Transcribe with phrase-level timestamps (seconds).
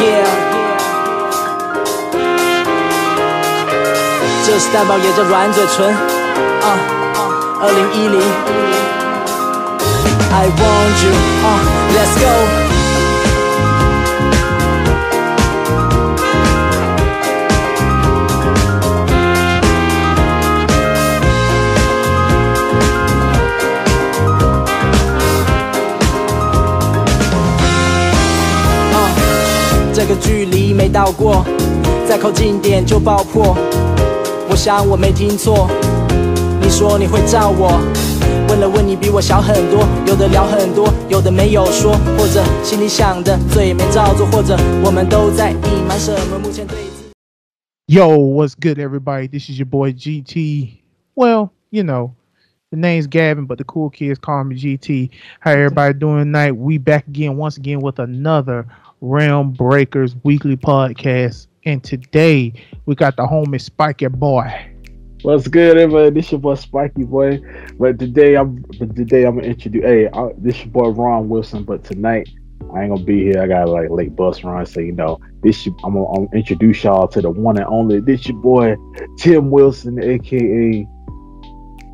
[0.00, 0.26] Yeah，
[4.44, 5.94] 这是蛋堡，也叫软嘴唇。
[5.94, 6.78] 啊，
[7.60, 8.20] 二零一零，
[10.32, 11.12] I want you，
[11.44, 11.48] 啊，
[11.94, 12.73] Let's go。
[30.07, 31.45] 个距离没到过，
[32.07, 33.55] 再靠近点就爆破。
[34.49, 35.67] 我想我没听错，
[36.61, 37.79] 你说你会照我。
[38.47, 46.37] 问了问你比我小很多，有的聊很多，有的没有说，或者心里想的嘴没照做，或者我们都在隐瞒什么？
[46.37, 46.77] 目前对。
[47.87, 49.27] Yo, what's good, everybody?
[49.27, 50.81] This is your boy GT.
[51.15, 52.13] Well, you know,
[52.71, 55.09] the name's Gavin, but the cool kids call me GT.
[55.39, 56.55] How everybody doing night?
[56.55, 58.65] We back again, once again, with another
[59.01, 61.47] Realm Breakers weekly podcast.
[61.65, 62.53] And today
[62.85, 64.71] we got the homie Spiky Boy.
[65.23, 66.11] What's good, everybody?
[66.11, 67.39] This your boy Spiky Boy.
[67.79, 71.63] But today I'm but today I'm gonna introduce hey, I, this your boy Ron Wilson,
[71.63, 72.29] but tonight
[72.73, 73.41] I ain't gonna be here.
[73.41, 75.65] I got like late bus run, so you know this.
[75.65, 77.99] I'm gonna, I'm gonna introduce y'all to the one and only.
[77.99, 78.75] This your boy
[79.17, 80.87] Tim Wilson, aka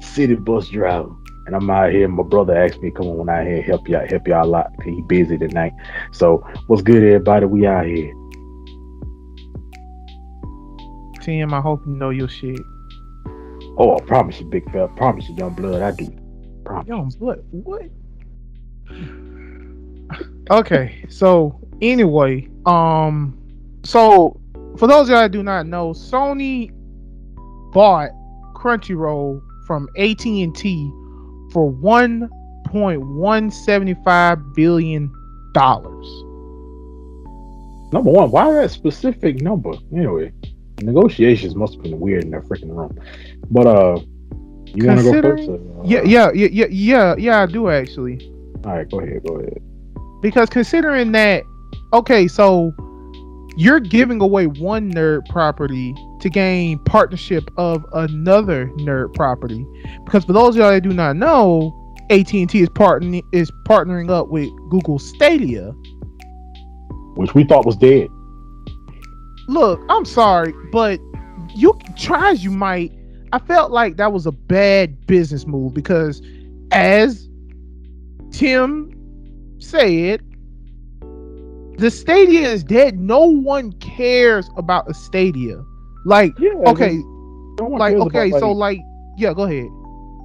[0.02, 1.16] City Bus Driver
[1.52, 2.08] and I'm out here.
[2.08, 4.72] My brother asked me come on out here help y'all help y'all a lot.
[4.84, 5.74] He busy tonight.
[6.14, 7.46] So what's good, everybody?
[7.46, 8.14] We out here.
[11.22, 12.60] Tim, I hope you know your shit.
[13.78, 14.88] Oh, I promise you, big fella.
[14.96, 15.82] Promise you, young blood.
[15.82, 16.08] I do.
[16.64, 16.88] Promise.
[16.88, 17.44] Young blood.
[17.52, 17.84] What?
[20.52, 23.38] okay, so anyway, um,
[23.84, 24.40] so
[24.78, 26.72] for those of y'all that do not know, Sony
[27.72, 28.10] bought
[28.56, 30.92] Crunchyroll from AT&T
[31.52, 35.12] for 1.175 billion
[35.54, 36.08] dollars.
[37.92, 39.74] Number one, why that specific number?
[39.94, 40.32] Anyway,
[40.82, 42.98] negotiations must have been weird in that freaking room.
[43.50, 44.00] But uh,
[44.74, 45.50] you want to go first?
[45.50, 47.42] Or, uh, yeah, yeah, yeah, yeah, yeah, yeah.
[47.42, 48.32] I do actually.
[48.64, 49.62] All right, go ahead, go ahead.
[50.22, 51.44] Because considering that,
[51.94, 52.74] okay, so
[53.58, 59.66] you're giving away one nerd property to gain partnership of another nerd property.
[60.06, 61.78] Because for those of y'all that do not know,
[62.10, 65.72] AT&T is partnering is partnering up with Google Stadia,
[67.16, 68.08] which we thought was dead.
[69.48, 71.00] Look, I'm sorry, but
[71.56, 72.92] you try as you might,
[73.34, 76.22] I felt like that was a bad business move because
[76.72, 77.28] as
[78.32, 78.94] Tim
[79.60, 80.22] said,
[81.78, 83.00] the Stadia is dead.
[83.00, 85.64] No one cares about a Stadia.
[86.04, 87.00] Like, yeah, okay,
[87.60, 88.80] like okay, about, so like,
[89.18, 89.70] yeah, go ahead.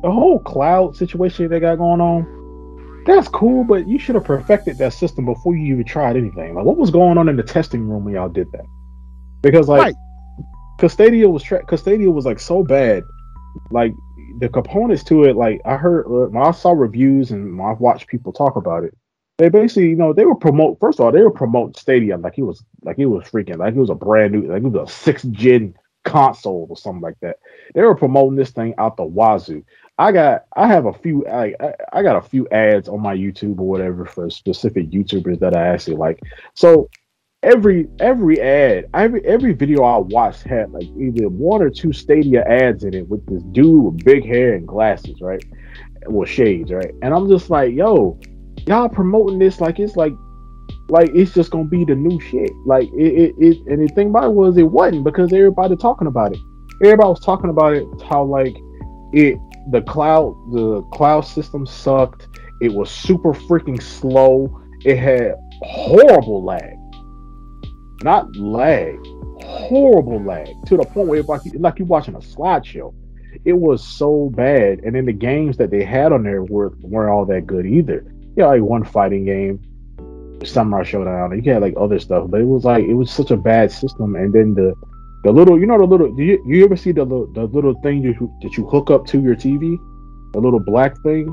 [0.03, 4.79] The whole cloud situation they got going on, that's cool, but you should have perfected
[4.79, 6.55] that system before you even tried anything.
[6.55, 8.65] Like, what was going on in the testing room when y'all did that?
[9.43, 9.95] Because like,
[10.81, 10.91] right.
[10.91, 13.05] Stadia was tra- Stadia was like so bad,
[13.71, 13.93] like
[14.39, 15.37] the components to it.
[15.37, 18.95] Like I heard, uh, I saw reviews and I've watched people talk about it,
[19.39, 20.79] they basically, you know, they were promote.
[20.81, 23.75] First of all, they were promoting Stadia like he was like he was freaking like
[23.75, 25.75] he was a brand new like it was a six gen
[26.05, 27.37] console or something like that.
[27.75, 29.63] They were promoting this thing out the wazoo.
[29.99, 31.55] I got I have a few I,
[31.93, 35.69] I got a few ads on my YouTube or whatever for specific YouTubers that I
[35.69, 36.21] actually like.
[36.55, 36.89] So
[37.43, 42.43] every every ad, every every video I watched had like either one or two Stadia
[42.45, 45.45] ads in it with this dude with big hair and glasses, right?
[46.07, 46.93] With shades, right?
[47.03, 48.19] And I'm just like, yo,
[48.67, 50.13] y'all promoting this like it's like
[50.89, 52.53] like it's just gonna be the new shit.
[52.65, 56.07] Like it, it, it and the thing about it was it wasn't because everybody talking
[56.07, 56.39] about it.
[56.83, 58.57] Everybody was talking about it how like
[59.13, 59.39] it
[59.71, 62.29] the cloud the cloud system sucked.
[62.61, 64.63] It was super freaking slow.
[64.85, 66.77] It had horrible lag.
[68.03, 68.99] Not lag,
[69.43, 72.95] horrible lag to the point where like like you're watching a slideshow.
[73.45, 77.11] It was so bad, and then the games that they had on there were weren't
[77.11, 78.13] all that good either
[78.43, 79.61] know, like one fighting game,
[80.45, 81.45] Samurai Shodown.
[81.45, 84.17] You had like other stuff, but it was like it was such a bad system.
[84.17, 84.75] And then the
[85.25, 86.13] the little, you know, the little.
[86.15, 89.21] Do you, you ever see the the little thing you, that you hook up to
[89.21, 89.77] your TV,
[90.33, 91.27] the little black thing?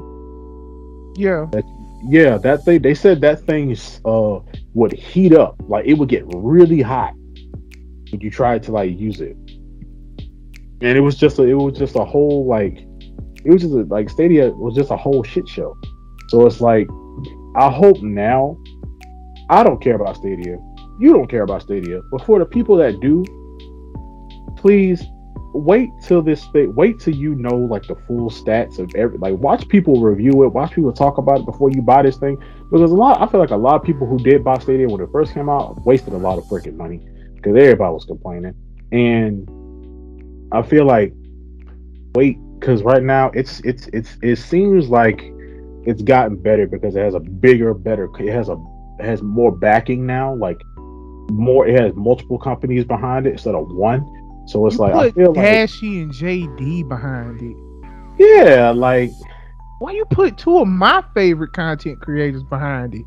[1.16, 1.48] Yeah.
[1.52, 1.64] That,
[2.06, 2.82] yeah, that thing.
[2.82, 4.40] They said that thing uh
[4.74, 9.22] would heat up, like it would get really hot when you tried to like use
[9.22, 9.38] it.
[10.82, 12.80] And it was just a, it was just a whole like
[13.46, 15.78] it was just a, like Stadia was just a whole shit show.
[16.34, 16.88] So it's like,
[17.56, 18.58] I hope now,
[19.52, 20.58] I don't care about Stadia.
[21.00, 22.02] You don't care about Stadia.
[22.12, 23.24] But for the people that do,
[24.56, 25.04] please
[25.54, 26.44] wait till this.
[26.56, 29.20] Wait till you know like the full stats of every.
[29.20, 30.48] Like watch people review it.
[30.48, 32.44] Watch people talk about it before you buy this thing.
[32.72, 35.02] Because a lot, I feel like a lot of people who did buy Stadia when
[35.02, 36.98] it first came out wasted a lot of freaking money
[37.36, 38.56] because everybody was complaining.
[38.92, 39.48] And
[40.52, 41.14] I feel like
[42.16, 45.30] wait because right now it's it's it's it seems like
[45.86, 48.10] it's gotten better because it has a bigger, better.
[48.20, 48.58] It has a
[49.00, 50.36] it has more backing now.
[50.36, 50.60] Like
[51.32, 54.02] more, it has multiple companies behind it instead of one.
[54.48, 57.56] So it's You like I feel like Dashie and JD behind it.
[58.18, 59.12] yeah, like
[59.80, 63.06] Why you put two of my favorite content creators behind it?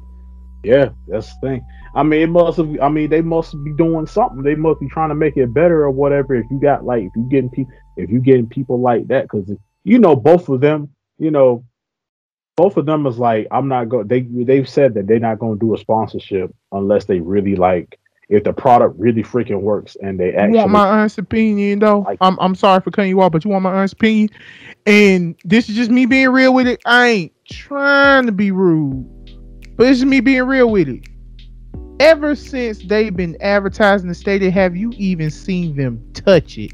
[0.64, 1.66] yeah, that's the thing.
[1.94, 2.68] I mean, it must have.
[2.82, 4.42] I mean, they must be doing something.
[4.42, 6.34] They must be trying to make it better or whatever.
[6.34, 9.50] If you got like, if you getting people, if you getting people like that, because
[9.84, 11.64] you know both of them, you know,
[12.56, 14.08] both of them is like, I'm not going.
[14.08, 17.98] They they've said that they're not going to do a sponsorship unless they really like
[18.28, 20.58] if the product really freaking works and they You actually.
[20.58, 22.00] want my honest opinion though?
[22.00, 24.30] Like- I'm I'm sorry for cutting you off, but you want my honest opinion?
[24.86, 26.80] And this is just me being real with it.
[26.86, 29.04] I ain't trying to be rude,
[29.76, 31.06] but this is me being real with it.
[32.00, 36.72] Ever since they've been advertising the Stadia, have you even seen them touch it?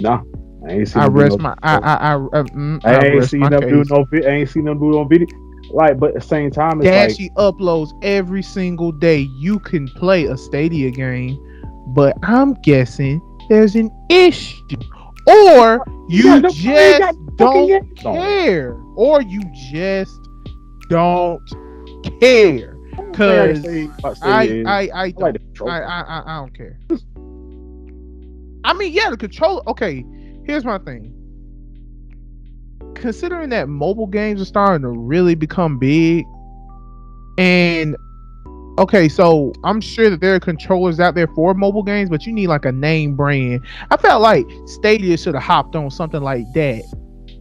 [0.00, 0.22] nah,
[0.66, 3.48] I ain't seen I rest no- my I I I, uh, mm, I ain't seen
[3.48, 4.06] them do no.
[4.12, 5.26] I ain't seen them do no video.
[5.72, 9.28] Like, but at the same time, it's like uploads every single day.
[9.38, 11.38] You can play a Stadia game,
[11.88, 14.58] but I'm guessing there's an issue,
[15.26, 19.40] or you got no- just don't games on care, or you
[19.70, 20.12] just
[20.88, 21.40] don't
[22.20, 22.76] care.
[23.12, 23.64] Cause
[24.22, 25.70] I I I like don't.
[25.70, 26.78] I, I I I don't care.
[28.64, 29.62] I mean, yeah, the controller.
[29.68, 30.04] Okay,
[30.50, 31.14] here's my thing.
[32.94, 36.24] Considering that mobile games are starting to really become big,
[37.38, 37.96] and
[38.78, 42.32] okay, so I'm sure that there are controllers out there for mobile games, but you
[42.32, 43.64] need like a name brand.
[43.90, 46.82] I felt like Stadia should have hopped on something like that.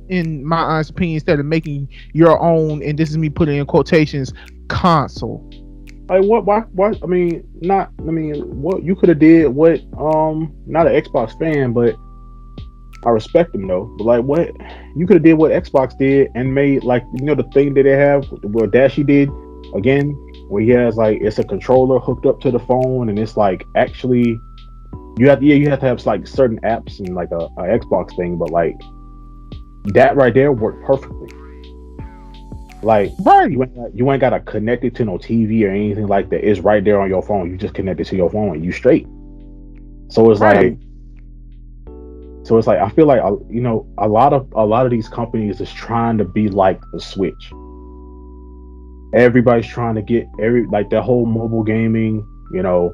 [0.09, 3.65] In my honest opinion, instead of making your own, and this is me putting in
[3.65, 4.33] quotations,
[4.67, 5.47] console.
[6.09, 6.45] Like what?
[6.45, 6.59] Why?
[6.73, 6.94] Why?
[7.03, 7.91] I mean, not.
[8.00, 9.47] I mean, what you could have did?
[9.47, 9.81] What?
[9.97, 11.95] Um, not an Xbox fan, but
[13.05, 13.85] I respect them though.
[13.97, 14.51] But like, what
[14.95, 15.33] you could have did?
[15.33, 19.05] What Xbox did and made like you know the thing that they have, what Dashie
[19.05, 19.29] did
[19.75, 20.11] again,
[20.49, 23.65] where he has like it's a controller hooked up to the phone and it's like
[23.75, 24.39] actually
[25.17, 28.15] you have yeah you have to have like certain apps and like a, a Xbox
[28.15, 28.75] thing, but like
[29.93, 31.29] that right there worked perfectly.
[32.81, 33.51] Like Right.
[33.51, 36.29] you ain't got, you ain't got to connect it to no TV or anything like
[36.29, 36.47] that.
[36.47, 37.51] It's right there on your phone.
[37.51, 39.05] You just connect it to your phone and you straight.
[40.09, 40.71] So it's Right.
[40.71, 40.88] like,
[42.49, 44.91] so it's like I feel like uh, you know a lot of a lot of
[44.91, 47.51] these companies is trying to be like the Switch.
[49.13, 52.91] Everybody's trying to get every like the whole mobile gaming, you know,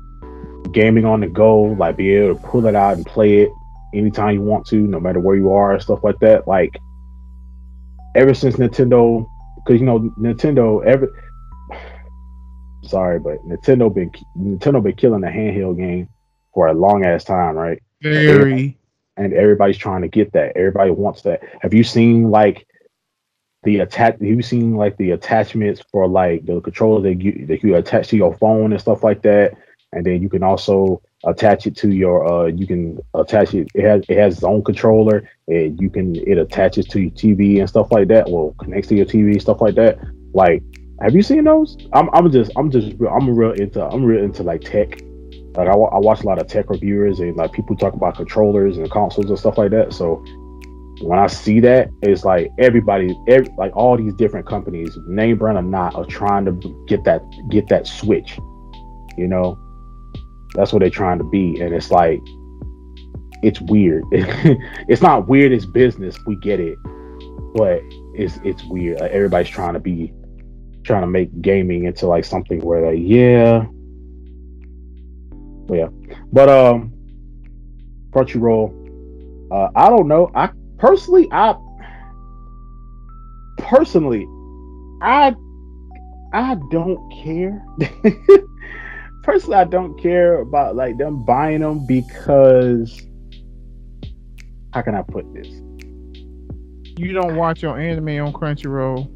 [0.74, 3.50] gaming on the go, like be able to pull it out and play it
[3.94, 6.50] anytime you want to, no matter where you are and stuff like that.
[6.50, 6.78] Like
[8.14, 9.26] ever since Nintendo
[9.56, 11.10] because you know Nintendo ever
[12.84, 16.10] sorry, but Nintendo been Nintendo been killing the handheld game
[16.54, 17.82] for a long ass time, right?
[18.02, 18.78] Very.
[19.18, 20.58] And everybody's trying to get that.
[20.58, 21.42] Everybody wants that.
[21.62, 22.68] Have you seen like
[23.64, 24.14] the attach?
[24.14, 28.10] Have you seen like the attachments for like the controller that you that you attach
[28.10, 29.54] to your phone and stuff like that?
[29.94, 33.84] And then you can also attach it to your uh you can attach it it
[33.84, 37.68] has it has its own controller and you can it attaches to your TV and
[37.68, 39.98] stuff like that well connects to your TV stuff like that
[40.34, 40.62] like
[41.02, 44.44] have you seen those I'm I'm just I'm just I'm real into I'm real into
[44.44, 45.00] like tech
[45.58, 48.78] like I, I watch a lot of tech reviewers and like people talk about controllers
[48.78, 49.94] and consoles and stuff like that.
[49.94, 50.24] So
[51.02, 55.58] when I see that it's like everybody every, like all these different companies name brand
[55.58, 58.38] or not are trying to get that get that switch
[59.18, 59.58] you know?
[60.54, 61.60] That's what they're trying to be.
[61.60, 62.22] And it's like
[63.44, 64.04] it's weird.
[64.88, 66.18] It's not weird it's business.
[66.26, 66.78] We get it.
[67.56, 67.82] But
[68.14, 69.00] it's it's weird.
[69.00, 70.14] Like, everybody's trying to be
[70.84, 73.66] trying to make gaming into like something where like yeah
[75.68, 75.88] but yeah
[76.32, 76.92] but um
[78.12, 78.72] crunchyroll
[79.52, 81.56] uh i don't know i personally i
[83.58, 84.26] personally
[85.02, 85.34] i
[86.34, 87.64] i don't care
[89.26, 93.02] personally, I don't care about like them buying them because
[94.72, 95.48] how can I put this?
[96.98, 99.12] You don't watch your anime on Crunchyroll.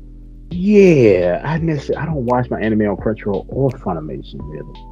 [0.51, 4.88] Yeah, I necessarily I don't watch my anime on Crunchyroll or Funimation really.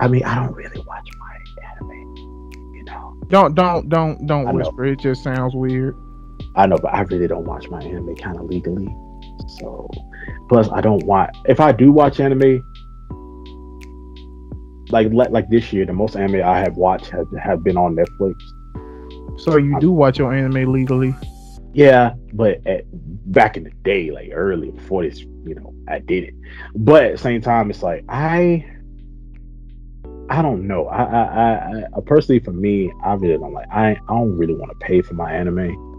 [0.00, 1.36] I mean, I don't really watch my
[1.70, 2.16] anime,
[2.74, 3.16] you know.
[3.28, 4.84] Don't don't don't don't I whisper.
[4.84, 5.96] It just sounds weird.
[6.54, 8.88] I know, but I really don't watch my anime kind of legally.
[9.58, 9.88] So,
[10.48, 12.62] plus I don't want if I do watch anime,
[14.90, 17.96] like like like this year, the most anime I have watched have have been on
[17.96, 18.34] Netflix.
[19.38, 21.14] So you do watch your anime legally?
[21.74, 22.84] Yeah, but at,
[23.32, 26.34] back in the day, like early before this, you know, I did it.
[26.74, 28.66] But at the same time, it's like I,
[30.30, 30.86] I don't know.
[30.88, 33.68] I, I, I, I personally, for me, I really don't like.
[33.70, 35.84] I, I don't really want to pay for my anime.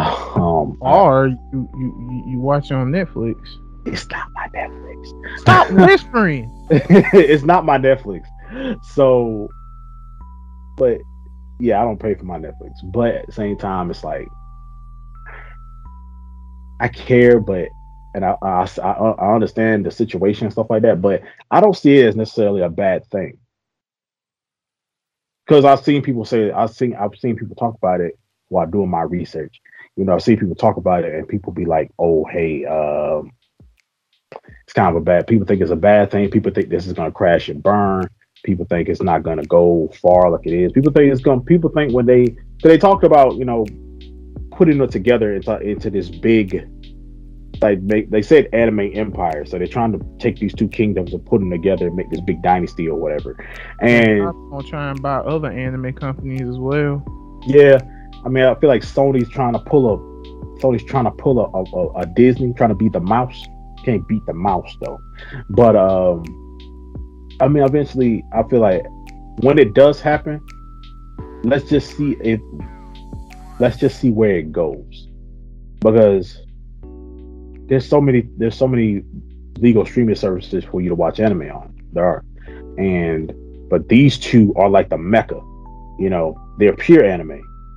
[0.00, 3.36] Um, or you, you, you watch it on Netflix.
[3.84, 5.38] It's not my Netflix.
[5.40, 6.50] Stop whispering.
[6.70, 8.24] it's not my Netflix.
[8.82, 9.50] So,
[10.78, 10.98] but
[11.58, 12.72] yeah, I don't pay for my Netflix.
[12.84, 14.28] But at the same time, it's like
[16.80, 17.68] I care, but
[18.14, 21.98] and I, I I understand the situation and stuff like that, but I don't see
[21.98, 23.38] it as necessarily a bad thing.
[25.46, 28.90] Because I've seen people say I've seen I've seen people talk about it while doing
[28.90, 29.60] my research.
[29.96, 33.32] You know, I see people talk about it and people be like, "Oh, hey, um,
[34.64, 36.30] it's kind of a bad." People think it's a bad thing.
[36.30, 38.08] People think this is going to crash and burn.
[38.44, 40.72] People think it's not going to go far like it is.
[40.72, 41.42] People think it's going.
[41.42, 43.66] People think when they they talked about you know
[44.52, 46.68] putting it together into into this big
[47.62, 51.24] like they, they said anime empire so they're trying to take these two kingdoms and
[51.26, 53.36] put them together and make this big dynasty or whatever.
[53.80, 57.04] And i'm gonna try and buy other anime companies as well.
[57.46, 57.78] Yeah
[58.24, 61.76] i mean i feel like sony's trying to pull a sony's trying to pull a,
[61.76, 63.42] a, a disney trying to beat the mouse.
[63.84, 65.00] Can't beat the mouse though.
[65.50, 66.24] But um
[67.40, 68.84] i mean eventually i feel like
[69.40, 70.40] when it does happen
[71.44, 72.40] let's just see if
[73.58, 75.08] let's just see where it goes.
[75.80, 76.38] Because
[77.70, 79.02] there's so many there's so many
[79.58, 81.74] legal streaming services for you to watch anime on.
[81.92, 82.24] There are,
[82.76, 83.32] and
[83.70, 85.40] but these two are like the mecca.
[85.98, 87.30] You know, they're pure anime.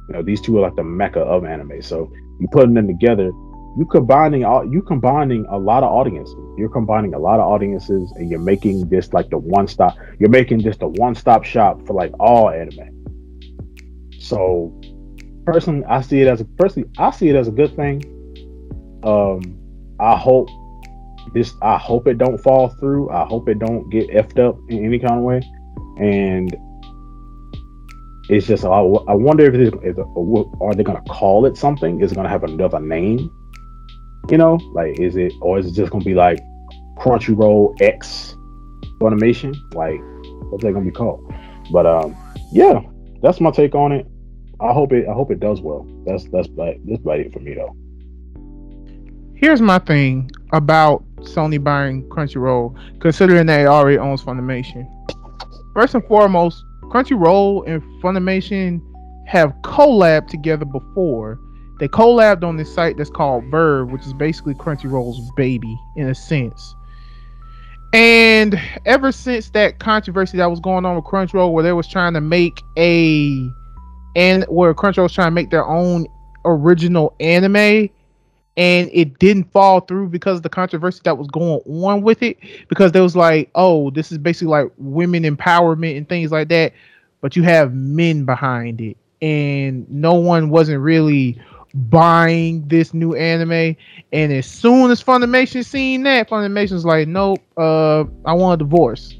[0.09, 1.81] You know, these two are like the mecca of anime.
[1.81, 3.27] So you putting them together,
[3.77, 6.35] you combining all you combining a lot of audiences.
[6.57, 9.95] You're combining a lot of audiences, and you're making this like the one stop.
[10.19, 12.89] You're making this the one stop shop for like all anime.
[14.19, 14.73] So,
[15.45, 18.09] personally, I see it as a personally, I see it as a good thing.
[19.03, 19.62] Um,
[20.03, 20.50] I hope
[21.33, 23.10] this I hope it don't fall through.
[23.10, 25.41] I hope it don't get effed up in any kind of way.
[25.98, 26.53] And
[28.29, 29.98] it's just I, I wonder if it is
[30.62, 32.01] are they gonna call it something?
[32.01, 33.31] Is it gonna have another name?
[34.29, 36.39] You know, like is it or is it just gonna be like
[36.98, 38.36] Crunchyroll X
[39.00, 39.55] Funimation?
[39.74, 40.01] Like
[40.51, 41.33] what's that gonna be called?
[41.72, 42.13] But um,
[42.51, 42.81] yeah,
[43.22, 44.05] that's my take on it.
[44.60, 45.88] I hope it I hope it does well.
[46.05, 47.74] That's that's like that's about it for me though
[49.43, 54.88] here's my thing about Sony buying Crunchyroll, considering that already owns Funimation.
[55.73, 58.81] First and foremost, Crunchyroll and Funimation
[59.27, 61.41] have collabed together before.
[61.81, 66.15] They collabed on this site that's called VRV, which is basically Crunchyroll's baby in a
[66.15, 66.73] sense.
[67.91, 72.13] And ever since that controversy that was going on with Crunchyroll, where they was trying
[72.13, 73.45] to make a
[74.15, 76.07] and where Crunchyroll was trying to make their own
[76.45, 77.89] original anime,
[78.55, 82.38] and it didn't fall through because of the controversy that was going on with it
[82.67, 86.72] because there was like oh this is basically like women empowerment and things like that
[87.24, 88.98] but you have men behind it.
[89.22, 91.41] And no one wasn't really
[91.74, 93.77] buying this new anime.
[94.12, 99.15] And as soon as funimation seen that funimation's like nope uh i want a divorce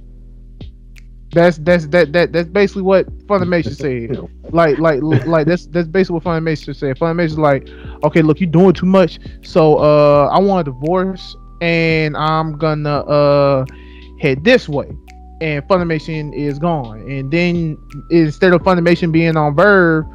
[1.34, 4.18] that's that's that that that's basically what Funimation said.
[4.54, 6.98] Like like like that's that's basically what Funimation said.
[6.98, 7.68] Funimation's like,
[8.04, 9.20] okay, look, you're doing too much.
[9.42, 13.66] So uh, I want a divorce, and I'm gonna uh
[14.20, 14.92] head this way.
[15.42, 17.00] And Funimation is gone.
[17.10, 17.78] And then
[18.12, 20.08] instead of Funimation being on VRV,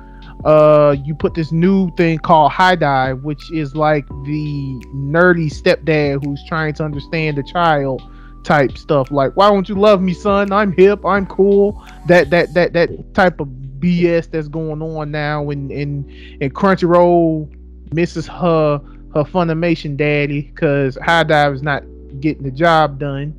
[0.44, 6.42] uh, you put this new thing called HIDIVE, which is like the nerdy stepdad who's
[6.46, 8.00] trying to understand the child
[8.44, 9.10] type stuff.
[9.10, 10.52] Like why won't you love me son?
[10.52, 11.84] I'm hip i'm cool.
[12.06, 16.04] That that that that type of bs that's going on now and and
[16.42, 17.48] and crunchyroll
[17.92, 18.80] misses her
[19.14, 21.84] her funimation daddy because HIDIVE is not
[22.20, 23.34] getting the job done.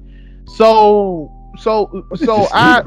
[0.56, 2.84] So so so i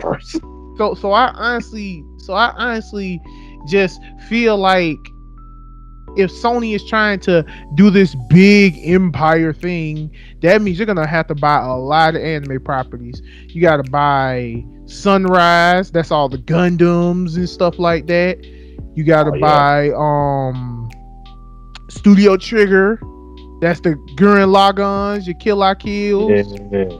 [0.76, 3.20] so so i honestly so i honestly
[3.68, 4.96] just feel like
[6.16, 10.10] if Sony is trying to do this big empire thing,
[10.42, 13.22] that means you're gonna have to buy a lot of anime properties.
[13.48, 18.44] You gotta buy Sunrise, that's all the Gundams and stuff like that.
[18.94, 19.40] You gotta oh, yeah.
[19.40, 20.90] buy um
[21.88, 23.00] Studio Trigger,
[23.60, 26.52] that's the Gurren Laganns, your Kill La Kills.
[26.72, 26.98] Yeah.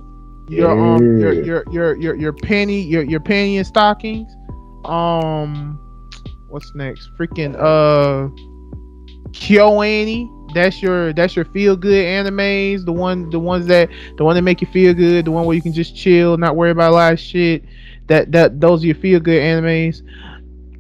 [0.49, 4.33] Your um your your your your your penny your your Panty and Stockings.
[4.85, 5.79] Um
[6.49, 7.11] what's next?
[7.19, 8.29] Freaking uh
[9.31, 10.29] KyoAni.
[10.55, 12.85] That's your that's your feel good animes.
[12.85, 15.25] The one the ones that the one that make you feel good.
[15.25, 17.65] The one where you can just chill, not worry about a lot of shit.
[18.09, 20.03] That that those are your feel good animes.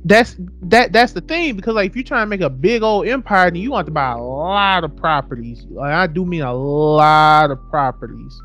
[0.04, 3.06] that's that that's the thing because like if you're trying to make a big old
[3.06, 5.64] empire, then you want to buy a lot of properties.
[5.70, 8.40] Like I do mean a lot of properties,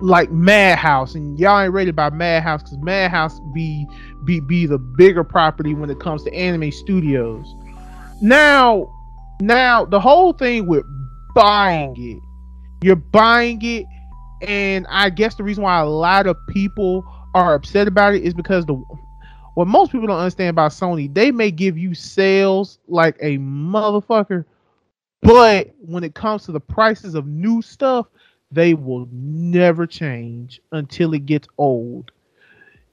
[0.00, 3.86] like Madhouse, and y'all ain't ready about Madhouse because Madhouse be
[4.24, 7.46] be be the bigger property when it comes to anime studios.
[8.20, 8.92] Now,
[9.46, 10.84] now the whole thing with
[11.34, 12.22] buying it,
[12.84, 13.86] you're buying it,
[14.42, 18.34] and I guess the reason why a lot of people are upset about it is
[18.34, 18.74] because the
[19.54, 24.44] what most people don't understand about Sony, they may give you sales like a motherfucker,
[25.20, 28.06] but when it comes to the prices of new stuff,
[28.50, 32.12] they will never change until it gets old.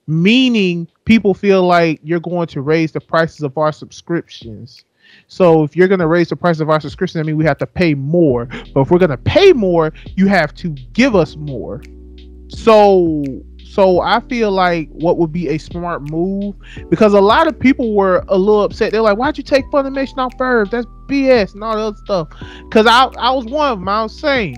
[0.06, 4.84] Meaning, people feel like you're going to raise the prices of our subscriptions.
[5.28, 7.58] So if you're going to raise the price of our subscription, I mean we have
[7.58, 8.46] to pay more.
[8.74, 11.82] But if we're going to pay more, you have to give us more.
[12.48, 13.22] So
[13.70, 16.56] so I feel like what would be a smart move
[16.90, 18.90] because a lot of people were a little upset.
[18.90, 20.70] They're like, "Why'd you take Funimation off VRV?
[20.70, 22.28] That's BS and all that other stuff."
[22.68, 23.88] Because I I was one of them.
[23.88, 24.56] I was saying,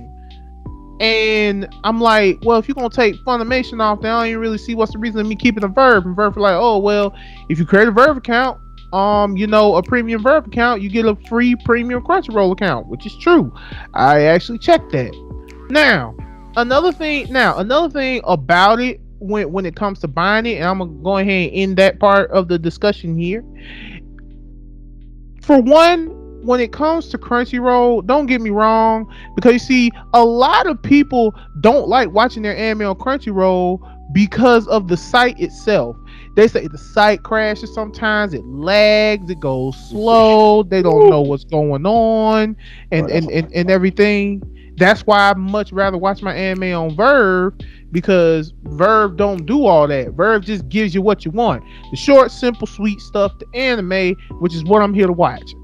[1.00, 4.56] and I'm like, well, if you're gonna take Funimation off, then I don't even really
[4.56, 6.06] see what's the reason of me keeping a VRV.
[6.06, 7.14] And VRV like, oh well,
[7.50, 8.58] if you create a VRV account,
[8.92, 13.06] um, you know, a premium VRV account, you get a free premium Crunchyroll account, which
[13.06, 13.52] is true.
[13.94, 15.12] I actually checked that.
[15.70, 16.14] Now,
[16.56, 20.64] another thing now another thing about it when when it comes to buying it and
[20.64, 23.42] i'm gonna go ahead and end that part of the discussion here
[25.40, 26.08] for one
[26.44, 30.80] when it comes to crunchyroll don't get me wrong because you see a lot of
[30.82, 33.80] people don't like watching their anime on crunchyroll
[34.12, 35.96] because of the site itself
[36.34, 41.44] they say the site crashes sometimes it lags it goes slow they don't know what's
[41.44, 42.56] going on
[42.90, 44.42] and and, and, and everything
[44.76, 49.86] that's why I much rather watch my anime on VRV because VRV don't do all
[49.86, 50.08] that.
[50.08, 51.62] VRV just gives you what you want.
[51.90, 55.54] The short, simple, sweet stuff, the anime, which is what I'm here to watch.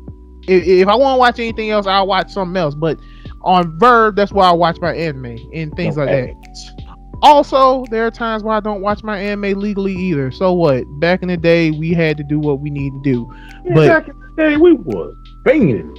[0.46, 2.74] If, if I want to watch anything else, I'll watch something else.
[2.74, 2.98] But
[3.42, 6.34] on VRV, that's why I watch my anime and things okay.
[6.34, 6.77] like that.
[7.20, 10.30] Also, there are times where I don't watch my anime legally either.
[10.30, 10.84] So what?
[11.00, 13.34] Back in the day, we had to do what we need to do.
[13.64, 15.94] Yeah, but back in the day, we was banging.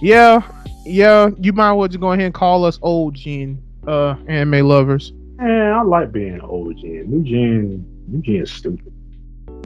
[0.00, 0.40] Yeah,
[0.84, 5.12] yeah, you might well just go ahead and call us old gen uh anime lovers.
[5.36, 7.10] Man, I like being old gen.
[7.10, 8.92] New gen, new gen is stupid.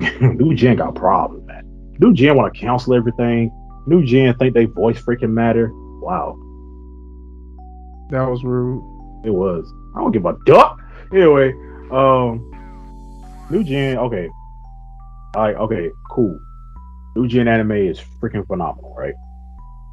[0.20, 1.62] new gen got problems, man.
[2.00, 3.52] New gen want to cancel everything.
[3.86, 5.70] New gen think they voice freaking matter.
[5.72, 6.36] Wow.
[8.10, 8.82] That was rude.
[9.24, 9.72] It was.
[9.94, 10.78] I don't give a duck.
[11.12, 11.52] Anyway,
[11.90, 12.46] um,
[13.50, 13.98] new gen.
[13.98, 14.28] Okay,
[15.34, 15.56] all right.
[15.56, 16.38] Okay, cool.
[17.16, 19.14] New gen anime is freaking phenomenal, right?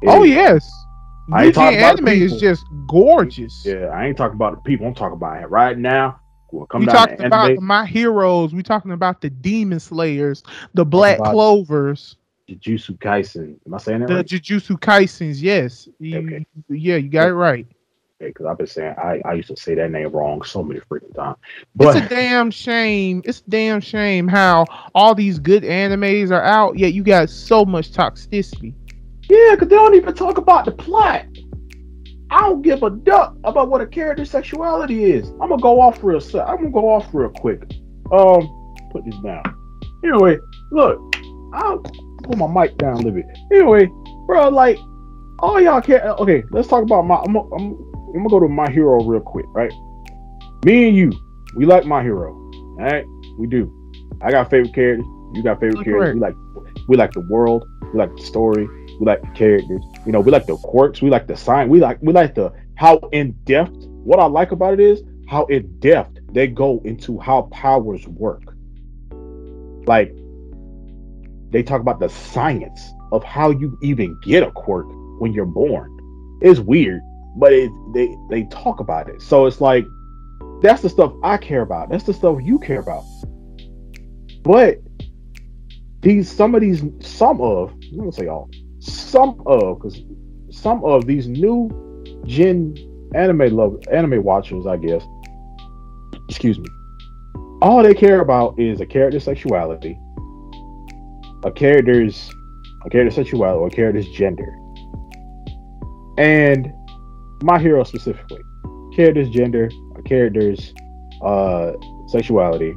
[0.02, 0.30] It oh is.
[0.30, 0.84] yes.
[1.30, 3.62] I talking about anime is just gorgeous.
[3.64, 4.86] Yeah, I ain't talking about the people.
[4.86, 6.20] I'm talking about it right now.
[6.50, 8.54] We'll we talking about my heroes.
[8.54, 12.16] We talking about the Demon Slayers, the Black Clovers.
[12.48, 13.56] Jujutsu Kaisen.
[13.66, 14.26] Am I saying that the right?
[14.26, 15.88] Jujutsu Kaisens, yes.
[15.98, 16.46] You, okay.
[16.70, 17.66] Yeah, you got it right.
[18.20, 21.14] Because I've been saying I, I used to say that name wrong so many freaking
[21.14, 21.36] times.
[21.76, 23.22] But it's a damn shame.
[23.24, 27.64] It's a damn shame how all these good animes are out, yet you got so
[27.64, 28.74] much toxicity.
[29.28, 31.26] Yeah, because they don't even talk about the plot.
[32.30, 35.28] I don't give a duck about what a character's sexuality is.
[35.40, 36.20] I'm gonna go off real.
[36.40, 37.62] I'm gonna go off real quick.
[38.12, 39.42] Um, put this down.
[40.04, 40.38] Anyway,
[40.70, 41.00] look,
[41.54, 41.78] I'll
[42.24, 43.26] put my mic down a little bit.
[43.52, 43.88] Anyway,
[44.26, 44.78] bro, like
[45.38, 46.10] all y'all care.
[46.18, 47.16] Okay, let's talk about my.
[47.16, 49.72] I'm, I'm, I'm gonna go to my hero real quick, right?
[50.64, 51.12] Me and you,
[51.54, 52.32] we like my hero.
[52.32, 53.04] All right,
[53.38, 53.72] we do.
[54.20, 55.06] I got favorite characters.
[55.34, 56.14] You got favorite characters.
[56.14, 56.34] We like
[56.88, 57.64] we like the world.
[57.92, 58.66] We like the story.
[58.98, 59.82] We like the characters.
[60.06, 61.02] You know, we like the quirks.
[61.02, 61.68] We like the sign.
[61.68, 63.76] We like we like the how in depth.
[64.04, 68.42] What I like about it is how in depth they go into how powers work.
[69.86, 70.14] Like
[71.50, 74.86] they talk about the science of how you even get a quirk
[75.20, 75.94] when you're born.
[76.40, 77.00] It's weird,
[77.38, 79.22] but it, they they talk about it.
[79.22, 79.86] So it's like
[80.60, 81.88] that's the stuff I care about.
[81.88, 83.04] That's the stuff you care about.
[84.42, 84.78] But
[86.00, 90.02] these some of these some of I'm gonna say all some of because
[90.50, 91.70] some of these new
[92.26, 92.76] gen
[93.14, 95.04] anime love anime watchers, I guess.
[96.28, 96.68] Excuse me.
[97.62, 99.98] All they care about is a character's sexuality,
[101.44, 102.30] a character's
[102.84, 104.56] a character's sexuality, or a character's gender.
[106.18, 106.72] And
[107.42, 108.42] my hero specifically.
[108.94, 109.70] Character's gender,
[110.04, 110.74] character's
[111.22, 111.72] uh
[112.08, 112.74] sexuality,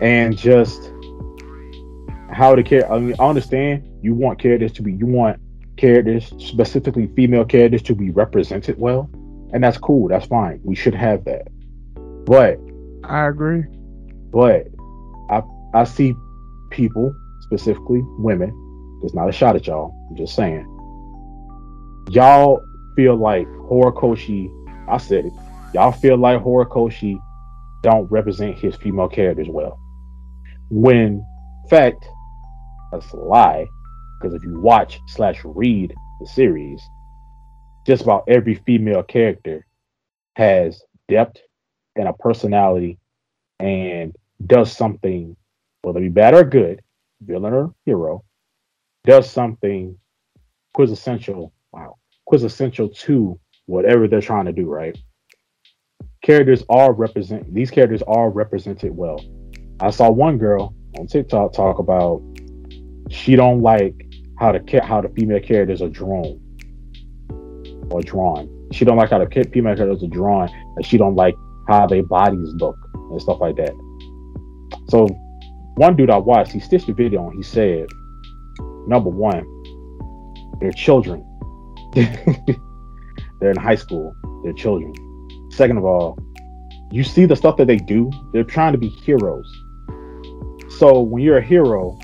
[0.00, 0.92] and just
[2.32, 2.90] how to care.
[2.90, 5.40] I mean, I understand you want characters to be, you want
[5.76, 9.10] characters, specifically female characters, to be represented well,
[9.52, 10.08] and that's cool.
[10.08, 10.60] That's fine.
[10.62, 11.48] We should have that.
[12.24, 12.58] But
[13.04, 13.64] I agree.
[14.30, 14.66] But
[15.30, 15.42] I
[15.74, 16.14] I see
[16.70, 18.52] people, specifically women,
[19.02, 19.94] it's not a shot at y'all.
[20.10, 20.64] I'm just saying.
[22.10, 22.62] Y'all
[22.96, 24.50] feel like Horikoshi,
[24.88, 25.32] I said it.
[25.74, 27.20] Y'all feel like Horikoshi
[27.82, 29.78] don't represent his female characters well.
[30.70, 31.24] When
[31.68, 32.06] fact,
[32.92, 33.66] that's a lie.
[34.18, 36.82] Because if you watch slash read the series,
[37.86, 39.66] just about every female character
[40.36, 41.40] has depth
[41.96, 42.98] and a personality
[43.60, 45.36] and does something,
[45.82, 46.80] whether it be bad or good,
[47.20, 48.24] villain or hero,
[49.04, 49.98] does something
[50.74, 54.96] quintessential, wow, quintessential to whatever they're trying to do, right?
[56.22, 59.20] Characters are represent these characters are represented well.
[59.80, 62.22] I saw one girl on TikTok talk about
[63.10, 63.94] she don't like
[64.38, 66.40] how the how the female characters are drawn
[67.90, 68.50] or drawn.
[68.72, 71.34] She don't like how the female characters are drawn, and she don't like
[71.68, 73.72] how their bodies look and stuff like that.
[74.88, 75.06] So
[75.76, 77.86] one dude I watched, he stitched a video and he said,
[78.86, 79.44] number one,
[80.60, 81.24] they're children.
[83.40, 84.14] they're in high school.
[84.44, 84.94] They're children.
[85.50, 86.18] Second of all,
[86.90, 88.10] you see the stuff that they do.
[88.32, 89.50] They're trying to be heroes.
[90.78, 91.98] So when you're a hero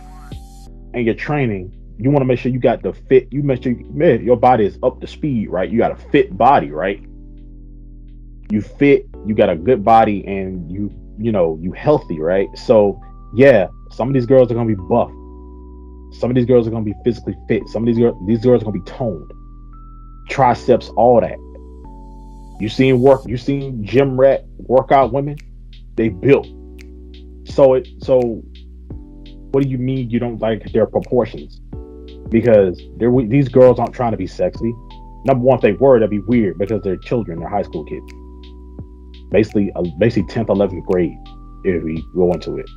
[0.95, 3.29] and you're training, you want to make sure you got the fit.
[3.31, 5.71] You make sure man, your body is up to speed, right?
[5.71, 7.01] You got a fit body, right?
[8.51, 9.07] You fit.
[9.27, 12.49] You got a good body, and you you know you healthy, right?
[12.55, 13.01] So
[13.35, 15.11] yeah, some of these girls are gonna be buff.
[16.19, 17.69] Some of these girls are gonna be physically fit.
[17.69, 19.31] Some of these girls, these girls are gonna be toned,
[20.29, 21.39] triceps, all that.
[22.61, 23.23] You seen work?
[23.27, 25.37] You seen gym rat workout women?
[25.97, 26.47] They built.
[27.45, 28.43] So it so.
[29.51, 31.61] What do you mean you don't like their proportions?
[32.31, 34.73] Because they're these girls aren't trying to be sexy.
[35.25, 38.11] Number one, if they were, that'd be weird because they're children, they're high school kids.
[39.31, 41.17] Basically, uh, basically tenth, eleventh grade,
[41.65, 42.69] if we go into it.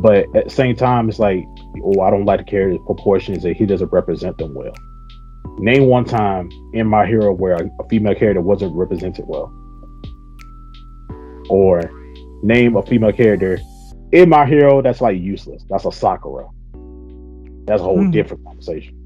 [0.00, 1.44] But at the same time, it's like,
[1.82, 4.72] oh, I don't like the character's proportions that he doesn't represent them well.
[5.58, 9.52] Name one time in My Hero where a female character wasn't represented well.
[11.48, 11.82] Or
[12.42, 13.58] name a female character
[14.12, 15.64] in My Hero that's like useless.
[15.68, 16.48] That's a Sakura.
[17.66, 18.12] That's a whole mm.
[18.12, 18.96] different conversation.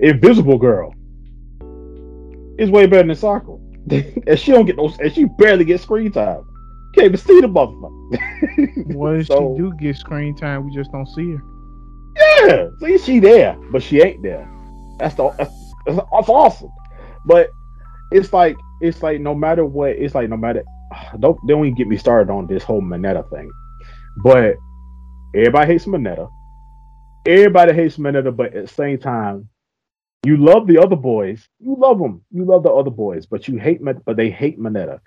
[0.00, 0.94] Invisible Girl
[2.58, 3.58] is way better than Sakura.
[3.90, 6.44] and she don't get those and she barely gets screen time.
[6.94, 8.94] Can't even see the motherfucker.
[8.94, 11.42] What so, she do get screen time, we just don't see her.
[12.46, 14.51] Yeah, see, she there, but she ain't there.
[15.02, 15.54] That's the that's,
[15.86, 16.70] that's awesome.
[17.24, 17.50] But
[18.10, 20.64] it's like it's like no matter what, it's like no matter.
[21.20, 23.50] Don't don't even get me started on this whole Mineta thing.
[24.22, 24.56] But
[25.34, 26.28] everybody hates Mineta.
[27.26, 29.48] Everybody hates Mineta, but at the same time,
[30.24, 31.48] you love the other boys.
[31.60, 32.22] You love them.
[32.30, 35.00] You love the other boys, but you hate but they hate Mineta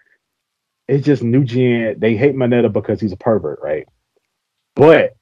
[0.87, 1.99] it's just new gen.
[1.99, 3.87] They hate Mineta because he's a pervert, right?
[4.75, 5.15] But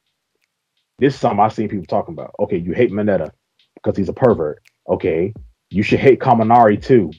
[0.99, 2.35] this is something I've seen people talking about.
[2.39, 3.31] Okay, you hate Mineta
[3.75, 4.61] because he's a pervert.
[4.89, 5.33] Okay,
[5.69, 7.11] you should hate Kaminari too,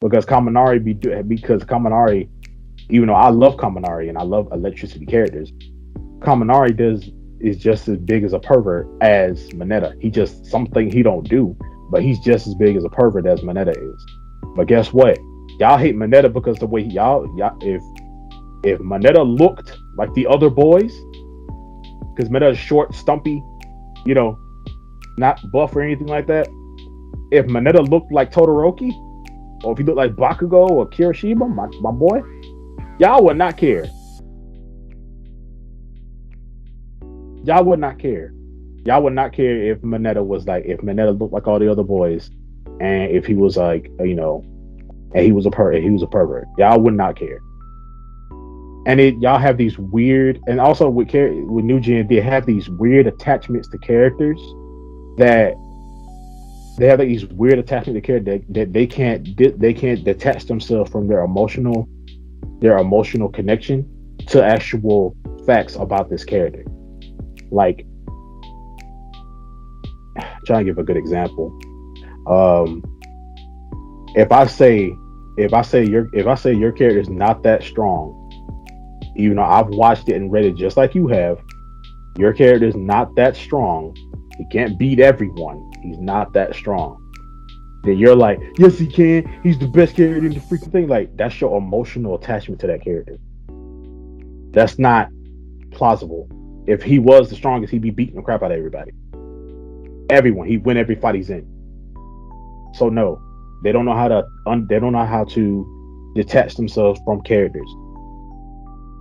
[0.00, 2.28] because Kaminari be because Kaminari,
[2.90, 5.52] even though I love Kaminari and I love electricity characters,
[6.20, 10.00] Kaminari does is just as big as a pervert as Mineta.
[10.00, 11.56] He just something he don't do,
[11.90, 14.06] but he's just as big as a pervert as Mineta is.
[14.56, 15.18] But guess what?
[15.58, 17.82] y'all hate Mineta because the way y'all y'all if
[18.64, 20.92] if Mineta looked like the other boys,
[22.14, 23.42] because Mineta's short, stumpy,
[24.04, 24.38] you know,
[25.18, 26.46] not buff or anything like that.
[27.32, 28.92] If Mineta looked like Todoroki,
[29.64, 32.22] or if he looked like Bakugo or Kirishima, my, my boy,
[32.98, 33.86] y'all would not care.
[37.44, 38.32] Y'all would not care.
[38.84, 41.82] Y'all would not care if Mineta was like if Mineta looked like all the other
[41.82, 42.30] boys,
[42.80, 44.44] and if he was like you know
[45.14, 46.46] and he was a per he was a pervert.
[46.58, 47.40] Y'all would not care.
[48.86, 52.68] And it y'all have these weird and also with with New Gen, they have these
[52.68, 54.40] weird attachments to characters
[55.18, 55.54] that
[56.78, 60.90] they have these weird attachment to character that, that they can't they can't detach themselves
[60.90, 61.88] from their emotional
[62.60, 63.88] their emotional connection
[64.28, 66.64] to actual facts about this character.
[67.50, 67.86] Like
[70.46, 71.58] trying to give a good example.
[72.26, 72.82] Um
[74.14, 74.92] if I say
[75.38, 78.22] if I say your if I say your character is not that strong,
[79.16, 81.38] even though I've watched it and read it just like you have,
[82.18, 83.94] your character is not that strong.
[84.36, 85.70] He can't beat everyone.
[85.82, 87.02] He's not that strong.
[87.84, 89.40] Then you're like, yes, he can.
[89.42, 90.88] He's the best character in the freaking thing.
[90.88, 93.18] Like that's your emotional attachment to that character.
[94.50, 95.08] That's not
[95.70, 96.28] plausible.
[96.66, 98.90] If he was the strongest, he'd be beating the crap out of everybody.
[100.10, 100.48] Everyone.
[100.48, 101.46] He'd win every fight he's in.
[102.74, 103.20] So no,
[103.62, 107.68] they don't know how to un- they don't know how to detach themselves from characters.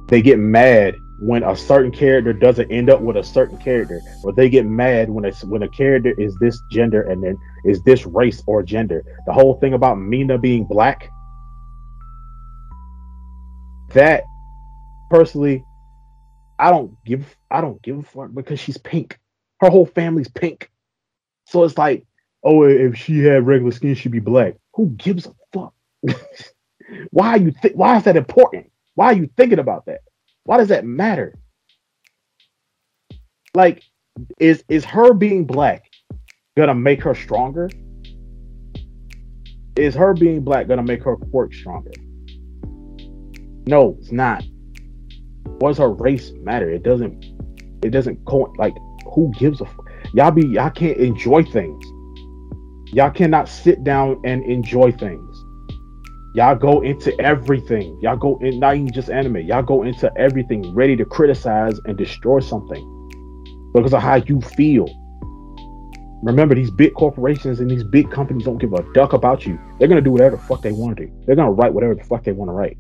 [0.09, 4.33] They get mad when a certain character doesn't end up with a certain character, or
[4.33, 8.05] they get mad when it's when a character is this gender and then is this
[8.05, 9.03] race or gender.
[9.25, 11.09] The whole thing about Mina being black,
[13.93, 14.23] that
[15.09, 15.63] personally,
[16.59, 19.19] I don't give I don't give a fuck because she's pink.
[19.61, 20.69] Her whole family's pink.
[21.45, 22.05] So it's like,
[22.43, 24.55] oh, if she had regular skin, she'd be black.
[24.73, 25.73] Who gives a fuck?
[27.11, 28.71] why are you th- why is that important?
[28.95, 30.01] Why are you thinking about that?
[30.45, 31.35] Why does that matter?
[33.55, 33.83] Like,
[34.39, 35.91] is is her being black
[36.55, 37.69] gonna make her stronger?
[39.75, 41.91] Is her being black gonna make her quirk stronger?
[43.67, 44.43] No, it's not.
[45.59, 46.69] What does her race matter?
[46.69, 47.25] It doesn't.
[47.83, 48.75] It doesn't co- like
[49.13, 49.65] who gives a.
[50.13, 51.83] Y'all be y'all can't enjoy things.
[52.93, 55.34] Y'all cannot sit down and enjoy things.
[56.35, 57.97] Y'all go into everything.
[58.01, 59.37] Y'all go in not even just anime.
[59.37, 62.83] Y'all go into everything ready to criticize and destroy something
[63.73, 64.85] because of how you feel.
[66.23, 69.57] Remember, these big corporations and these big companies don't give a duck about you.
[69.79, 71.23] They're gonna do whatever the fuck they want to do.
[71.25, 72.77] They're gonna write whatever the fuck they want to write.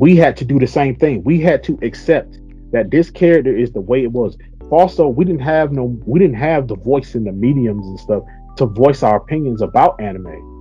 [0.00, 1.22] We had to do the same thing.
[1.22, 2.40] We had to accept
[2.72, 4.36] that this character is the way it was.
[4.70, 8.24] Also, we didn't have no, we didn't have the voice in the mediums and stuff
[8.56, 10.51] to voice our opinions about anime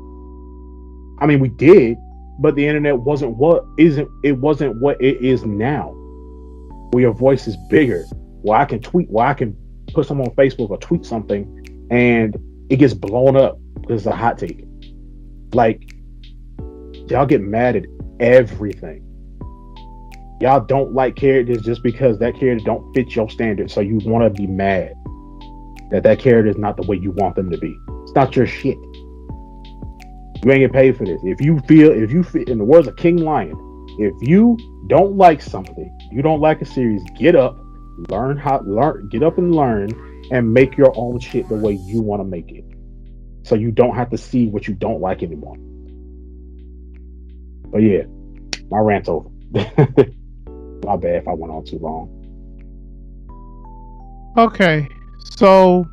[1.22, 1.98] I mean, we did,
[2.40, 5.92] but the internet wasn't what isn't it wasn't what it is now.
[6.92, 8.04] Where your voice is bigger.
[8.42, 9.56] Where I can tweet, where I can
[9.94, 12.38] put something on Facebook or tweet something, and
[12.70, 14.66] it gets blown up because it's a hot take.
[15.54, 15.94] Like
[17.08, 17.86] y'all get mad at
[18.20, 19.08] everything.
[20.42, 24.24] Y'all don't like characters just because that character don't fit your standards, so you want
[24.24, 24.96] to be mad
[25.92, 27.78] that that character is not the way you want them to be.
[28.04, 28.78] It's not your shit.
[30.44, 31.22] You ain't get paid for this.
[31.24, 33.56] If you feel, if you feel, in the words of King Lion,
[34.00, 37.60] if you don't like something, you don't like a series, get up,
[38.10, 39.90] learn how, learn, get up and learn,
[40.32, 42.66] and make your own shit the way you want to make it.
[43.44, 45.58] So you don't have to see what you don't like anymore.
[47.70, 48.04] But yeah,
[48.70, 49.30] my rant's over.
[49.54, 52.18] my bad if I went on too long.
[54.38, 54.88] Okay,
[55.36, 55.86] so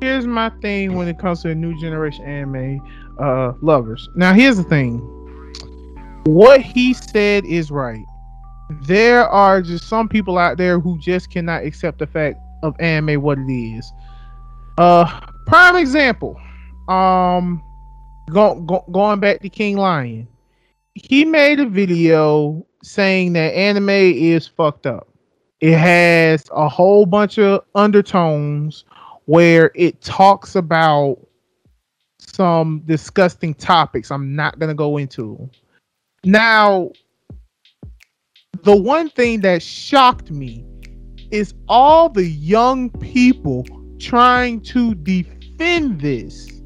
[0.00, 2.80] here's my thing when it comes to the new generation anime
[3.20, 4.08] uh, lovers.
[4.14, 4.98] Now, here's the thing.
[6.24, 8.04] What he said is right.
[8.82, 13.20] There are just some people out there who just cannot accept the fact of anime
[13.22, 13.92] what it is.
[14.78, 16.40] Uh, prime example.
[16.88, 17.62] Um,
[18.30, 20.28] go, go, going back to King Lion,
[20.94, 25.08] he made a video saying that anime is fucked up.
[25.60, 28.84] It has a whole bunch of undertones
[29.26, 31.18] where it talks about
[32.20, 35.48] some disgusting topics I'm not going to go into.
[36.24, 36.90] Now,
[38.62, 40.64] the one thing that shocked me
[41.30, 43.64] is all the young people
[43.98, 46.60] trying to defend this.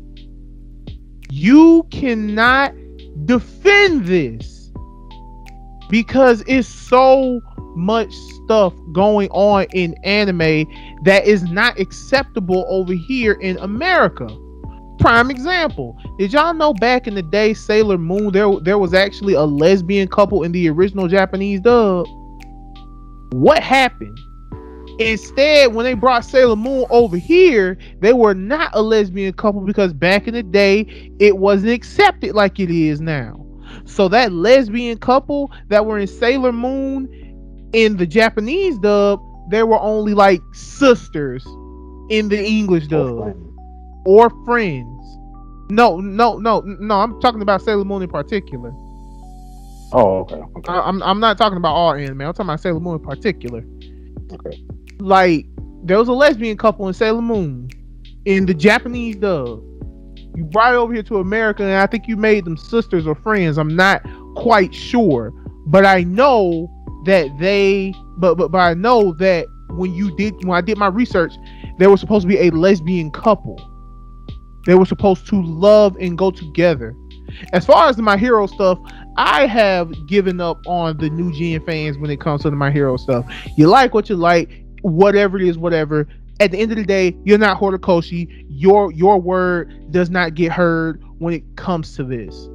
[1.30, 2.74] You cannot
[3.26, 4.72] defend this
[5.88, 7.40] because it's so
[7.76, 8.12] much
[8.44, 10.66] stuff going on in anime
[11.04, 14.28] that is not acceptable over here in America
[15.04, 15.98] prime example.
[16.18, 20.08] Did y'all know back in the day, Sailor Moon, there there was actually a lesbian
[20.08, 22.06] couple in the original Japanese dub?
[23.34, 24.18] What happened?
[24.98, 29.92] Instead, when they brought Sailor Moon over here, they were not a lesbian couple because
[29.92, 33.44] back in the day, it wasn't accepted like it is now.
[33.84, 39.80] So that lesbian couple that were in Sailor Moon in the Japanese dub, they were
[39.80, 41.44] only like sisters
[42.08, 43.36] in the English dub
[44.06, 44.93] or friends.
[45.70, 47.00] No, no, no, no.
[47.00, 48.70] I'm talking about Sailor Moon in particular.
[49.92, 50.34] Oh, okay.
[50.34, 50.72] okay.
[50.72, 52.20] I, am I'm not talking about all anime.
[52.20, 53.64] I'm talking about Sailor Moon in particular.
[54.32, 54.62] Okay.
[54.98, 55.46] Like
[55.84, 57.70] there was a lesbian couple in Sailor Moon
[58.24, 59.62] in the Japanese dub.
[60.36, 63.14] You brought it over here to America, and I think you made them sisters or
[63.14, 63.56] friends.
[63.56, 64.02] I'm not
[64.34, 65.30] quite sure,
[65.66, 66.68] but I know
[67.06, 67.94] that they.
[68.18, 71.32] But but but I know that when you did when I did my research,
[71.78, 73.58] they were supposed to be a lesbian couple
[74.66, 76.94] they were supposed to love and go together.
[77.52, 78.78] As far as the My Hero stuff,
[79.16, 82.70] I have given up on the new gen fans when it comes to the My
[82.70, 83.26] Hero stuff.
[83.56, 86.06] You like what you like, whatever it is, whatever.
[86.40, 88.46] At the end of the day, you're not Horikoshi.
[88.48, 92.48] Your your word does not get heard when it comes to this.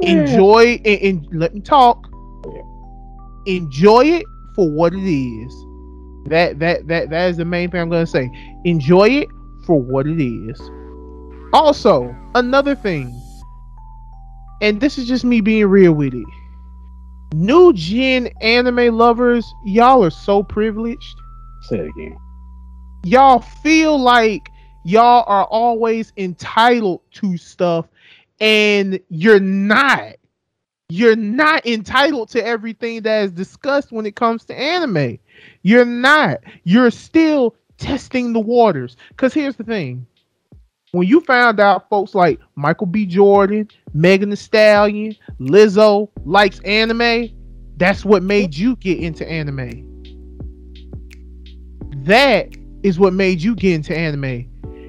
[0.00, 0.22] Yeah.
[0.22, 2.08] Enjoy and, and let me talk.
[3.46, 5.52] Enjoy it for what it is.
[6.28, 8.30] That that that that is the main thing I'm gonna say.
[8.64, 9.28] Enjoy it
[9.66, 10.58] for what it is.
[11.58, 13.18] Also, another thing,
[14.60, 16.26] and this is just me being real with it.
[17.34, 21.16] New gen anime lovers, y'all are so privileged.
[21.62, 22.18] Say it again.
[23.04, 24.50] Y'all feel like
[24.84, 27.86] y'all are always entitled to stuff
[28.38, 30.16] and you're not.
[30.90, 35.18] You're not entitled to everything that is discussed when it comes to anime.
[35.62, 36.40] You're not.
[36.64, 38.98] You're still testing the waters.
[39.08, 40.06] Because here's the thing
[40.96, 43.04] when you found out folks like Michael B.
[43.04, 47.28] Jordan, Megan Thee Stallion, Lizzo likes anime,
[47.76, 49.84] that's what made you get into anime.
[52.04, 52.48] That
[52.82, 54.48] is what made you get into anime.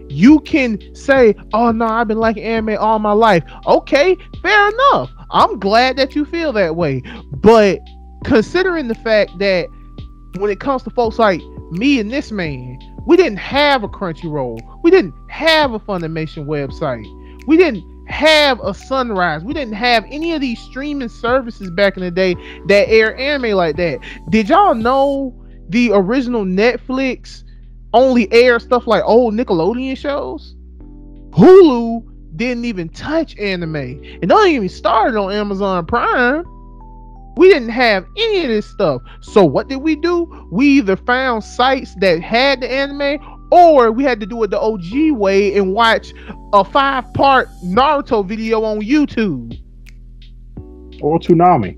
[0.09, 5.11] You can say, "Oh no, I've been liking anime all my life." Okay, fair enough.
[5.31, 7.01] I'm glad that you feel that way.
[7.33, 7.79] But
[8.23, 9.67] considering the fact that
[10.37, 11.41] when it comes to folks like
[11.71, 14.59] me and this man, we didn't have a Crunchyroll.
[14.83, 17.07] We didn't have a Funimation website.
[17.47, 19.45] We didn't have a Sunrise.
[19.45, 22.35] We didn't have any of these streaming services back in the day
[22.67, 23.99] that air anime like that.
[24.29, 25.33] Did y'all know
[25.69, 27.43] the original Netflix
[27.93, 30.57] only air stuff like old Nickelodeon shows?
[31.29, 33.75] Hulu didn't even touch anime.
[33.75, 36.43] and don't even started on Amazon Prime.
[37.37, 39.01] We didn't have any of this stuff.
[39.21, 40.47] So what did we do?
[40.51, 43.19] We either found sites that had the anime
[43.51, 46.13] or we had to do it the OG way and watch
[46.53, 49.57] a five-part Naruto video on YouTube.
[51.01, 51.77] Or Toonami.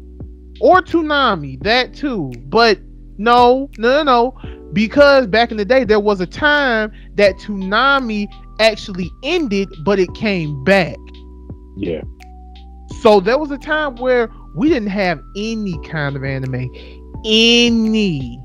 [0.61, 2.31] Or Toonami, that too.
[2.45, 2.79] But
[3.17, 4.69] no, no, no, no.
[4.71, 8.27] Because back in the day, there was a time that Toonami
[8.59, 10.97] actually ended, but it came back.
[11.77, 12.01] Yeah.
[13.01, 16.69] So there was a time where we didn't have any kind of anime.
[17.23, 18.39] Any.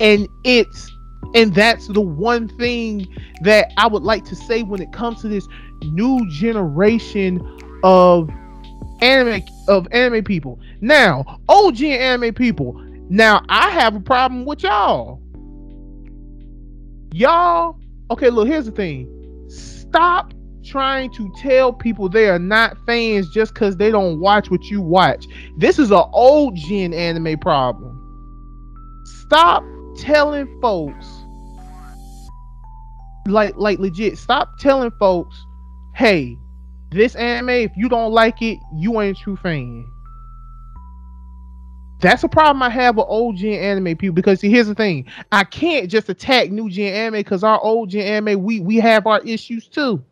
[0.00, 0.90] And it's
[1.34, 3.06] and that's the one thing
[3.42, 5.48] that I would like to say when it comes to this
[5.82, 7.40] new generation
[7.82, 8.30] of
[9.00, 10.60] anime of anime people.
[10.80, 12.74] Now, OG anime people.
[13.08, 15.20] Now, I have a problem with y'all.
[17.12, 17.78] Y'all
[18.10, 19.08] okay, look, here's the thing.
[19.48, 20.33] Stop
[20.64, 24.80] trying to tell people they are not fans just because they don't watch what you
[24.80, 25.26] watch.
[25.56, 28.00] This is an old gen anime problem.
[29.04, 29.64] Stop
[29.96, 31.06] telling folks,
[33.26, 35.36] like, like legit, stop telling folks,
[35.94, 36.36] hey,
[36.90, 39.86] this anime, if you don't like it, you ain't a true fan.
[42.00, 45.06] That's a problem I have with old gen anime people because see, here's the thing:
[45.32, 49.06] I can't just attack new gen anime because our old gen anime we we have
[49.06, 50.04] our issues too.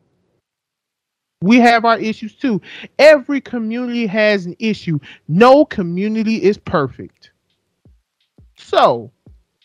[1.43, 2.61] We have our issues too.
[2.99, 4.99] Every community has an issue.
[5.29, 7.33] No community is perfect.
[8.57, 9.11] So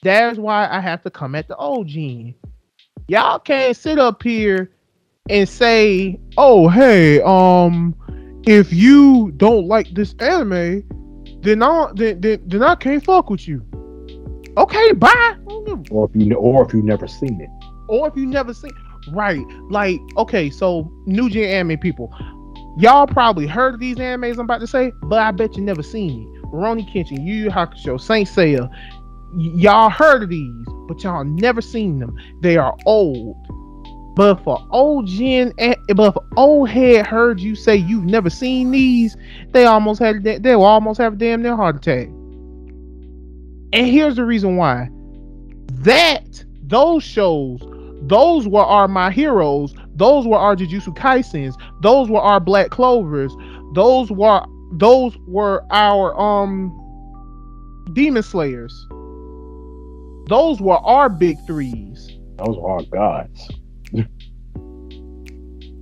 [0.02, 2.36] that's why I have to come at the old gene.
[3.08, 4.72] Y'all can't sit up here
[5.30, 7.96] and say, "Oh, hey, um,
[8.48, 10.84] if you don't like this anime,
[11.42, 13.64] then I then, then, then I can't fuck with you.
[14.58, 15.36] Okay, bye.
[15.92, 17.50] Or if you or if you never seen it.
[17.88, 18.72] Or if you never seen
[19.10, 19.46] right.
[19.70, 22.14] Like, okay, so new gen anime people.
[22.78, 25.82] Y'all probably heard of these animes I'm about to say, but I bet you never
[25.82, 26.44] seen it.
[26.52, 28.70] Rurouni Kenshin, Yu Yu Hakusho, Saint Seiya.
[29.34, 32.16] Y- y'all heard of these, but y'all never seen them.
[32.42, 33.36] They are old.
[34.16, 38.72] But for old gen, eh, but if old head heard you say you've never seen
[38.72, 39.16] these,
[39.52, 42.08] they almost had they will almost have a damn near heart attack.
[43.74, 44.90] And here's the reason why.
[45.84, 47.62] That those shows,
[48.08, 49.74] those were our my heroes.
[49.96, 51.56] Those were our Jujutsu Kaisens.
[51.82, 53.34] Those were our Black Clovers.
[53.74, 56.74] Those were those were our um
[57.94, 58.74] Demon Slayers.
[60.28, 62.12] Those were our big threes.
[62.38, 63.50] Those were our gods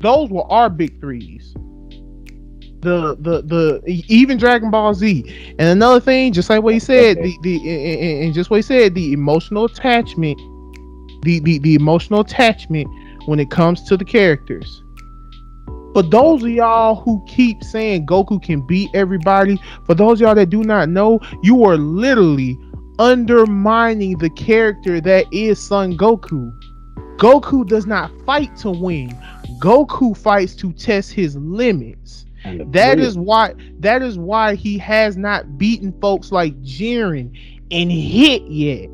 [0.06, 1.54] those were our big threes.
[2.82, 5.56] The the the even Dragon Ball Z.
[5.58, 7.36] And another thing, just like what he said, okay.
[7.42, 10.40] the the and just what he said, the emotional attachment,
[11.26, 12.88] the, the the emotional attachment
[13.26, 14.84] when it comes to the characters.
[15.94, 20.50] For those of y'all who keep saying Goku can beat everybody, for those y'all that
[20.50, 22.58] do not know, you are literally
[23.00, 26.54] undermining the character that is Son Goku.
[27.18, 29.10] Goku does not fight to win.
[29.60, 32.26] Goku fights to test his limits.
[32.68, 37.36] That is why that is why he has not beaten folks like Jiren
[37.72, 38.90] and Hit yet.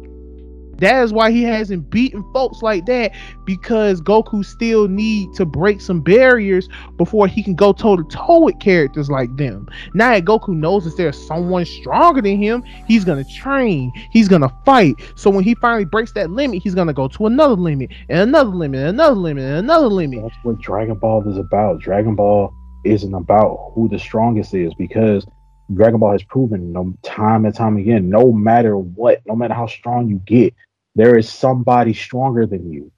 [0.82, 3.14] That is why he hasn't beaten folks like that
[3.46, 6.68] because Goku still need to break some barriers
[6.98, 9.68] before he can go toe to toe with characters like them.
[9.94, 14.52] Now that Goku knows that there's someone stronger than him, he's gonna train, he's gonna
[14.66, 14.96] fight.
[15.16, 18.50] So when he finally breaks that limit, he's gonna go to another limit and another
[18.50, 20.24] limit and another limit and another limit.
[20.24, 21.80] That's what Dragon Ball is about.
[21.80, 22.54] Dragon Ball
[22.84, 25.26] isn't about who the strongest is because
[25.74, 30.10] Dragon Ball has proven time and time again, no matter what, no matter how strong
[30.10, 30.54] you get,
[30.96, 32.92] there is somebody stronger than you.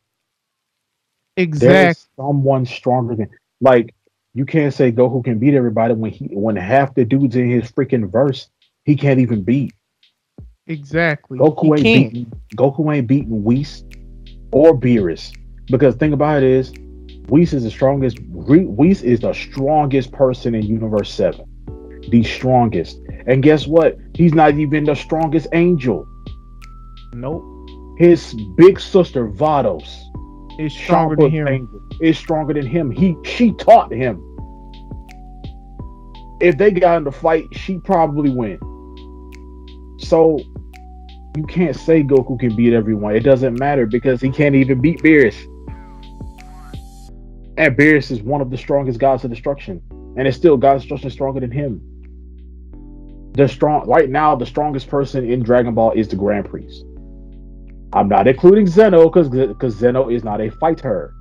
[1.35, 1.95] Exactly.
[2.15, 3.29] someone stronger than
[3.59, 3.95] like
[4.35, 7.71] you can't say Goku can beat everybody when he when half the dudes in his
[7.71, 8.49] freaking verse
[8.85, 9.73] he can't even beat.
[10.67, 11.39] Exactly.
[11.39, 13.83] Goku he ain't beating Goku ain't beating Whis
[14.51, 15.35] or Beerus.
[15.67, 16.71] Because thing about it is
[17.29, 21.45] Whis is the strongest Whis is the strongest person in Universe 7.
[22.09, 22.99] The strongest.
[23.25, 23.97] And guess what?
[24.13, 26.07] He's not even the strongest angel.
[27.13, 27.52] Nope.
[27.97, 30.03] His big sister Vados
[30.59, 31.47] is stronger than him.
[31.47, 32.91] Angel, is stronger than him.
[32.91, 34.21] He she taught him.
[36.41, 38.59] If they got in the fight, she probably win.
[39.99, 40.39] So
[41.37, 43.15] you can't say Goku can beat everyone.
[43.15, 45.35] It doesn't matter because he can't even beat Beerus.
[47.57, 49.81] And Beerus is one of the strongest gods of destruction.
[50.17, 51.81] And it's still God's destruction stronger than him.
[53.33, 56.83] The strong right now, the strongest person in Dragon Ball is the Grand Priest.
[57.93, 61.13] I'm not including Zeno because because Zeno is not a fighter.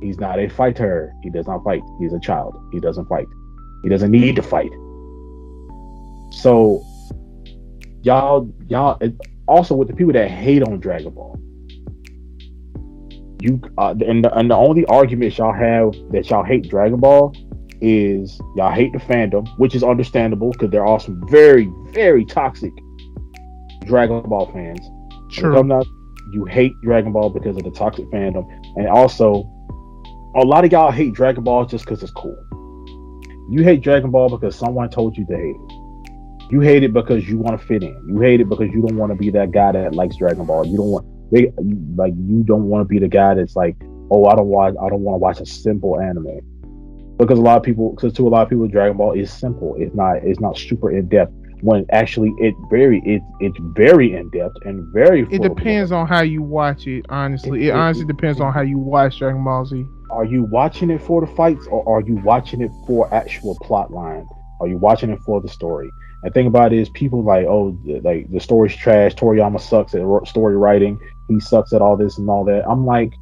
[0.00, 1.12] He's not a fighter.
[1.22, 1.82] He does not fight.
[2.00, 2.56] He's a child.
[2.72, 3.26] He doesn't fight.
[3.82, 4.70] He doesn't need to fight.
[6.32, 6.82] So
[8.02, 8.98] y'all y'all
[9.46, 11.38] also with the people that hate on Dragon Ball.
[13.42, 17.34] You uh, and the, and the only argument y'all have that y'all hate Dragon Ball
[17.82, 22.72] is y'all hate the fandom, which is understandable because there are some very very toxic
[23.84, 24.80] Dragon Ball fans.
[25.30, 25.82] Sure.
[26.32, 28.46] You hate Dragon Ball because of the toxic fandom,
[28.76, 29.44] and also
[30.34, 32.36] a lot of y'all hate Dragon Ball just because it's cool.
[33.48, 36.52] You hate Dragon Ball because someone told you to hate it.
[36.52, 37.94] You hate it because you want to fit in.
[38.08, 40.66] You hate it because you don't want to be that guy that likes Dragon Ball.
[40.66, 41.52] You don't want they
[41.96, 43.76] like you don't want to be the guy that's like,
[44.10, 46.40] oh, I don't watch, I don't want to watch a simple anime.
[47.18, 49.74] Because a lot of people, because to a lot of people, Dragon Ball is simple.
[49.78, 51.32] It's not, it's not super in depth.
[51.62, 55.26] When actually, it very, it it's very in depth and very.
[55.30, 57.06] It depends on how you watch it.
[57.08, 59.84] Honestly, it, it honestly it, depends it, on how you watch Dragon Ball Z.
[60.10, 63.90] Are you watching it for the fights, or are you watching it for actual plot
[63.90, 64.26] line?
[64.60, 65.90] Are you watching it for the story?
[66.22, 69.14] And thing about it is, people like, oh, like the story's trash.
[69.14, 70.98] Toriyama sucks at story writing.
[71.28, 72.68] He sucks at all this and all that.
[72.68, 73.12] I'm like,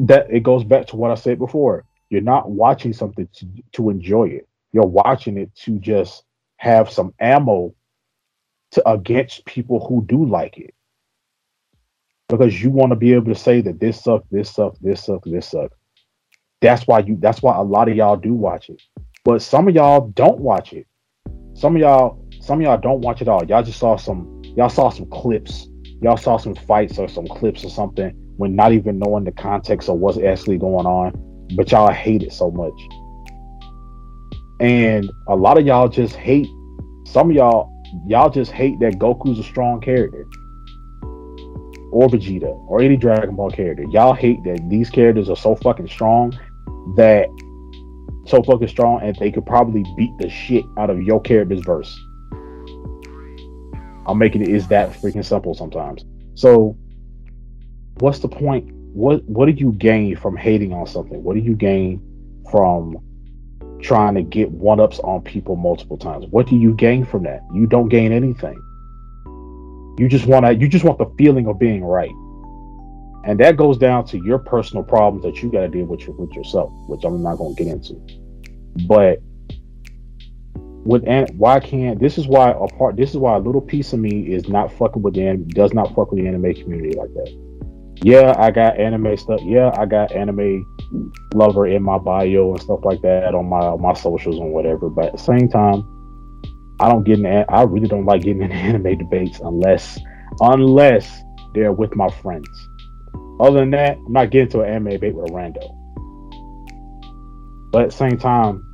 [0.00, 1.84] that it goes back to what I said before.
[2.08, 4.48] You're not watching something to, to enjoy it.
[4.72, 6.24] You're watching it to just
[6.60, 7.74] have some ammo
[8.72, 10.74] to against people who do like it.
[12.28, 15.28] Because you want to be able to say that this sucks, this sucks, this sucks,
[15.28, 15.74] this sucks.
[16.60, 18.80] That's why you that's why a lot of y'all do watch it.
[19.24, 20.86] But some of y'all don't watch it.
[21.54, 23.42] Some of y'all, some of y'all don't watch it all.
[23.46, 25.66] Y'all just saw some, y'all saw some clips.
[26.02, 29.88] Y'all saw some fights or some clips or something when not even knowing the context
[29.88, 31.12] of what's actually going on.
[31.56, 32.78] But y'all hate it so much.
[34.60, 36.48] And a lot of y'all just hate,
[37.06, 37.72] some of y'all,
[38.06, 40.26] y'all just hate that Goku's a strong character.
[41.92, 43.84] Or Vegeta, or any Dragon Ball character.
[43.90, 46.38] Y'all hate that these characters are so fucking strong
[46.96, 47.26] that
[48.26, 51.98] so fucking strong, and they could probably beat the shit out of your character's verse.
[54.06, 56.04] I'm making it is that freaking simple sometimes.
[56.34, 56.76] So,
[57.98, 58.70] what's the point?
[58.92, 61.22] What what do you gain from hating on something?
[61.22, 62.00] What do you gain
[62.50, 62.98] from
[63.82, 66.26] trying to get one ups on people multiple times?
[66.30, 67.40] What do you gain from that?
[67.54, 68.60] You don't gain anything.
[69.98, 72.10] You just want to you just want the feeling of being right.
[73.24, 76.16] And that goes down to your personal problems that you got to deal with, your,
[76.16, 78.00] with yourself, which I'm not going to get into.
[78.86, 79.20] But
[80.84, 83.92] with and why can't this is why a part this is why a little piece
[83.92, 86.96] of me is not fucking with the anime, does not fuck with the anime community
[86.96, 88.00] like that.
[88.02, 89.40] Yeah, I got anime stuff.
[89.44, 90.64] Yeah, I got anime
[91.34, 94.88] lover in my bio and stuff like that on my my socials and whatever.
[94.88, 95.84] But at the same time,
[96.80, 97.44] I don't get in.
[97.48, 99.98] I really don't like getting in anime debates unless
[100.40, 101.22] unless
[101.54, 102.48] they're with my friends.
[103.40, 105.76] Other than that, I'm not getting to an anime debate with a rando.
[107.72, 108.66] But at the same time,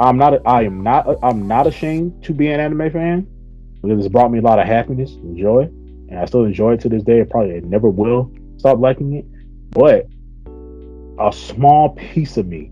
[0.00, 0.40] I'm not.
[0.46, 1.06] I am not.
[1.22, 3.26] I'm not ashamed to be an anime fan
[3.82, 5.62] because it's brought me a lot of happiness and joy,
[6.08, 7.22] and I still enjoy it to this day.
[7.24, 9.24] Probably never will stop liking it,
[9.70, 10.06] but
[11.20, 12.70] a small piece of me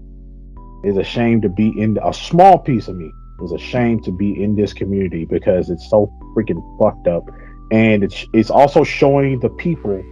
[0.85, 1.99] is ashamed to be in.
[2.03, 3.11] A small piece of me
[3.43, 7.25] is ashamed to be in this community because it's so freaking fucked up,
[7.73, 10.03] and it's it's also showing the people.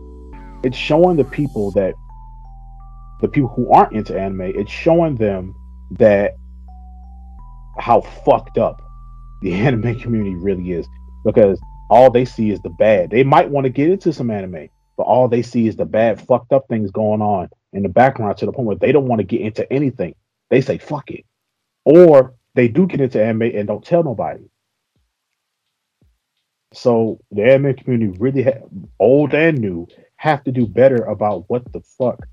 [0.65, 1.95] It's showing the people that
[3.21, 5.55] the people who aren't into anime, it's showing them
[5.93, 6.33] that
[7.79, 8.83] how fucked up
[9.43, 10.87] the anime community really is
[11.25, 11.61] because
[11.91, 13.11] all they see is the bad.
[13.11, 16.21] They might want to get into some anime, but all they see is the bad,
[16.27, 19.19] fucked up things going on in the background to the point where they don't want
[19.21, 20.15] to get into anything.
[20.51, 21.25] They say fuck it,
[21.85, 24.45] or they do get into anime and don't tell nobody.
[26.73, 28.67] So the anime community really, ha-
[28.99, 32.27] old and new, have to do better about what the fuck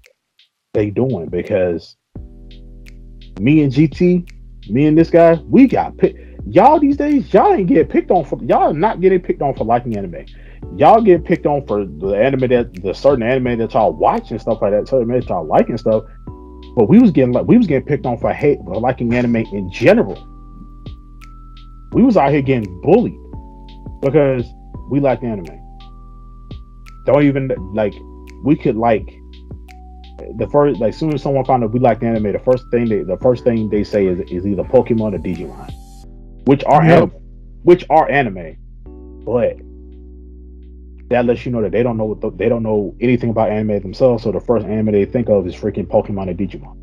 [0.73, 1.95] they doing because
[3.39, 4.29] me and GT,
[4.69, 6.19] me and this guy, we got picked.
[6.47, 9.63] Y'all these days, y'all ain't get picked on for y'all not getting picked on for
[9.63, 10.25] liking anime.
[10.77, 14.39] Y'all get picked on for the anime that the certain anime that y'all watch and
[14.39, 16.03] stuff like that, certain anime that y'all liking stuff.
[16.75, 19.35] But we was getting like we was getting picked on for hate for liking anime
[19.37, 20.27] in general.
[21.91, 23.19] We was out here getting bullied
[24.01, 24.45] because
[24.89, 25.59] we like anime.
[27.05, 27.93] Don't even like
[28.43, 29.05] we could like
[30.37, 33.03] the first like soon as someone found out we liked anime, the first thing they
[33.03, 35.71] the first thing they say is is either Pokemon or Digimon,
[36.47, 36.91] which are yep.
[36.91, 37.09] anime,
[37.63, 38.57] which are anime,
[39.25, 39.57] but
[41.11, 43.49] that lets you know that they don't know what the, they don't know anything about
[43.49, 44.23] anime themselves.
[44.23, 46.75] So the first anime they think of is freaking Pokemon and Digimon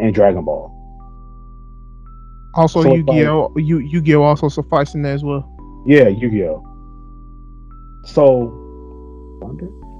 [0.00, 0.70] and Dragon Ball.
[2.54, 5.48] Also, so Yu-Gi-Oh, like, Yu Yu-Gi-Oh also sufficing there as well.
[5.86, 6.68] Yeah, Yu-Gi-Oh.
[8.04, 8.58] So,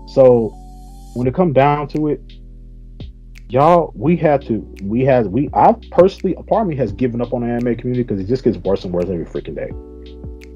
[0.08, 0.48] so
[1.14, 2.20] when it come down to it,
[3.48, 7.22] y'all, we had to, we had, we, I personally, a part of me has given
[7.22, 9.70] up on the anime community because it just gets worse and worse every freaking day.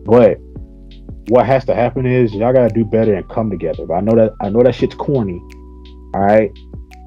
[0.05, 0.39] But
[1.29, 3.87] what has to happen is y'all gotta do better and come together.
[3.87, 5.41] But I know that, I know that shit's corny.
[6.14, 6.51] All right,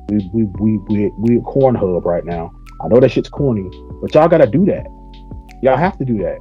[0.10, 2.52] we we we we we corn hub right now.
[2.84, 3.70] I know that shit's corny,
[4.02, 4.86] but y'all gotta do that.
[5.62, 6.40] Y'all have to do that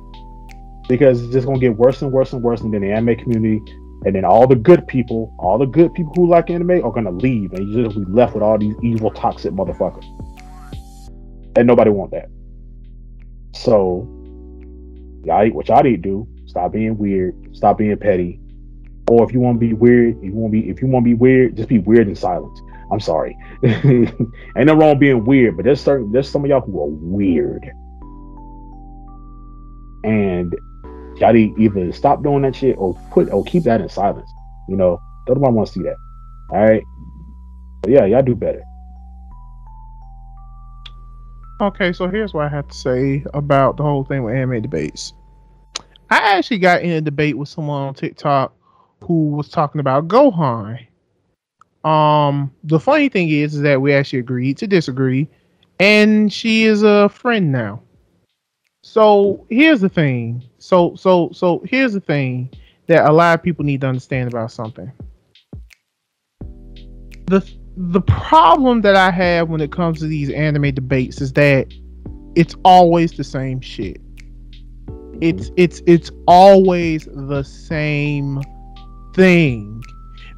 [0.88, 3.60] because it's just gonna get worse and worse and worse, and then the anime community
[4.04, 7.10] and then all the good people, all the good people who like anime are gonna
[7.10, 10.04] leave, and you're just be left with all these evil, toxic motherfuckers.
[11.56, 12.28] And nobody want that.
[13.54, 14.06] So,
[15.24, 16.28] y'all, what y'all need to do?
[16.48, 17.34] Stop being weird.
[17.54, 18.40] Stop being petty.
[19.10, 21.04] Or if you want to be weird, if you want to be, if you want
[21.04, 22.60] to be weird, just be weird in silence.
[22.90, 23.36] I'm sorry.
[23.64, 24.16] Ain't
[24.56, 27.70] no wrong being weird, but there's certain, there's some of y'all who are weird.
[30.04, 30.54] And
[31.16, 34.30] y'all need either stop doing that shit or put or keep that in silence.
[34.68, 35.96] You know, don't nobody want to see that.
[36.50, 36.82] All right.
[37.82, 38.62] But yeah, y'all do better.
[41.60, 45.12] Okay, so here's what I have to say about the whole thing with anime debates.
[46.10, 48.54] I actually got in a debate with someone on TikTok
[49.02, 50.86] who was talking about Gohan.
[51.84, 55.28] Um, the funny thing is, is that we actually agreed to disagree,
[55.78, 57.82] and she is a friend now.
[58.82, 60.42] So here's the thing.
[60.58, 62.50] So so so here's the thing
[62.86, 64.90] that a lot of people need to understand about something.
[67.26, 67.46] The
[67.76, 71.72] the problem that I have when it comes to these anime debates is that
[72.34, 74.00] it's always the same shit.
[75.20, 78.42] It's it's it's always the same
[79.14, 79.82] thing.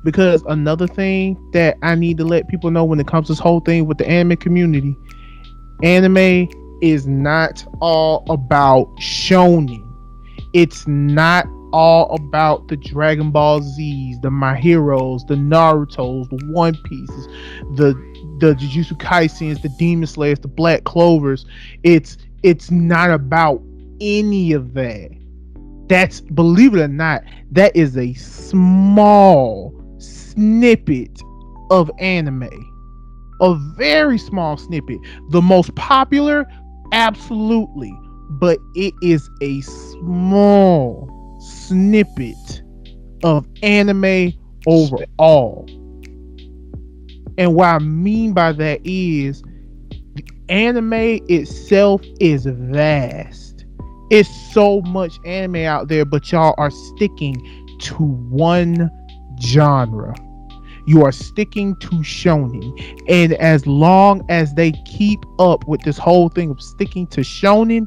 [0.02, 3.38] Because another thing that I need to let people know when it comes to this
[3.38, 4.96] whole thing with the anime community,
[5.82, 6.48] anime
[6.80, 9.86] is not all about shonen.
[10.54, 16.74] It's not all about the Dragon Ball Z's, the My Heroes, the Naruto's, the One
[16.84, 17.26] Pieces,
[17.76, 17.94] the
[18.38, 21.44] the Jujutsu Kaisens, the Demon Slayers, the Black Clovers.
[21.82, 23.62] It's it's not about
[24.00, 25.10] any of that.
[25.88, 27.22] That's believe it or not,
[27.52, 31.20] that is a small snippet
[31.70, 32.48] of anime.
[33.40, 34.98] A very small snippet.
[35.30, 36.46] The most popular
[36.92, 37.92] Absolutely.
[38.30, 42.62] But it is a small snippet
[43.24, 44.32] of anime
[44.66, 45.66] overall.
[47.38, 49.42] And what I mean by that is
[50.48, 53.49] anime itself is vast.
[54.10, 58.90] It's so much anime out there, but y'all are sticking to one
[59.40, 60.14] genre.
[60.86, 63.04] You are sticking to shonen.
[63.08, 67.86] And as long as they keep up with this whole thing of sticking to shonen,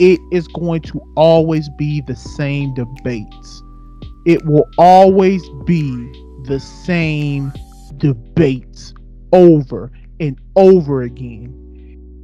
[0.00, 3.62] it is going to always be the same debates.
[4.26, 5.92] It will always be
[6.44, 7.52] the same
[7.98, 8.94] debates
[9.32, 11.61] over and over again.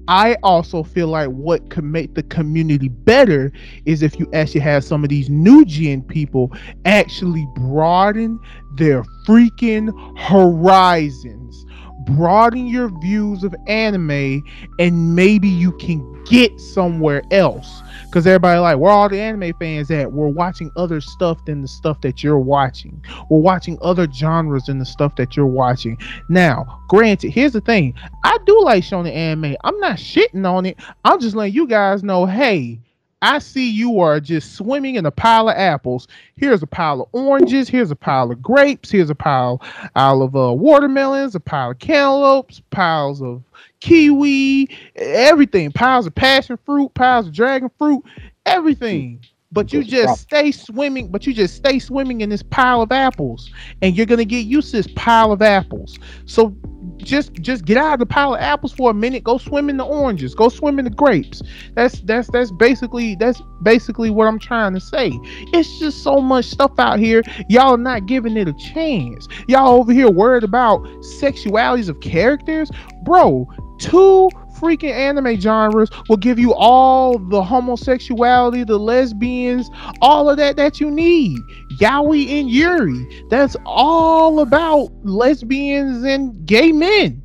[0.09, 3.52] I also feel like what could make the community better
[3.84, 6.50] is if you actually have some of these new gen people
[6.86, 8.40] actually broaden
[8.76, 11.66] their freaking horizons.
[12.06, 14.42] Broaden your views of anime,
[14.78, 17.82] and maybe you can get somewhere else.
[18.09, 20.11] Because everybody like, where all the anime fans at?
[20.11, 23.04] We're watching other stuff than the stuff that you're watching.
[23.28, 25.98] We're watching other genres than the stuff that you're watching.
[26.30, 27.92] Now, granted, here's the thing.
[28.24, 29.56] I do like shonen anime.
[29.62, 30.78] I'm not shitting on it.
[31.04, 32.80] I'm just letting you guys know, hey,
[33.20, 36.06] I see you are just swimming in a pile of apples.
[36.36, 37.68] Here's a pile of oranges.
[37.68, 38.90] Here's a pile of grapes.
[38.90, 39.61] Here's a pile,
[39.96, 43.42] of uh, watermelons, a pile of cantaloupes, piles of
[43.80, 45.72] kiwi, everything.
[45.72, 48.02] Piles of passion fruit, piles of dragon fruit,
[48.46, 49.20] everything.
[49.50, 53.50] But you just stay swimming, but you just stay swimming in this pile of apples,
[53.80, 55.98] and you're gonna get used to this pile of apples.
[56.26, 56.54] So
[56.98, 59.24] just just get out of the pile of apples for a minute.
[59.24, 60.34] Go swim in the oranges.
[60.34, 61.40] Go swim in the grapes.
[61.74, 65.12] That's that's that's basically that's basically what I'm trying to say.
[65.54, 67.22] It's just so much stuff out here.
[67.48, 69.28] Y'all not giving it a chance.
[69.48, 70.82] Y'all over here worried about
[71.20, 72.70] sexualities of characters,
[73.02, 73.48] bro.
[73.78, 79.70] Two freaking anime genres will give you all the homosexuality, the lesbians,
[80.00, 81.38] all of that that you need.
[81.80, 83.24] Yaoi and Yuri.
[83.30, 87.22] That's all about lesbians and gay men.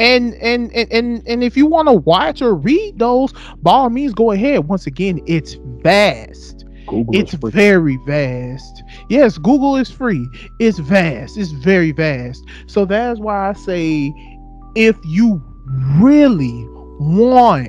[0.00, 3.32] And and and and, and if you want to watch or read those,
[3.62, 4.66] by all means go ahead.
[4.66, 6.64] Once again, it's vast.
[6.86, 8.82] Google it's very vast.
[9.08, 10.26] Yes, Google is free.
[10.58, 11.38] It's vast.
[11.38, 12.44] It's very vast.
[12.66, 14.12] So that's why I say
[14.74, 15.42] if you
[16.00, 16.66] really
[16.98, 17.68] want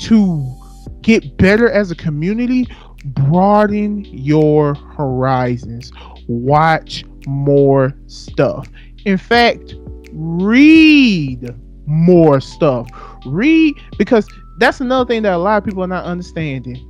[0.00, 0.54] to
[1.02, 2.66] get better as a community,
[3.04, 5.90] broaden your horizons.
[6.28, 8.68] Watch more stuff.
[9.04, 9.74] In fact,
[10.12, 11.54] read
[11.86, 12.88] more stuff.
[13.26, 14.26] Read because
[14.58, 16.84] that's another thing that a lot of people are not understanding.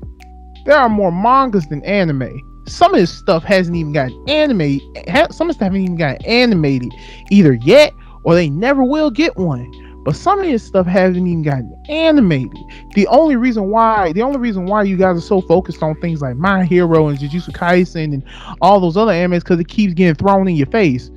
[0.64, 2.42] There are more mangas than anime.
[2.66, 4.82] Some of this stuff hasn't even gotten animated.
[5.30, 6.92] Some of this stuff haven't even gotten animated
[7.30, 7.92] either yet,
[8.24, 9.70] or they never will get one.
[10.04, 12.58] But some of this stuff hasn't even gotten animated.
[12.94, 16.22] The only reason why, the only reason why you guys are so focused on things
[16.22, 18.24] like My Hero and Jujutsu Kaisen and
[18.62, 21.10] all those other animes, because it keeps getting thrown in your face.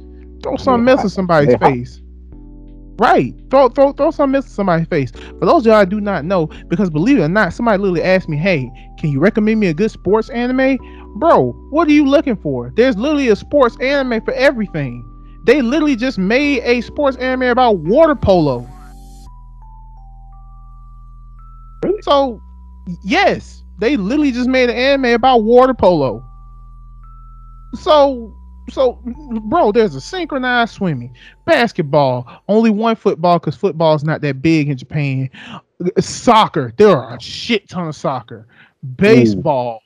[0.43, 2.01] Throw some mess in somebody's face.
[2.97, 3.33] Right.
[3.49, 5.11] Throw throw throw some mess in somebody's face.
[5.11, 8.27] For those y'all I do not know, because believe it or not, somebody literally asked
[8.27, 10.77] me, Hey, can you recommend me a good sports anime?
[11.15, 12.71] Bro, what are you looking for?
[12.75, 15.07] There's literally a sports anime for everything.
[15.43, 18.67] They literally just made a sports anime about water polo.
[21.83, 22.01] Really?
[22.03, 22.39] So,
[23.03, 26.23] yes, they literally just made an anime about water polo.
[27.73, 28.35] So,
[28.69, 28.99] so,
[29.43, 31.15] bro, there's a synchronized swimming,
[31.45, 35.29] basketball, only one football because football is not that big in Japan.
[35.99, 38.47] Soccer, there are a shit ton of soccer.
[38.95, 39.81] Baseball,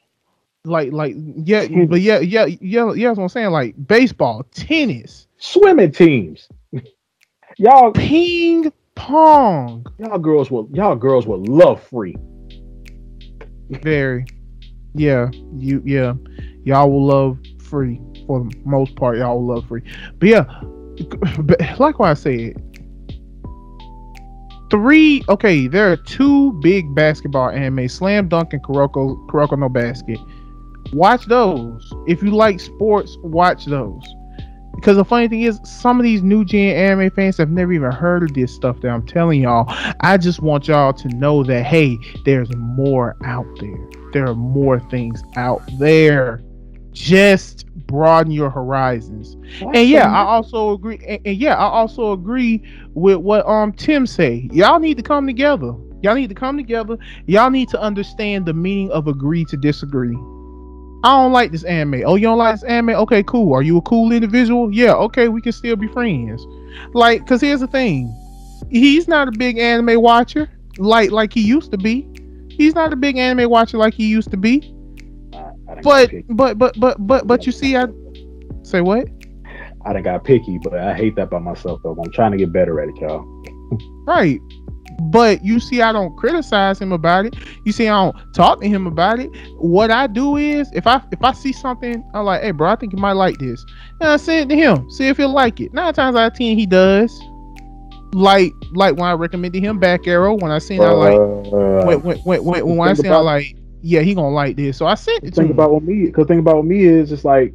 [0.68, 0.72] Ooh.
[0.72, 3.08] like, like, yeah, but yeah, yeah, yeah, yeah.
[3.10, 3.52] That's what I'm saying.
[3.52, 6.48] Like baseball, tennis, swimming teams.
[7.58, 9.86] Y'all ping pong.
[9.98, 12.16] Y'all girls will y'all girls will love free.
[13.70, 14.26] Very.
[14.94, 15.30] Yeah.
[15.58, 16.14] You yeah.
[16.64, 19.18] Y'all will love free for the most part.
[19.18, 19.82] Y'all will love free.
[20.20, 20.44] But yeah,
[21.40, 22.62] but like what I said,
[24.72, 30.20] three okay, there are two big basketball anime, Slam Dunk and Kuroko Kuroko no Basket.
[30.94, 31.94] Watch those.
[32.08, 34.04] If you like sports, watch those.
[34.76, 37.92] Because the funny thing is, some of these new gen anime fans have never even
[37.92, 39.66] heard of this stuff that I'm telling y'all.
[40.02, 43.90] I just want y'all to know that hey, there's more out there.
[44.14, 46.42] There are more things out there.
[46.92, 49.36] Just broaden your horizons.
[49.62, 51.00] and yeah, I also agree.
[51.08, 52.64] And, and yeah, I also agree
[52.94, 54.50] with what um Tim say.
[54.52, 55.74] Y'all need to come together.
[56.02, 56.98] Y'all need to come together.
[57.26, 60.16] Y'all need to understand the meaning of agree to disagree.
[61.06, 62.02] I don't like this anime.
[62.04, 62.96] Oh, you don't like this anime?
[62.96, 63.54] Okay, cool.
[63.54, 64.74] Are you a cool individual?
[64.74, 66.44] Yeah, okay, we can still be friends.
[66.94, 68.12] Like, cause here's the thing,
[68.72, 70.50] he's not a big anime watcher
[70.80, 72.08] like like he used to be.
[72.50, 74.74] He's not a big anime watcher like he used to be.
[75.84, 77.86] But but but but but but you see, I
[78.64, 79.08] say what?
[79.86, 81.96] I done got picky, but I hate that by myself though.
[82.04, 83.24] I'm trying to get better at it, y'all.
[84.08, 84.42] right.
[85.02, 87.36] But you see, I don't criticize him about it.
[87.66, 89.30] You see, I don't talk to him about it.
[89.58, 92.76] What I do is, if I if I see something, I'm like, "Hey, bro, I
[92.76, 93.66] think you might like this,"
[94.00, 95.74] and I send it to him, see if he'll like it.
[95.74, 97.12] Nine times out of ten, he does.
[98.14, 101.20] Like like when I recommended him Back Arrow, when I seen uh, I like
[101.86, 104.86] when when when, when, when I seen I like, yeah, he gonna like this, so
[104.86, 105.36] I sent it.
[105.36, 107.54] Think about what me, cause think about what me is, it's like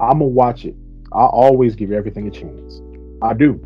[0.00, 0.74] I'm gonna watch it.
[1.12, 2.82] I always give everything a chance.
[3.22, 3.60] I do.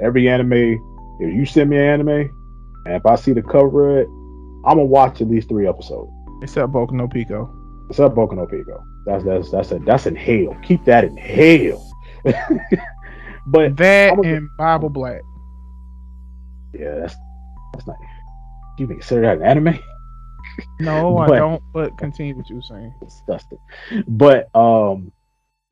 [0.00, 0.78] Every anime
[1.20, 2.30] if you send me an anime,
[2.86, 4.08] and if I see the cover of it,
[4.66, 6.10] I'm gonna watch at least three episodes.
[6.42, 7.50] Except Boku no Pico.
[7.90, 8.82] Except Boku no Pico.
[9.06, 10.56] That's that's that's a that's in hell.
[10.62, 11.84] Keep that in hell.
[13.46, 15.20] but that and Bible Black.
[16.74, 17.16] Yeah, that's
[17.72, 17.96] that's not.
[18.76, 19.78] Do you consider that an anime?
[20.80, 21.62] No, but, I don't.
[21.72, 22.92] But continue what you were saying.
[23.00, 23.58] Disgusting.
[24.08, 25.12] But um,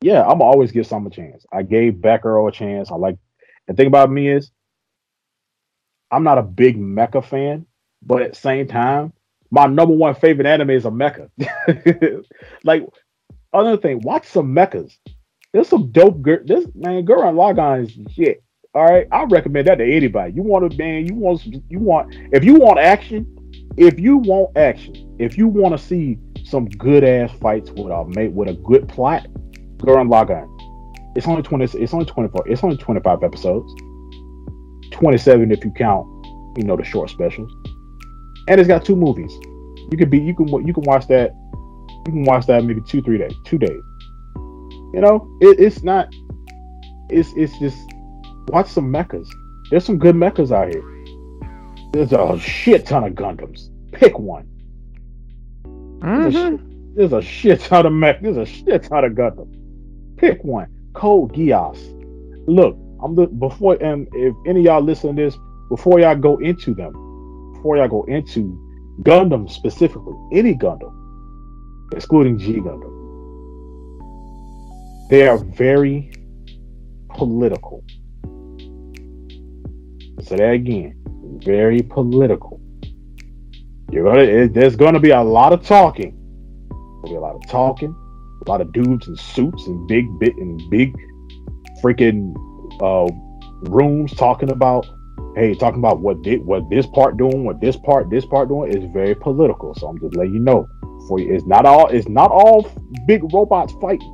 [0.01, 1.45] yeah, I'm always give some a chance.
[1.53, 2.91] I gave Batgirl a chance.
[2.91, 3.19] I like.
[3.67, 4.53] The thing about me is,
[6.11, 7.67] I'm not a big mecha fan,
[8.03, 9.13] but at the same time,
[9.51, 11.31] my number one favorite anime is a mecha.
[12.65, 12.87] like
[13.53, 14.97] another thing, watch some mechas.
[15.53, 16.21] There's some dope.
[16.23, 18.43] Girl, this man, Gurren Lagann is shit.
[18.75, 20.35] All right, I recommend that to anybody.
[20.35, 23.27] You want a man, you want you want if you want action,
[23.77, 28.05] if you want action, if you want to see some good ass fights with a
[28.15, 29.27] mate with a good plot,
[29.79, 30.53] Gurren Lagann.
[31.17, 31.65] It's only twenty.
[31.65, 32.47] It's only twenty four.
[32.47, 33.75] It's only twenty five episodes.
[34.91, 36.07] Twenty seven if you count,
[36.57, 37.53] you know, the short specials.
[38.49, 39.33] And it's got two movies.
[39.91, 40.19] You could be.
[40.19, 40.49] You can.
[40.67, 41.33] You can watch that.
[42.07, 43.81] You can watch that maybe two, three days, two days.
[44.95, 46.09] You know, it, it's not.
[47.11, 47.79] It's it's just
[48.49, 49.29] watch some mechas.
[49.71, 50.83] There's some good mechas out here.
[51.93, 53.69] There's a shit ton of Gundams.
[53.93, 54.47] Pick one.
[56.01, 56.95] There's, a, Mhm.
[56.95, 58.21] there's a shit ton of mech.
[58.23, 59.49] There's a shit ton of Gundam.
[60.17, 60.69] Pick one.
[60.95, 61.79] Code Geass.
[62.47, 62.77] Look,
[63.07, 65.39] I'm the before and if any of y'all listen to this,
[65.69, 66.93] before y'all go into them,
[67.55, 68.61] before y'all go into
[69.03, 70.93] Gundam specifically, any Gundam,
[71.95, 72.97] excluding G Gundam,
[75.09, 76.11] they are very
[77.11, 77.85] political.
[80.23, 81.01] Say that again.
[81.45, 82.61] Very political.
[83.93, 84.23] You're gonna.
[84.23, 86.13] It, there's gonna be a lot of talking.
[86.71, 87.95] There'll be a lot of talking.
[88.45, 90.93] A lot of dudes in suits and big bit and big
[91.81, 92.35] freaking
[92.81, 93.09] uh,
[93.71, 94.87] rooms talking about.
[95.35, 98.73] Hey, talking about what did what this part doing, what this part, this part doing
[98.73, 99.75] is very political.
[99.75, 100.67] So I'm just letting you know.
[101.09, 101.89] For you, it's not all.
[101.89, 102.71] It's not all
[103.07, 104.13] big robots fighting.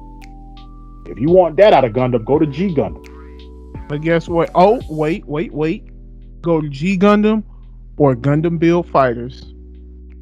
[1.06, 3.06] If you want that out of Gundam, go to G Gundam.
[3.88, 4.50] But guess what?
[4.54, 5.88] Oh, wait, wait, wait.
[6.40, 7.44] Go to G Gundam
[7.96, 9.52] or Gundam Build Fighters.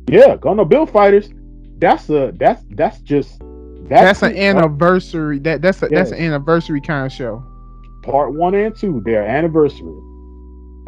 [0.09, 1.31] Yeah, Gundam Build Fighters.
[1.79, 3.41] That's a that's that's just
[3.89, 5.39] That's, an anniversary.
[5.41, 7.45] That that's a, that's an anniversary kind of show.
[8.03, 9.95] Part one and two, their anniversary.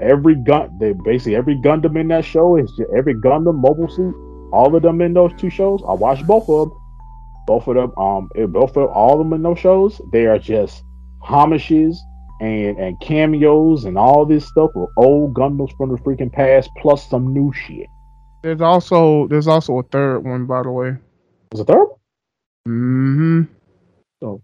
[0.01, 4.15] Every gun, they basically every Gundam in that show is just, every Gundam mobile suit.
[4.53, 5.83] All of them in those two shows.
[5.89, 6.79] I watched both of them.
[7.47, 10.01] Both of them, um, eh, both of all of them in those shows.
[10.13, 10.83] They are just
[11.21, 12.03] homages
[12.41, 17.09] and and cameos and all this stuff with old Gundams from the freaking past, plus
[17.09, 17.87] some new shit.
[18.43, 20.97] There's also there's also a third one, by the way.
[21.53, 21.87] Was a third?
[22.67, 23.43] Mm-hmm.
[24.21, 24.43] So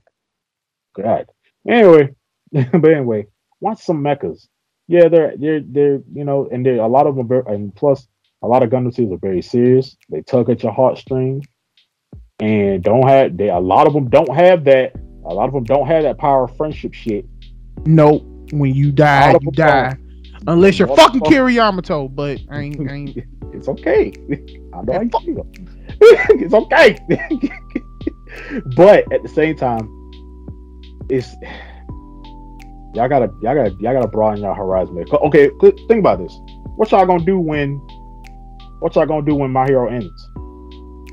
[0.96, 1.26] God.
[1.68, 2.14] Anyway,
[2.72, 3.26] but anyway,
[3.60, 4.48] watch some mechas.
[4.86, 7.74] Yeah, they're they're they're you know, and they're a lot of them are very, and
[7.74, 8.08] plus
[8.42, 9.96] a lot of Gundam series are very serious.
[10.08, 11.44] They tug at your heartstrings,
[12.40, 14.94] and don't have they a lot of them don't have that.
[15.26, 17.26] A lot of them don't have that power of friendship shit.
[17.84, 18.24] Nope.
[18.50, 19.94] When you die, you die.
[20.46, 23.18] Unless you're fucking of them- Kira Yamato, but I ain't, I ain't
[23.52, 24.12] It's okay.
[24.72, 25.46] I know how you feel.
[26.00, 26.96] it's okay.
[28.76, 29.88] but at the same time,
[31.10, 31.34] it's
[32.94, 35.04] y'all gotta y'all gotta y'all gotta broaden your horizon.
[35.12, 36.38] Okay, think about this.
[36.76, 37.76] What y'all gonna do when
[38.80, 40.30] what y'all gonna do when my hero ends?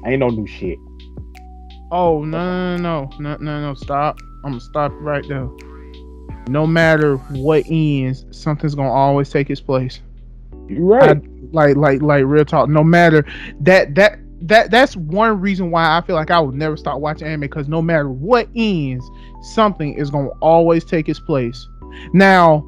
[0.06, 0.78] Ain't no new shit.
[1.92, 4.20] Oh no no no no no no stop!
[4.44, 5.50] I'm gonna stop right there.
[6.48, 10.02] No matter what ends, something's gonna always take its place.
[10.68, 11.22] You right.
[11.54, 12.70] Like like like real talk.
[12.70, 13.26] No matter
[13.62, 17.28] that that that that's one reason why I feel like I would never stop watching
[17.28, 19.04] anime because no matter what ends,
[19.42, 21.68] something is gonna always take its place.
[22.14, 22.66] Now,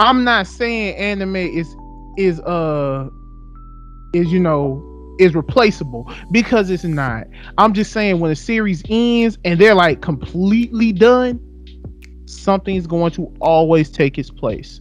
[0.00, 1.74] I'm not saying anime is
[2.16, 3.08] is uh
[4.12, 7.26] is you know is replaceable because it's not.
[7.56, 11.40] I'm just saying when a series ends and they're like completely done,
[12.26, 14.80] something's going to always take its place.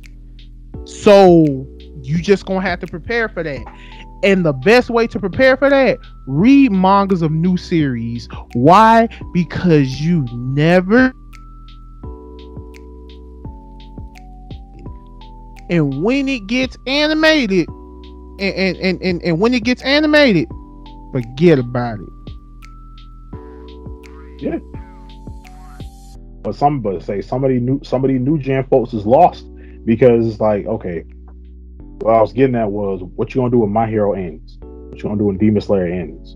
[0.86, 1.68] So
[2.02, 3.64] you just gonna have to prepare for that.
[4.24, 8.30] And the best way to prepare for that, read mangas of new series.
[8.54, 9.10] Why?
[9.34, 11.14] Because you never
[15.70, 17.68] and when it gets animated
[18.40, 20.48] and and, and, and, and when it gets animated,
[21.12, 22.10] forget about it.
[24.40, 24.60] Yeah.
[26.44, 29.46] But some but say somebody new somebody new jam folks is lost
[29.86, 31.04] because it's like, okay,
[32.02, 34.58] what I was getting at was what you gonna do when my hero ends?
[34.62, 36.36] What you gonna do when Demon Slayer ends?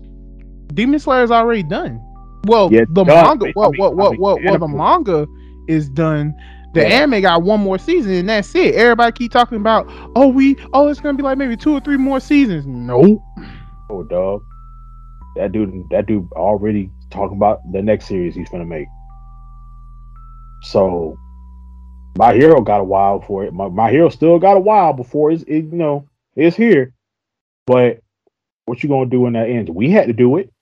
[0.74, 2.00] Demon Slayer is already done.
[2.46, 3.24] Well, Yeah, the done.
[3.26, 5.26] manga, I well, mean- well, I well, mean, well, well, the manga
[5.68, 6.34] is done.
[6.74, 7.02] The Yeah.
[7.02, 8.74] anime got one more season, and that's it.
[8.74, 11.96] Everybody keep talking about, oh, we, oh, it's gonna be like maybe two or three
[11.96, 12.66] more seasons.
[12.66, 13.20] Nope.
[13.90, 14.42] Oh dog.
[15.36, 18.86] That dude that dude already talking about the next series he's gonna make.
[20.62, 21.16] So
[22.16, 23.52] my hero got a while for it.
[23.52, 26.94] My, my hero still got a while before it's it, you know it's here.
[27.66, 28.00] But
[28.64, 29.70] what you gonna do when that ends?
[29.70, 30.52] We had to do it.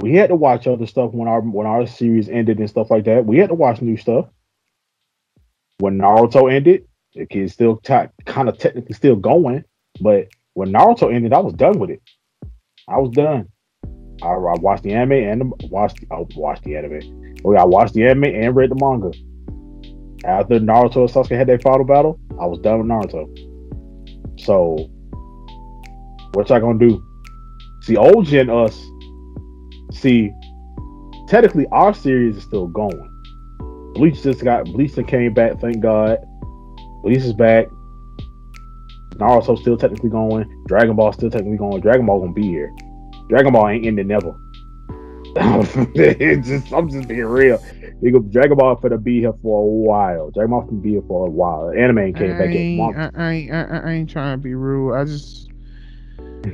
[0.00, 3.04] We had to watch other stuff when our when our series ended and stuff like
[3.04, 3.26] that.
[3.26, 4.26] We had to watch new stuff.
[5.78, 8.10] When Naruto ended, the kid's still kind
[8.48, 9.64] of technically still going,
[10.00, 12.02] but when Naruto ended, I was done with it.
[12.88, 13.48] I was done.
[14.22, 17.36] I, I watched the anime and the, watched I watched the anime.
[17.44, 19.12] Oh yeah, I watched the anime and read the manga.
[20.24, 23.26] After Naruto and Sasuke had their final battle, I was done with Naruto.
[24.40, 24.76] So,
[26.34, 27.04] what y'all gonna do?
[27.82, 28.84] See, old gen us.
[29.92, 30.30] See,
[31.28, 33.10] technically, our series is still going.
[33.94, 36.18] Bleach just got Bleach came back, thank God.
[37.02, 37.68] Bleach is back.
[39.14, 40.64] Naruto still technically going.
[40.66, 41.80] Dragon Ball still technically going.
[41.80, 42.72] Dragon Ball gonna be here.
[43.28, 44.36] Dragon Ball ain't ending never.
[46.42, 47.62] just, I'm just being real.
[48.00, 50.30] Dragon Ball for to be here for a while.
[50.30, 51.70] Dragon Ball can be here for a while.
[51.70, 54.94] Anime came I back ain't, I, I, ain't, I, I ain't trying to be rude.
[54.94, 55.48] I just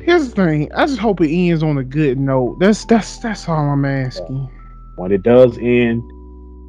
[0.05, 0.73] here's the thing.
[0.73, 2.59] I just hope it ends on a good note.
[2.61, 4.49] That's that's that's all I'm asking.
[4.97, 6.03] When it does end,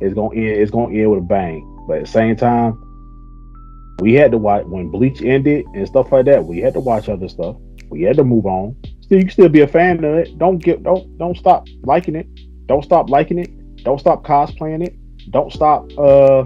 [0.02, 0.62] it's gonna end.
[0.62, 1.86] It's gonna end with a bang.
[1.88, 2.82] But at the same time,
[4.00, 6.44] we had to watch when Bleach ended and stuff like that.
[6.44, 7.56] We had to watch other stuff.
[7.90, 8.76] We had to move on.
[9.02, 10.38] Still, you can still be a fan of it.
[10.38, 12.28] Don't get don't don't stop liking it.
[12.68, 13.50] Don't stop liking it.
[13.86, 14.96] Don't stop cosplaying it.
[15.32, 16.44] Don't stop uh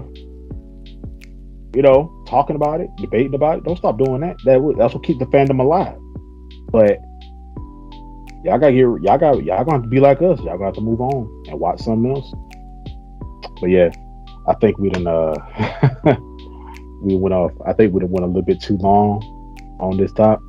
[1.74, 3.64] you know talking about it, debating about it.
[3.64, 4.36] Don't stop doing that.
[4.44, 5.98] That that's what keep the fandom alive.
[6.70, 6.98] But
[8.44, 10.38] y'all gotta get y'all got y'all gonna have to be like us.
[10.40, 12.32] Y'all gonna have to move on and watch something else.
[13.60, 13.90] But yeah,
[14.46, 15.34] I think we done uh
[17.02, 17.52] we went off.
[17.66, 19.22] I think we went a little bit too long
[19.80, 20.42] on this top.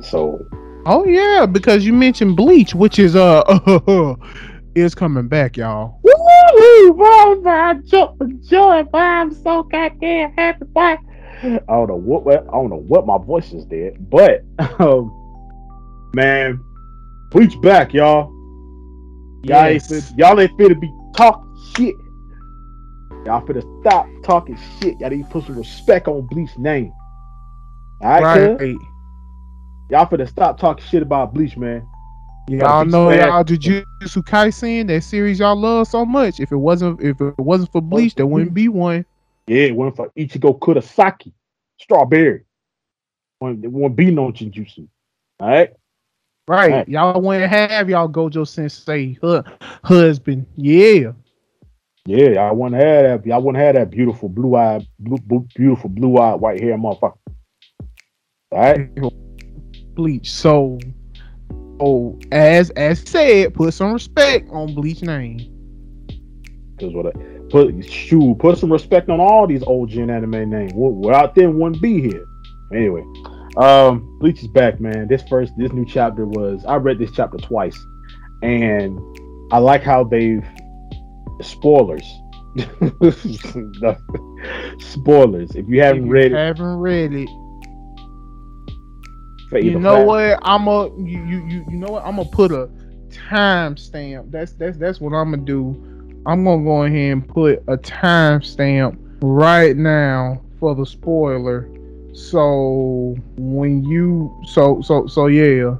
[0.00, 0.38] So.
[0.86, 3.42] Oh yeah, because you mentioned Bleach, which is uh
[4.74, 5.98] is coming back, y'all.
[6.54, 7.46] Woo!
[7.46, 8.98] I jump for joy, boy.
[8.98, 10.96] I'm so goddamn happy, boy.
[11.42, 14.44] I don't know what I don't know what my voice is did, but
[14.80, 15.12] um,
[16.14, 16.62] man,
[17.30, 18.30] Bleach back, y'all.
[19.42, 19.92] Y'all yes.
[19.92, 21.44] ain't fit, y'all ain't fit to be talking
[21.76, 21.94] shit
[23.24, 25.00] Y'all fit to stop talking shit.
[25.00, 26.92] Y'all need to put some respect on Bleach name.
[28.02, 28.76] All right, right.
[29.90, 31.88] Y'all fit to stop talking shit about Bleach, man.
[32.48, 33.84] Y'all know y'all Jujutsu
[34.22, 36.40] Kaisen, that series y'all love so much.
[36.40, 39.06] If it wasn't if it wasn't for Bleach, there wouldn't be one.
[39.46, 41.32] Yeah, it went for Ichigo Kurosaki.
[41.78, 42.44] Strawberry.
[43.38, 44.86] One one be no Jujutsu.
[45.40, 45.72] All right.
[46.46, 46.70] Right.
[46.70, 46.88] All right.
[46.88, 49.18] Y'all wouldn't have y'all Gojo Sensei
[49.82, 50.46] husband.
[50.56, 51.12] Yeah.
[52.06, 53.26] Yeah, y'all wouldn't have that.
[53.26, 57.16] Y'all wouldn't have that beautiful blue eyed, blue, blue, beautiful blue eyed white hair motherfucker.
[58.52, 58.90] All right.
[59.94, 60.30] Bleach.
[60.30, 60.78] So,
[61.80, 65.50] oh, as as said, put some respect on Bleach name.
[66.80, 67.12] Cause what I
[67.50, 70.72] put shoot, put some respect on all these old gen anime names.
[70.74, 72.24] Without them, wouldn't be here.
[72.72, 73.04] Anyway,
[73.56, 75.06] um, Bleach is back, man.
[75.08, 76.64] This first, this new chapter was.
[76.66, 77.78] I read this chapter twice,
[78.42, 78.98] and
[79.52, 80.44] I like how they've
[81.40, 82.04] spoilers.
[84.78, 85.54] spoilers.
[85.54, 87.28] If you haven't if you read it, haven't read it.
[89.62, 90.38] You know what?
[90.42, 92.04] I'm a you you you know what?
[92.04, 92.68] I'm gonna put a
[93.10, 94.30] timestamp.
[94.30, 96.22] That's that's that's what I'm gonna do.
[96.26, 101.68] I'm gonna go ahead and put a timestamp right now for the spoiler.
[102.12, 105.76] So when you so so so yeah,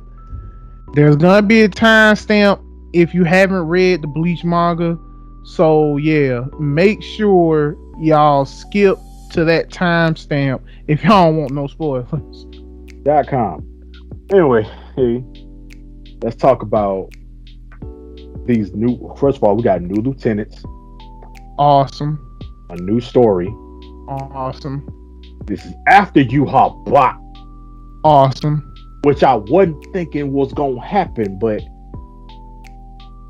[0.95, 2.63] there's gonna be a timestamp
[2.93, 4.99] if you haven't read the Bleach manga
[5.45, 8.99] so yeah, make sure y'all skip
[9.33, 12.47] to that timestamp if y'all don't want no spoilers.
[13.05, 13.65] Dot com.
[14.33, 14.63] Anyway,
[14.97, 15.23] hey,
[16.23, 17.11] let's talk about
[18.47, 19.15] these new.
[19.19, 20.65] First of all, we got new lieutenants.
[21.59, 22.19] Awesome.
[22.71, 23.49] A new story.
[24.09, 24.89] Awesome.
[25.45, 27.21] This is after Yhwach.
[28.05, 28.75] Awesome.
[29.03, 31.63] Which I wasn't thinking was gonna happen, but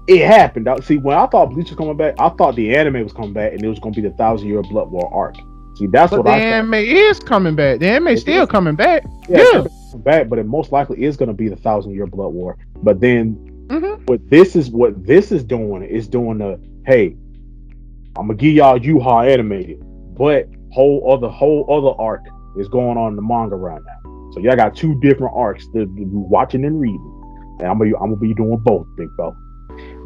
[0.06, 0.68] it happened.
[0.84, 3.52] See, when I thought Bleach was coming back, I thought the anime was coming back,
[3.52, 5.36] and it was going to be the Thousand Year Blood War arc.
[5.76, 6.38] See, that's but what the I.
[6.38, 7.80] Anime is coming back.
[7.80, 8.48] The anime it still is.
[8.48, 9.04] coming back.
[9.28, 9.64] Yeah, yeah.
[9.96, 12.56] back, but it most likely is going to be the Thousand Year Blood War.
[12.82, 13.34] But then,
[13.66, 14.04] mm-hmm.
[14.04, 17.16] what this is what this is doing is doing the hey,
[18.16, 19.82] I'm gonna give y'all Yuha animated,
[20.16, 22.22] but whole other whole other arc
[22.56, 24.30] is going on in the manga right now.
[24.32, 28.10] So y'all got two different arcs to be watching and reading, and I'm gonna I'm
[28.10, 29.36] gonna be doing both, big fella.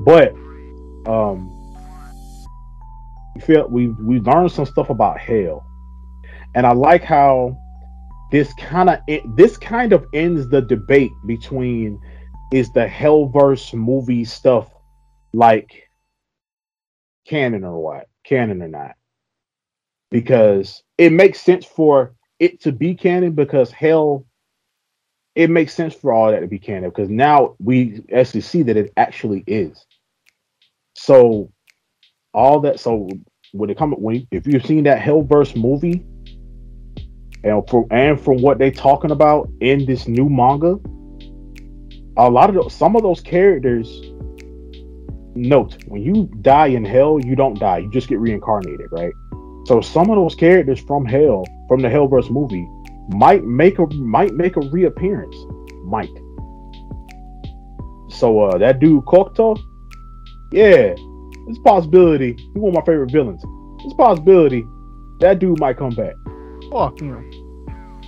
[0.01, 0.33] But
[1.11, 1.58] um
[3.39, 5.64] we feel we we learned some stuff about hell.
[6.55, 7.57] And i like how
[8.32, 8.99] this kind of
[9.36, 12.01] this kind of ends the debate between
[12.53, 14.70] is the hellverse movie stuff
[15.32, 15.89] like
[17.26, 18.95] canon or what canon or not?
[20.11, 24.24] Because it makes sense for it to be canon because hell
[25.34, 28.76] it makes sense for all that to be canon because now we actually see that
[28.76, 29.84] it actually is.
[30.95, 31.53] So
[32.39, 33.09] all that so
[33.51, 36.05] when it come when if you've seen that Hellverse movie
[37.43, 40.78] and from and from what they talking about in this new manga,
[42.16, 43.89] a lot of those, some of those characters.
[45.34, 49.12] Note when you die in hell, you don't die; you just get reincarnated, right?
[49.66, 52.66] So some of those characters from hell, from the Hellverse movie,
[53.09, 55.36] might make a might make a reappearance.
[55.84, 56.11] Might.
[58.11, 59.59] So uh that dude Kokuto,
[60.53, 60.95] yeah,
[61.49, 62.35] it's a possibility.
[62.37, 63.43] He's one of my favorite villains.
[63.85, 64.65] It's a possibility
[65.21, 66.15] that dude might come back.
[66.71, 67.31] Fuck him.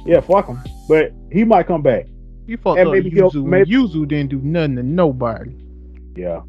[0.04, 0.60] Yeah, fuck him.
[0.88, 2.06] But he might come back.
[2.46, 3.44] You fucked and up maybe Yuzu.
[3.44, 5.56] Maybe Yuzu didn't do nothing to nobody.
[6.16, 6.40] Yeah.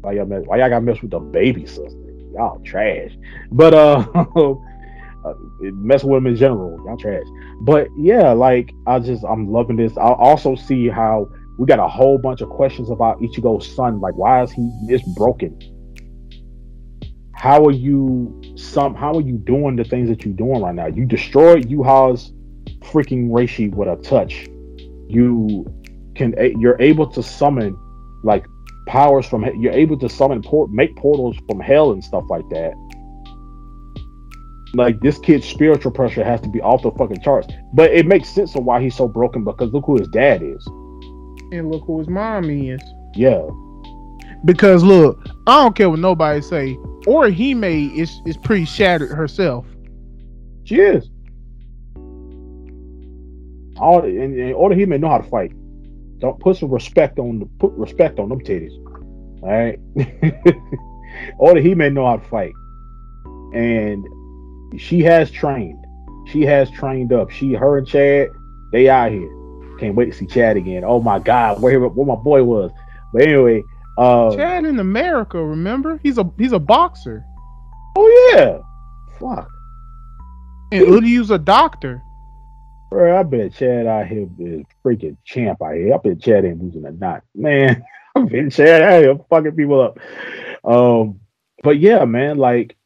[0.00, 1.90] Why y'all mess, why y'all got mess with the baby sister?
[2.34, 3.12] Y'all trash.
[3.52, 6.76] But uh, uh mess with them in general.
[6.84, 7.26] Y'all trash.
[7.60, 9.96] But yeah, like I just I'm loving this.
[9.96, 11.28] I also see how
[11.58, 14.00] we got a whole bunch of questions about Ichigo's son.
[14.00, 15.58] Like, why is he this broken?
[17.34, 20.86] How are you some how are you doing the things that you're doing right now?
[20.86, 22.32] You destroyed Yhwach's
[22.80, 24.48] freaking Reishi with a touch.
[25.08, 25.66] You
[26.14, 27.76] can you're able to summon
[28.24, 28.44] like
[28.86, 32.74] powers from you're able to summon port make portals from hell and stuff like that.
[34.74, 37.48] Like this kid's spiritual pressure has to be off the fucking charts.
[37.74, 40.66] But it makes sense of why he's so broken because look who his dad is.
[41.52, 42.80] And look who his mom is.
[43.14, 43.48] Yeah.
[44.44, 46.76] Because look, I don't care what nobody say.
[47.06, 49.66] Orihime is is pretty shattered herself.
[50.64, 51.08] She is.
[53.78, 55.52] All and, and may know how to fight.
[56.18, 58.72] Don't put some respect on the put respect on them titties.
[59.42, 59.78] All right.
[61.38, 62.52] order he may know how to fight.
[63.54, 64.04] And
[64.78, 65.84] she has trained.
[66.28, 67.30] She has trained up.
[67.30, 68.28] She, her and Chad,
[68.72, 69.30] they out here.
[69.78, 70.84] Can't wait to see Chad again.
[70.84, 72.70] Oh my God, where where my boy was.
[73.12, 73.62] But anyway,
[73.98, 75.42] uh, Chad in America.
[75.42, 77.24] Remember, he's a he's a boxer.
[77.96, 78.58] Oh yeah,
[79.18, 79.50] fuck.
[80.72, 82.02] And Uryu's a doctor.
[82.90, 85.94] Bro, I bet Chad out here is freaking champ out here.
[85.94, 87.84] I bet Chad ain't losing a knot, man.
[88.16, 89.98] I bet Chad out here fucking people up.
[90.64, 91.20] Um,
[91.62, 92.76] but yeah, man, like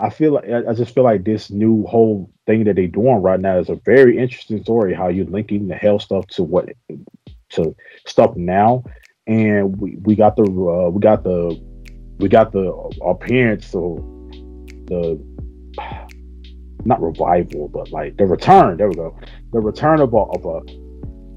[0.00, 3.38] I feel like I just feel like this new whole thing that they're doing right
[3.38, 4.92] now is a very interesting story.
[4.92, 6.68] How you're linking the hell stuff to what
[7.50, 8.82] to stuff now,
[9.26, 11.60] and we, we got the uh, we got the
[12.18, 12.72] we got the
[13.04, 13.98] appearance of
[14.86, 15.20] the
[16.84, 18.76] not revival, but like the return.
[18.76, 19.16] There we go.
[19.52, 20.60] The return of a, of a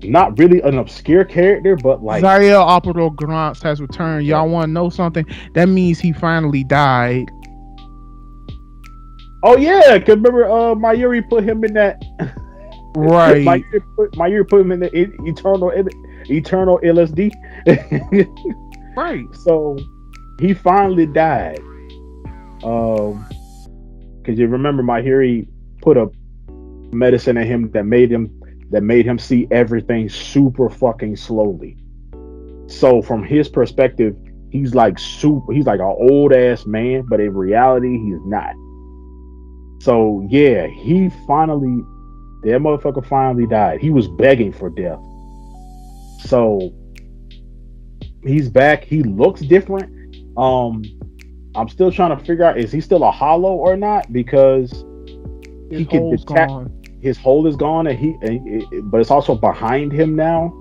[0.03, 4.25] not really an obscure character, but like Zariel Apatow Grants has returned.
[4.25, 5.25] Y'all want to know something?
[5.53, 7.25] That means he finally died.
[9.49, 12.03] Oh yeah, cause remember uh Mayuri put him in that
[12.97, 13.45] right.
[13.45, 14.89] Mayuri put, Mayuri put him in the
[15.25, 15.71] eternal
[16.29, 17.31] eternal LSD.
[18.97, 19.23] right.
[19.45, 19.77] So
[20.41, 21.59] he finally died.
[22.61, 23.25] Um
[24.17, 25.47] because you remember Mayuri
[25.81, 26.11] put a
[26.91, 28.41] medicine in him that made him
[28.71, 31.77] that made him see everything super fucking slowly.
[32.67, 34.13] So from his perspective,
[34.51, 38.53] he's like super he's like an old ass man, but in reality he's not.
[39.79, 41.83] So yeah, he finally,
[42.43, 43.79] that motherfucker finally died.
[43.79, 44.99] He was begging for death.
[46.27, 46.73] So
[48.23, 48.83] he's back.
[48.83, 49.93] He looks different.
[50.37, 50.83] Um,
[51.55, 54.71] I'm still trying to figure out is he still a hollow or not because
[55.69, 56.51] his he can detect
[57.01, 60.53] his hole is gone and he and it, but it's also behind him now.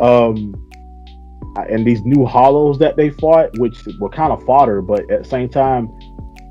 [0.00, 0.54] Um,
[1.68, 5.28] and these new hollows that they fought, which were kind of fodder, but at the
[5.28, 5.88] same time,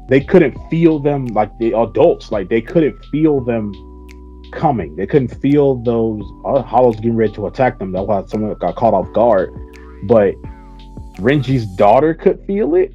[0.10, 2.32] they couldn't feel them like the adults.
[2.32, 3.72] Like they couldn't feel them
[4.52, 4.96] coming.
[4.96, 7.92] They couldn't feel those uh, hollows getting ready to attack them.
[7.92, 9.54] That's why someone got caught off guard.
[10.04, 10.34] But
[11.18, 12.94] renji's daughter could feel it.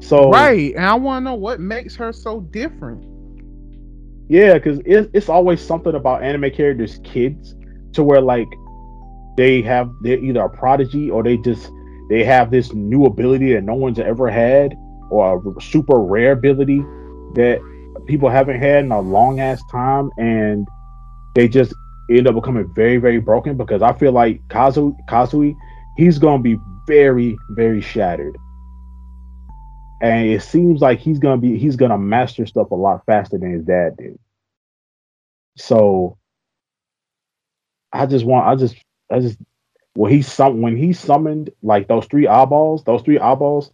[0.00, 3.04] So right and i want to know what makes her so different.
[4.28, 7.56] Yeah because it, it's always something about anime characters kids
[7.94, 8.48] to where like
[9.36, 11.70] they have they're either a prodigy or they just
[12.08, 14.76] they have this new ability that no one's ever had
[15.10, 16.78] or a super rare ability
[17.34, 17.60] that
[18.06, 20.66] people haven't had in a long ass time and
[21.34, 21.74] they just
[22.10, 25.56] end up becoming very very broken because I feel like Kazu Kazui
[25.96, 28.36] he's gonna be very very shattered.
[30.02, 33.52] And it seems like he's gonna be he's gonna master stuff a lot faster than
[33.52, 34.18] his dad did.
[35.56, 36.18] So
[37.92, 38.76] I just want I just
[39.10, 39.38] I just
[39.94, 43.72] when he sum when he summoned like those three eyeballs those three eyeballs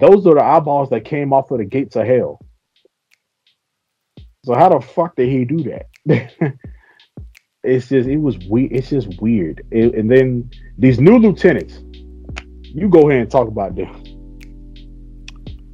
[0.00, 2.40] those are the eyeballs that came off of the gates of hell.
[4.44, 5.86] So how the fuck did he do that?
[7.64, 8.72] it's just it was weird.
[8.72, 9.66] It's just weird.
[9.70, 11.82] It, and then these new lieutenants,
[12.62, 14.02] you go ahead and talk about them.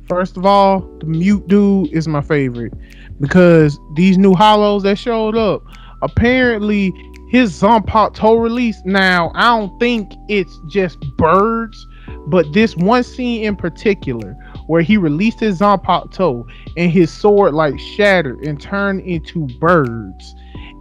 [0.09, 2.73] First of all, the mute dude is my favorite
[3.21, 5.63] because these new hollows that showed up,
[6.03, 6.93] apparently
[7.31, 8.81] his Zanpakuto release.
[8.85, 11.87] Now, I don't think it's just birds,
[12.27, 14.33] but this one scene in particular
[14.67, 16.45] where he released his Zanpakuto
[16.77, 20.35] and his sword like shattered and turned into birds,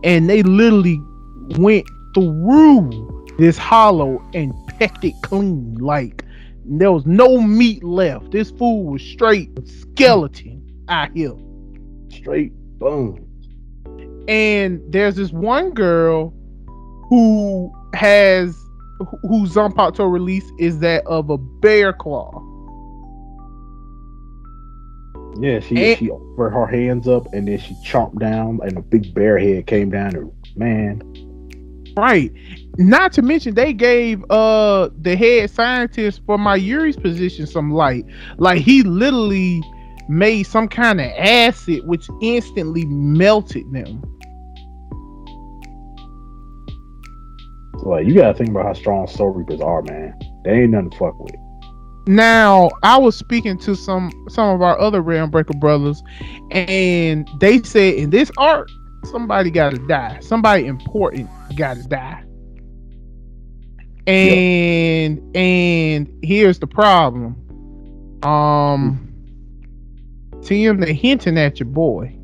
[0.04, 1.02] and they literally
[1.58, 5.76] went through this hollow and pecked it clean.
[5.76, 6.24] Like
[6.66, 8.32] there was no meat left.
[8.32, 11.36] This food was straight skeleton out here.
[12.10, 13.20] Straight bones.
[14.28, 16.34] And there's this one girl
[17.10, 18.56] who has
[19.22, 22.48] whose Zanpakuto release is that of a bear claw.
[25.40, 28.82] Yeah, she and, she put her hands up and then she chomped down and a
[28.82, 31.02] big bear head came down and man.
[31.96, 32.32] Right.
[32.78, 38.06] Not to mention they gave uh the head scientist for Mayuri's position some light.
[38.38, 39.62] Like he literally
[40.10, 44.02] made some kind of acid which instantly melted them.
[47.84, 50.18] Like you gotta think about how strong Soul Reapers are, man.
[50.44, 51.36] They ain't nothing to fuck with.
[52.08, 56.02] Now, I was speaking to some some of our other Realm Breaker brothers,
[56.50, 58.68] and they said in this arc,
[59.06, 60.20] somebody got to die.
[60.22, 62.24] Somebody important got to die.
[64.08, 65.36] And yep.
[65.36, 67.36] and here's the problem.
[68.24, 69.08] Um,
[70.42, 72.16] Tim, they hinting at your boy.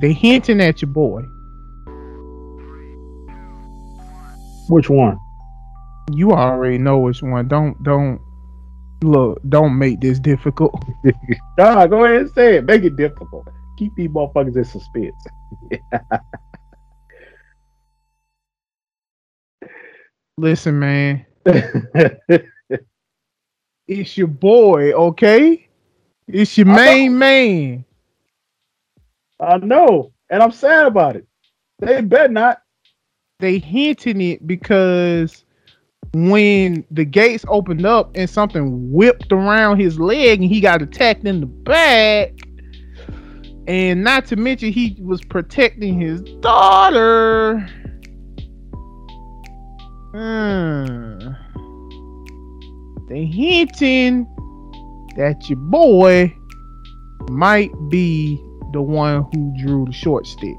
[0.00, 1.22] They hinting at your boy.
[4.68, 5.18] Which one?
[6.12, 7.48] You already know which one.
[7.48, 8.20] Don't don't
[9.02, 9.40] look.
[9.48, 10.74] Don't make this difficult.
[11.58, 12.64] nah, go ahead and say it.
[12.64, 13.48] Make it difficult.
[13.78, 15.14] Keep these motherfuckers in suspense.
[20.38, 21.24] Listen, man.
[23.88, 25.68] it's your boy, okay?
[26.28, 27.86] It's your main man.
[29.40, 31.26] I know, and I'm sad about it.
[31.78, 32.62] They bet not
[33.38, 35.44] they hinting it because
[36.14, 41.26] when the gates opened up and something whipped around his leg and he got attacked
[41.26, 42.32] in the back
[43.66, 47.58] and not to mention he was protecting his daughter
[50.12, 51.18] hmm.
[53.08, 54.24] they hinting
[55.16, 56.34] that your boy
[57.28, 58.40] might be
[58.72, 60.56] the one who drew the short stick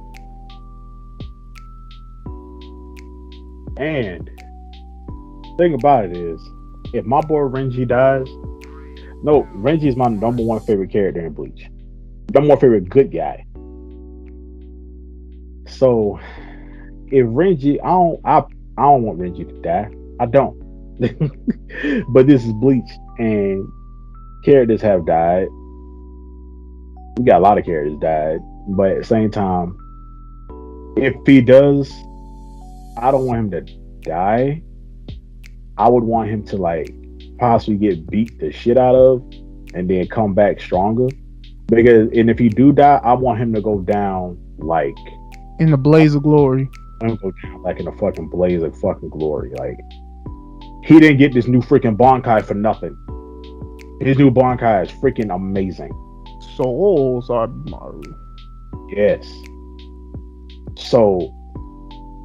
[3.77, 4.29] And
[5.57, 6.41] thing about it is,
[6.93, 8.27] if my boy Renji dies,
[9.23, 11.67] no, Renji is my number one favorite character in Bleach.
[12.33, 13.45] Number one favorite good guy.
[15.67, 16.19] So
[17.07, 18.37] if Renji, I don't, I,
[18.77, 19.89] I don't want Renji to die.
[20.19, 20.57] I don't.
[22.11, 22.89] but this is Bleach,
[23.19, 23.67] and
[24.43, 25.47] characters have died.
[27.17, 28.39] We got a lot of characters died,
[28.69, 29.75] but at the same time,
[30.97, 31.91] if he does
[32.99, 34.61] I don't want him to die.
[35.77, 36.93] I would want him to like
[37.37, 39.21] possibly get beat the shit out of
[39.75, 41.07] and then come back stronger.
[41.67, 44.97] Because and if he do die, I want him to go down like
[45.59, 46.69] in the blaze of glory.
[47.01, 49.51] Go down like in a fucking blaze of fucking glory.
[49.51, 49.77] Like
[50.83, 52.95] he didn't get this new freaking Bankai for nothing.
[54.01, 55.91] His new Bankai is freaking amazing.
[56.57, 58.03] Sōō Zabimaru.
[58.89, 59.25] Yes.
[60.77, 61.33] So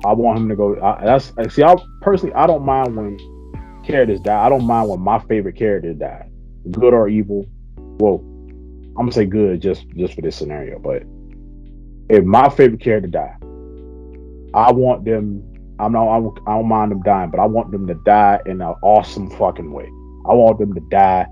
[0.04, 0.80] I want him to go.
[0.80, 1.62] I, that's see.
[1.62, 3.18] I personally, I don't mind when
[3.84, 4.44] characters die.
[4.44, 6.28] I don't mind when my favorite character die,
[6.70, 7.46] good or evil.
[7.76, 8.20] Well,
[8.98, 10.78] I'm gonna say good just just for this scenario.
[10.78, 11.04] But
[12.08, 13.36] if my favorite character die,
[14.54, 15.48] I want them.
[15.78, 16.16] I'm not.
[16.46, 19.72] I don't mind them dying, but I want them to die in an awesome fucking
[19.72, 19.86] way.
[20.28, 21.26] I want them to die.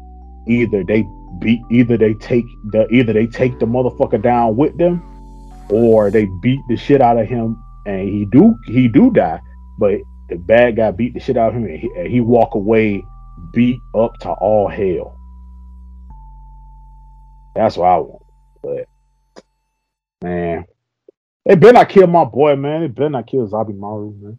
[0.48, 1.04] Either they
[1.38, 1.60] beat.
[1.70, 2.86] Either they take the.
[2.90, 5.02] Either they take the motherfucker down with them,
[5.70, 9.40] or they beat the shit out of him and he do he do die,
[9.78, 12.54] but the bad guy beat the shit out of him, and he, and he walk
[12.54, 13.02] away
[13.52, 15.16] beat up to all hell.
[17.54, 18.22] That's what I want.
[18.62, 19.44] But
[20.22, 20.64] man,
[21.44, 22.82] they better not kill my boy, man.
[22.82, 24.38] They better not kill Zabimaru, man.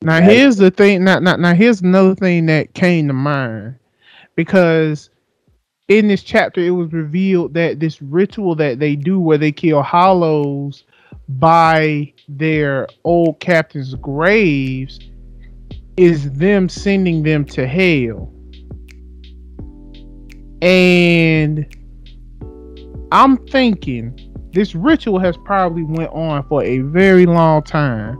[0.00, 1.02] Now here's the thing.
[1.02, 3.74] Now, now, now here's another thing that came to mind
[4.36, 5.10] because
[5.88, 9.82] in this chapter it was revealed that this ritual that they do where they kill
[9.82, 10.84] hollows
[11.28, 15.00] by their old captain's graves
[15.96, 18.32] is them sending them to hell.
[20.62, 21.66] And
[23.10, 24.18] I'm thinking
[24.52, 28.16] this ritual has probably went on for a very long time.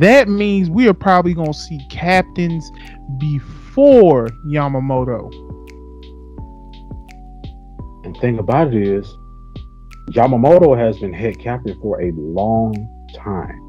[0.00, 2.70] That means we are probably going to see captains
[3.18, 5.53] before Yamamoto.
[8.04, 9.16] And thing about it is,
[10.10, 12.74] Yamamoto has been head captain for a long
[13.14, 13.60] time.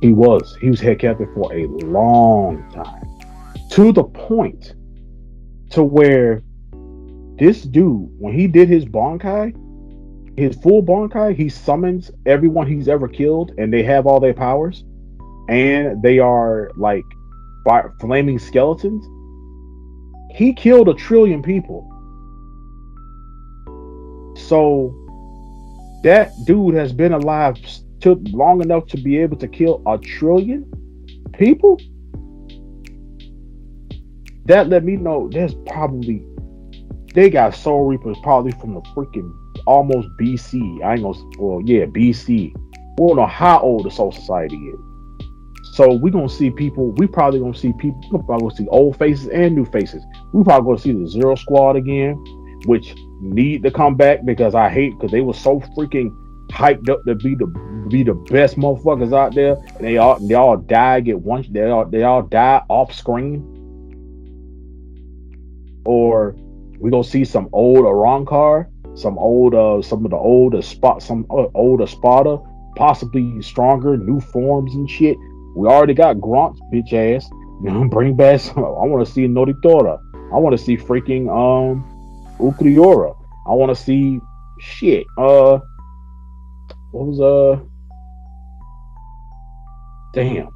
[0.00, 0.56] He was.
[0.60, 3.04] He was head captain for a long time.
[3.70, 4.74] To the point
[5.70, 6.44] to where
[7.38, 9.54] this dude, when he did his Bankai,
[10.38, 14.84] his full Bankai, he summons everyone he's ever killed and they have all their powers.
[15.48, 17.04] And they are like
[18.00, 19.04] flaming skeletons.
[20.30, 21.90] He killed a trillion people.
[24.36, 24.94] So
[26.02, 27.56] that dude has been alive
[28.00, 30.70] took long enough to be able to kill a trillion
[31.32, 31.80] people.
[34.44, 36.24] That let me know there's probably
[37.14, 39.32] they got Soul Reapers probably from the freaking
[39.66, 40.84] almost BC.
[40.84, 42.52] I ain't gonna well yeah BC.
[42.98, 44.78] We don't know how old the Soul Society is.
[45.72, 46.92] So we gonna see people.
[46.92, 48.00] We probably gonna see people.
[48.12, 50.04] We probably gonna see old faces and new faces.
[50.32, 52.14] We probably gonna see the Zero Squad again,
[52.66, 56.10] which need to come back because I hate because they were so freaking
[56.50, 57.46] hyped up to be the
[57.88, 59.54] be the best motherfuckers out there.
[59.76, 63.52] And they all they all die get one they all they all die off screen.
[65.84, 66.34] Or
[66.78, 68.66] we gonna see some old Arrancar,
[68.96, 72.38] some old uh some of the older spot some uh, older Espada,
[72.76, 75.16] possibly stronger new forms and shit.
[75.56, 77.28] We already got Granz, bitch ass.
[77.90, 78.40] Bring back.
[78.40, 79.98] Some, I want to see Nnoitora.
[80.32, 81.95] I want to see freaking um
[82.38, 83.16] Ulquiorra.
[83.46, 84.20] I want to see
[84.60, 85.06] shit.
[85.16, 85.58] Uh,
[86.92, 87.60] what was uh?
[90.14, 90.46] Damn,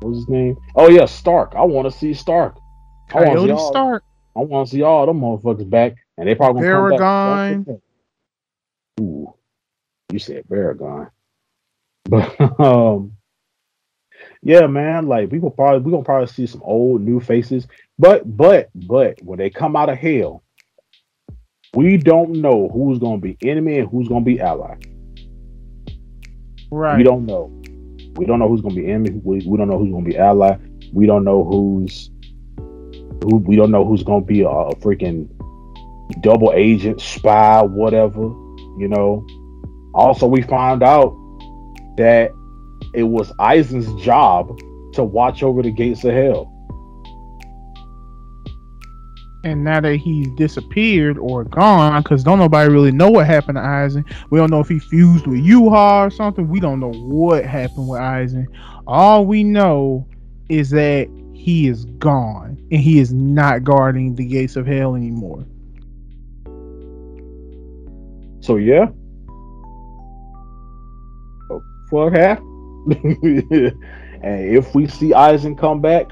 [0.00, 0.56] what was his name?
[0.74, 1.52] Oh yeah, Stark.
[1.54, 2.56] I want to see Stark.
[3.14, 4.02] I want to see all, Stark.
[4.34, 7.52] I want to see all them motherfuckers back, and they probably gonna Baraggan.
[7.54, 7.76] come back.
[9.00, 9.34] Ooh,
[10.10, 11.10] you said Baraggan,
[12.04, 13.12] but um
[14.42, 17.66] yeah, man, like we will probably we gonna probably see some old new faces,
[17.98, 20.42] but but but when they come out of hell,
[21.76, 24.76] we don't know who's gonna be enemy and who's gonna be ally.
[26.70, 26.96] Right.
[26.96, 27.52] We don't know.
[28.16, 29.20] We don't know who's gonna be enemy.
[29.22, 30.56] We, we don't know who's gonna be ally.
[30.94, 32.10] We don't know who's
[32.56, 33.36] who.
[33.36, 35.28] We don't know who's gonna be a, a freaking
[36.22, 38.22] double agent, spy, whatever.
[38.22, 39.26] You know.
[39.94, 41.14] Also, we found out
[41.98, 42.30] that
[42.94, 44.58] it was Aizen's job
[44.94, 46.52] to watch over the gates of hell.
[49.46, 53.62] And now that he's disappeared or gone, because don't nobody really know what happened to
[53.62, 54.04] Aizen.
[54.28, 56.48] We don't know if he fused with Yhwach or something.
[56.48, 58.48] We don't know what happened with Aizen.
[58.88, 60.04] All we know
[60.48, 65.46] is that he is gone and he is not guarding the gates of hell anymore.
[68.40, 68.86] So yeah.
[71.88, 72.86] Fuck happened?
[73.22, 76.10] and if we see Aizen come back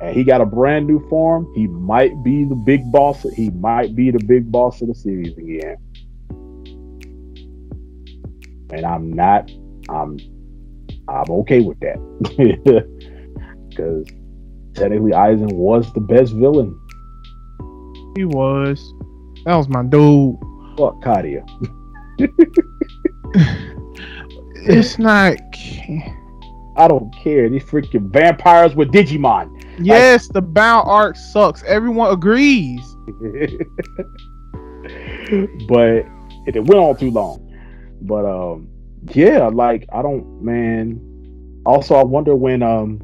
[0.00, 3.22] and he got a brand new form, he might be the big boss.
[3.34, 5.76] He might be the big boss of the series again.
[8.72, 9.50] And I'm not.
[9.88, 10.18] I'm.
[11.08, 11.98] I'm okay with that
[13.68, 14.04] because
[14.74, 16.76] technically Aizen was the best villain.
[18.16, 18.92] He was.
[19.44, 20.36] That was my dude.
[20.76, 21.44] Fuck Kariya.
[24.68, 25.36] it's not.
[26.76, 27.48] I don't care.
[27.48, 29.55] These freaking vampires with Digimon.
[29.78, 31.62] Yes, the Bount arc sucks.
[31.64, 32.80] Everyone agrees.
[35.68, 36.04] but
[36.46, 37.42] it, went on too long.
[38.02, 38.68] But um,
[39.12, 41.00] yeah, like I don't, man.
[41.64, 43.00] Also, I wonder when um,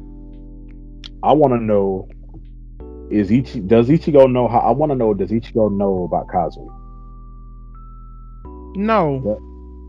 [1.21, 2.07] I want to know
[3.11, 4.59] is Ichi does Ichigo know how?
[4.59, 6.67] I want to know does Ichigo know about Kazumi?
[8.75, 9.39] No.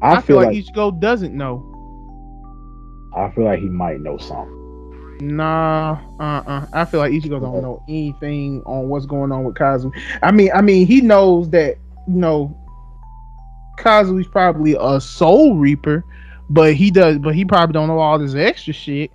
[0.03, 1.71] I, I feel, feel like, like Ichigo doesn't know.
[3.17, 4.54] I feel like he might know something.
[5.21, 9.55] Nah, uh, uh I feel like Ichigo don't know anything on what's going on with
[9.55, 9.93] Kazumi.
[10.23, 11.77] I mean, I mean, he knows that
[12.09, 12.57] you know
[13.79, 16.05] Kazumi's probably a Soul Reaper,
[16.51, 19.11] but he does, but he probably don't know all this extra shit.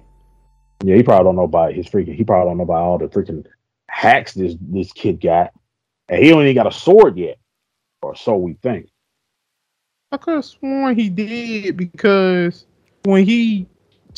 [0.84, 2.16] Yeah, he probably don't know about his freaking.
[2.16, 3.46] He probably don't know about all the freaking
[3.90, 5.52] hacks this this kid got,
[6.08, 7.38] and he only got a sword yet,
[8.02, 8.88] or so we think.
[10.12, 12.66] I could have sworn he did because
[13.04, 13.68] when he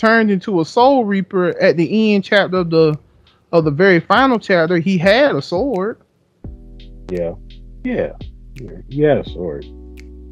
[0.01, 2.97] turned into a Soul Reaper at the end chapter of the
[3.51, 6.01] of the very final chapter, he had a sword.
[7.11, 7.33] Yeah,
[7.83, 8.13] yeah,
[8.55, 9.63] yeah he had a sword.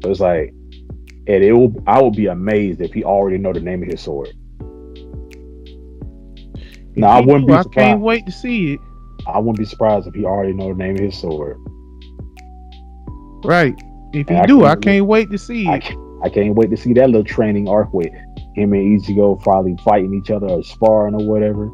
[0.02, 0.48] So it's like,
[1.28, 1.72] and it will.
[1.86, 4.30] I would be amazed if he already know the name of his sword.
[6.96, 7.52] No, I wouldn't be.
[7.52, 7.68] Surprised.
[7.78, 8.80] I can't wait to see it.
[9.28, 11.58] I wouldn't be surprised if he already know the name of his sword.
[13.44, 13.80] Right.
[14.12, 15.70] If you do, I can't wait to see it.
[15.70, 18.12] I can't, I can't wait to see that little training arc with
[18.60, 21.64] him and Ichigo probably fighting each other or sparring or whatever.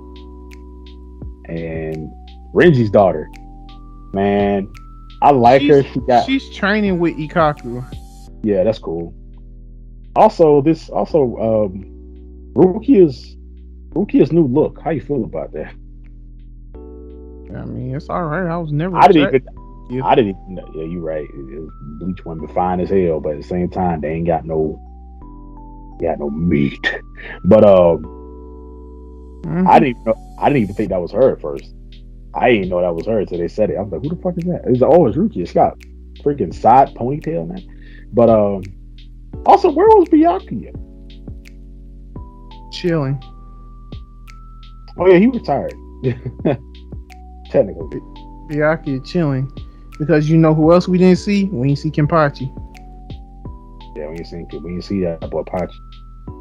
[1.49, 2.13] And
[2.55, 3.31] Renji's daughter,
[4.13, 4.73] man,
[5.23, 5.83] I like she's, her.
[5.83, 7.85] She got she's training with Ikkaku.
[8.43, 9.15] yeah, that's cool.
[10.15, 13.37] Also, this also um Rukia's
[13.91, 14.81] Rukia's new look.
[14.83, 15.73] How you feel about that?
[17.55, 18.51] I mean, it's all right.
[18.51, 18.97] I was never.
[18.97, 19.49] I didn't even
[19.91, 20.05] Yeah.
[20.05, 20.65] I didn't even.
[20.75, 21.29] Yeah, you're right.
[21.99, 24.81] Bleach women fine as hell, but at the same time, they ain't got no,
[26.01, 27.01] got no meat.
[27.45, 28.03] But um,
[29.45, 29.67] Mhm.
[29.69, 31.73] I didn't even know, I didn't even think that was her at first.
[32.35, 33.77] I didn't know that was her until they said it.
[33.77, 34.63] I was like, who the fuck is that?
[34.67, 35.43] It's like, oh, it's Rukia.
[35.43, 35.79] It's got
[36.23, 37.63] freaking side ponytail man.
[38.13, 38.63] But um,
[39.47, 40.73] also, where was Byakuya?
[42.73, 43.23] chilling.
[44.99, 45.73] Oh yeah, he retired.
[47.51, 48.01] Technically,
[48.51, 49.51] Byakuya chilling
[49.99, 51.45] because you know who else we didn't see?
[51.45, 52.51] We didn't see Kenpachi.
[53.97, 54.07] yeah.
[54.09, 55.71] When you see when you see that boy Pachi,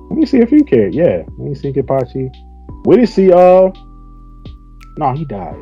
[0.10, 1.24] when me see a few characters, yeah.
[1.38, 2.32] let me see Pachi,
[2.86, 3.72] we didn't see uh,
[4.98, 5.56] no, he died.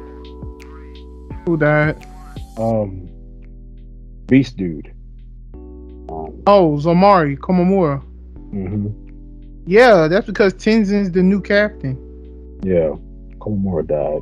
[1.45, 2.05] Who died?
[2.57, 3.09] Um,
[4.27, 4.93] Beast dude.
[5.55, 8.03] Um, Oh, Zomari Komamura.
[8.51, 8.93] mhm.
[9.65, 11.97] Yeah, that's because Tenzin's the new captain.
[12.63, 12.95] Yeah,
[13.39, 14.21] Komamura died.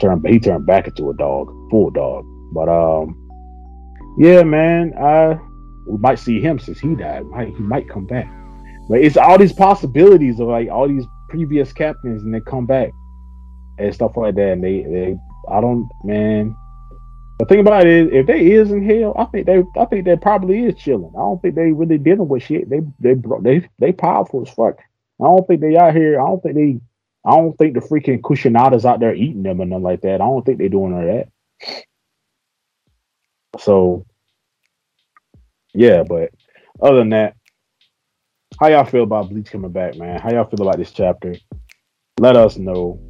[0.00, 2.24] Turned he turned back into a dog, full dog.
[2.52, 3.16] But um,
[4.18, 5.38] yeah, man, I
[5.88, 7.26] we might see him since he died.
[7.26, 8.28] Might he might come back.
[8.88, 12.90] But it's all these possibilities of like all these previous captains and they come back
[13.78, 14.52] and stuff like that.
[14.52, 15.16] And they they
[15.50, 16.56] I don't man.
[17.38, 20.04] The thing about it is, if they is in hell, I think they, I think
[20.04, 21.12] they probably is chilling.
[21.14, 22.68] I don't think they really dealing with shit.
[22.68, 24.80] They, they, they, they powerful as fuck.
[25.20, 26.20] I don't think they out here.
[26.20, 26.80] I don't think they.
[27.24, 30.14] I don't think the freaking Kushinada's out there eating them and nothing like that.
[30.14, 31.24] I don't think they're doing all
[31.62, 31.84] that.
[33.58, 34.06] So,
[35.74, 36.30] yeah, but
[36.80, 37.36] other than that,
[38.60, 40.20] how y'all feel about Bleach coming back, man?
[40.20, 41.34] How y'all feel about this chapter?
[42.18, 43.00] Let us know.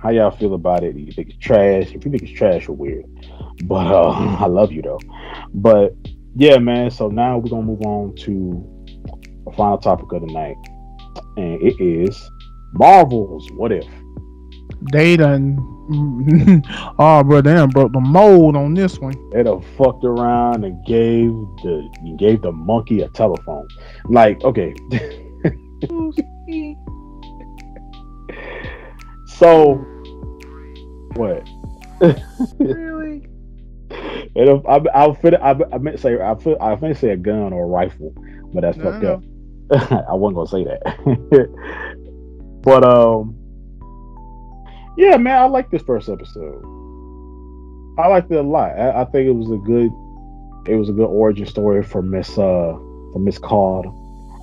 [0.00, 0.96] How y'all feel about it?
[0.96, 1.92] You think it's trash?
[1.92, 3.04] If you think it's trash, you're weird.
[3.64, 4.10] But uh,
[4.40, 4.98] I love you though.
[5.54, 5.94] But
[6.34, 6.90] yeah, man.
[6.90, 8.66] So now we're gonna move on to
[9.44, 10.56] the final topic of the night,
[11.36, 12.20] and it is
[12.72, 13.86] Marvel's What If.
[14.92, 15.71] They done.
[15.90, 19.14] Oh, bro, they done broke the mold on this one.
[19.30, 21.30] They done fucked around and gave
[21.62, 21.88] the
[22.18, 23.66] gave the monkey a telephone.
[24.04, 24.74] Like, okay,
[29.26, 29.74] so
[31.14, 31.48] what?
[32.58, 33.26] really?
[34.34, 35.34] If, I, I'll fit.
[35.34, 36.18] I, I meant to say.
[36.18, 36.56] I feel.
[36.58, 38.14] I meant say a gun or a rifle,
[38.54, 39.22] but that's fucked up.
[40.08, 42.62] I wasn't gonna say that.
[42.62, 43.36] but um,
[44.96, 46.62] yeah, man, I like this first episode.
[47.98, 48.78] I liked it a lot.
[48.78, 49.90] I, I think it was a good.
[50.70, 52.72] It was a good origin story for Miss uh
[53.12, 53.86] for Miss Card.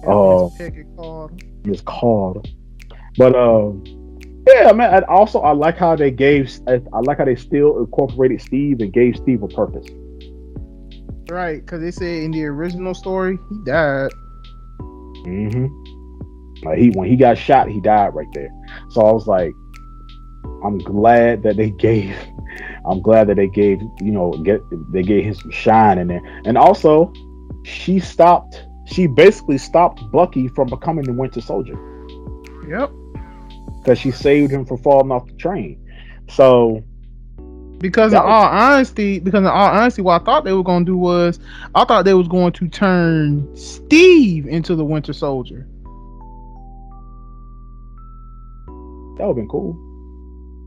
[0.07, 0.53] Oh.
[0.57, 1.41] Peggy called.
[1.65, 2.47] Miss Card.
[3.17, 3.83] But um,
[4.47, 4.93] yeah, man.
[4.93, 6.51] And also, I like how they gave.
[6.67, 9.87] I, I like how they still incorporated Steve and gave Steve a purpose.
[11.29, 14.09] Right, because they said in the original story he died.
[15.25, 16.65] Mm-hmm.
[16.65, 18.49] Like he when he got shot, he died right there.
[18.89, 19.53] So I was like,
[20.63, 22.15] I'm glad that they gave.
[22.85, 23.79] I'm glad that they gave.
[24.01, 24.61] You know, get
[24.91, 27.13] they gave him some shine in there, and also
[27.63, 28.65] she stopped.
[28.85, 31.77] She basically stopped Bucky from becoming the Winter Soldier
[32.67, 32.91] Yep.
[33.77, 35.79] because she saved him from falling off the train.
[36.29, 36.83] So
[37.79, 40.97] Because in all honesty, because in all honesty, what I thought they were gonna do
[40.97, 41.39] was,
[41.75, 45.67] I thought they was going to turn Steve into the Winter Soldier.
[49.17, 49.77] that would have been cool.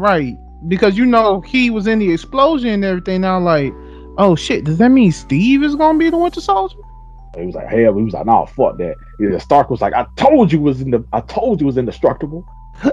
[0.00, 0.36] Right.
[0.68, 3.22] Because you know he was in the explosion and everything.
[3.22, 3.72] Now like,
[4.18, 6.78] oh shit, does that mean Steve is gonna be the Winter Soldier?
[7.36, 8.94] He was like, hell, he was like, nah, fuck that.
[9.18, 12.46] Yeah, Stark was like, I told you was in the, I told you was indestructible.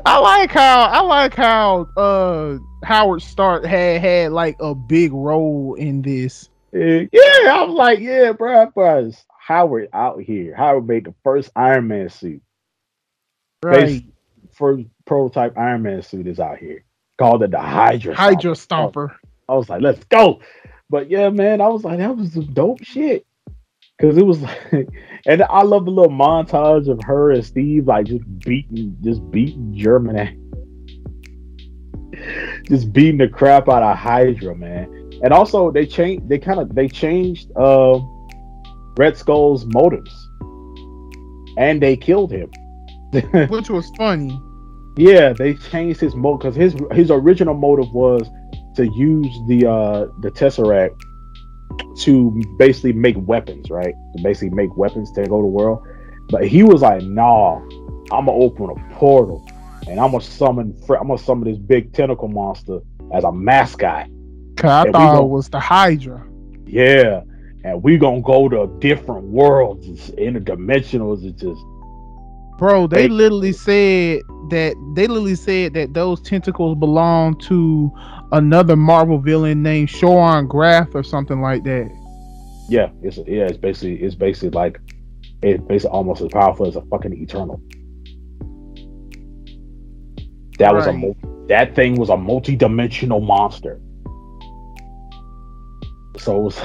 [0.06, 5.76] I like how I like how uh Howard Stark had had like a big role
[5.76, 6.50] in this.
[6.72, 9.12] Yeah, I was like, yeah, bro, bro.
[9.40, 10.56] Howard out here.
[10.56, 12.42] Howard made the first Iron Man suit.
[13.64, 14.04] Right.
[14.52, 16.84] First prototype Iron Man suit is out here.
[17.20, 18.16] Called it the Hydra.
[18.16, 18.94] Hydra Stomper.
[18.94, 19.16] Stomper.
[19.50, 20.40] I was like, let's go.
[20.90, 23.26] But yeah, man, I was like, that was some dope shit.
[24.00, 24.88] Cause it was like,
[25.26, 29.76] and I love the little montage of her and Steve like just beating, just beating
[29.76, 30.38] Germany,
[32.70, 35.12] just beating the crap out of Hydra, man.
[35.22, 38.00] And also they changed, they kind of they changed uh,
[38.98, 40.30] Red Skull's motives,
[41.58, 42.50] and they killed him.
[43.50, 44.40] Which was funny.
[45.00, 48.28] Yeah, they changed his motive because his his original motive was
[48.76, 51.00] to use the uh the tesseract
[52.02, 53.94] to basically make weapons, right?
[54.16, 55.88] To basically make weapons to go to the world.
[56.30, 57.56] But he was like, "Nah,
[58.12, 59.48] I'm gonna open a portal
[59.88, 62.80] and I'm gonna summon I'm gonna summon this big tentacle monster
[63.14, 64.08] as a mascot."
[64.58, 66.28] Cause I thought gonna, it was the Hydra.
[66.66, 67.22] Yeah,
[67.64, 71.24] and we gonna go to different worlds, it's interdimensionals.
[71.24, 71.62] It's just,
[72.60, 72.86] bro.
[72.86, 77.92] They, literally said that they literally said that those tentacles belong to
[78.34, 81.90] another Marvel villain named Shuma-Gorath or something like that.
[82.70, 84.80] Yeah, it's yeah, it's basically it's basically like
[85.42, 87.60] it's basically almost as powerful as a fucking Eternal.
[90.60, 90.76] That right.
[90.76, 93.82] was a that thing was a multi-dimensional monster.
[96.18, 96.62] So it was,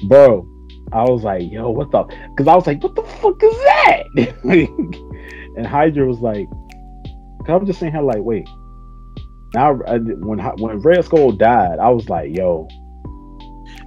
[0.08, 0.48] bro,
[0.94, 2.04] I was like, yo, what the?
[2.30, 4.04] Because I was like, what the fuck is that?
[5.56, 6.46] and Hydra was like,
[7.48, 8.48] I was just saying, her like, wait.
[9.54, 12.68] Now, when when Red Skull died, I was like, yo.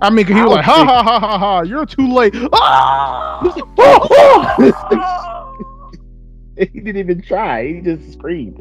[0.02, 2.36] I mean, he was like, ha ha ha ha ha, you're too late.
[2.54, 3.42] Ah!
[6.58, 7.68] he didn't even try.
[7.68, 8.60] He just screamed.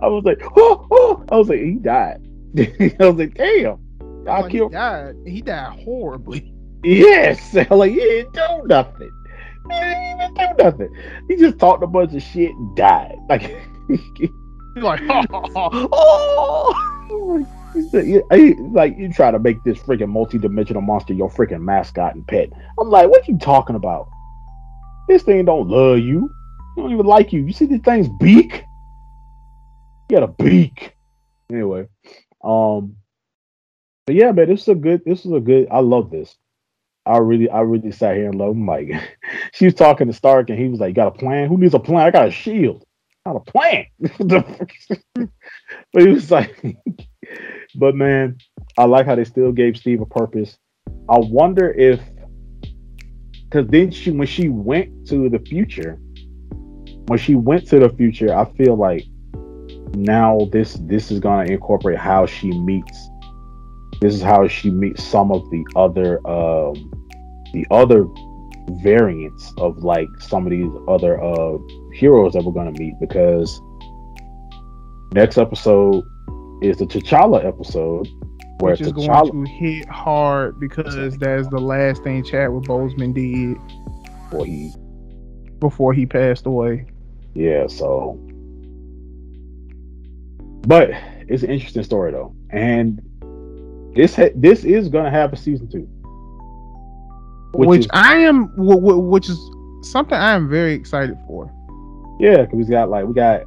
[0.00, 1.24] I was like, oh, oh.
[1.30, 2.26] I was like, he died.
[2.58, 3.78] I was like, damn.
[4.26, 4.72] I well, killed.
[4.72, 5.14] He died.
[5.26, 6.52] He died horribly.
[6.84, 7.54] Yes.
[7.70, 9.10] like, he didn't do nothing.
[9.70, 10.96] He didn't even do nothing.
[11.28, 13.16] He just talked a bunch of shit and died.
[13.28, 14.00] Like,
[14.74, 15.88] he's like, oh.
[15.92, 17.46] oh.
[18.72, 22.50] like you try to make this freaking multi-dimensional monster your freaking mascot and pet.
[22.78, 24.08] I'm like, what you talking about?
[25.08, 26.30] This thing don't love you.
[26.76, 27.46] It don't even like you.
[27.46, 28.62] You see this thing's beak?
[30.08, 30.94] He got a beak.
[31.50, 31.88] Anyway,
[32.44, 32.96] um,
[34.06, 35.02] but yeah, man, this is a good.
[35.06, 35.68] This is a good.
[35.70, 36.36] I love this.
[37.08, 38.66] I really, I really sat here and loved him.
[38.66, 38.90] Like,
[39.52, 41.48] she was talking to Stark, and he was like, "Got a plan?
[41.48, 42.06] Who needs a plan?
[42.06, 42.84] I got a shield.
[43.24, 43.86] Not a plan."
[44.18, 46.76] but he was like,
[47.74, 48.36] "But man,
[48.76, 50.58] I like how they still gave Steve a purpose.
[51.08, 52.00] I wonder if,
[53.44, 55.98] because then she, when she went to the future,
[57.06, 59.04] when she went to the future, I feel like
[59.94, 63.08] now this this is gonna incorporate how she meets.
[64.00, 66.97] This is how she meets some of the other um,
[67.58, 68.06] the other
[68.82, 71.58] variants of like some of these other uh,
[71.94, 73.60] heroes that we're gonna meet because
[75.12, 76.04] next episode
[76.62, 78.08] is the T'Challa episode
[78.60, 83.14] where Which is T'Challa, going to hit hard because that's the last thing Chadwick Boseman
[83.14, 83.56] did
[84.30, 84.72] before he
[85.58, 86.86] before he passed away.
[87.34, 88.18] Yeah, so
[90.66, 90.90] but
[91.28, 93.00] it's an interesting story though, and
[93.94, 95.88] this ha- this is gonna have a season two,
[97.52, 99.38] which, which is, I am, which is
[99.82, 101.52] something I am very excited for.
[102.20, 103.42] Yeah, because we got like we got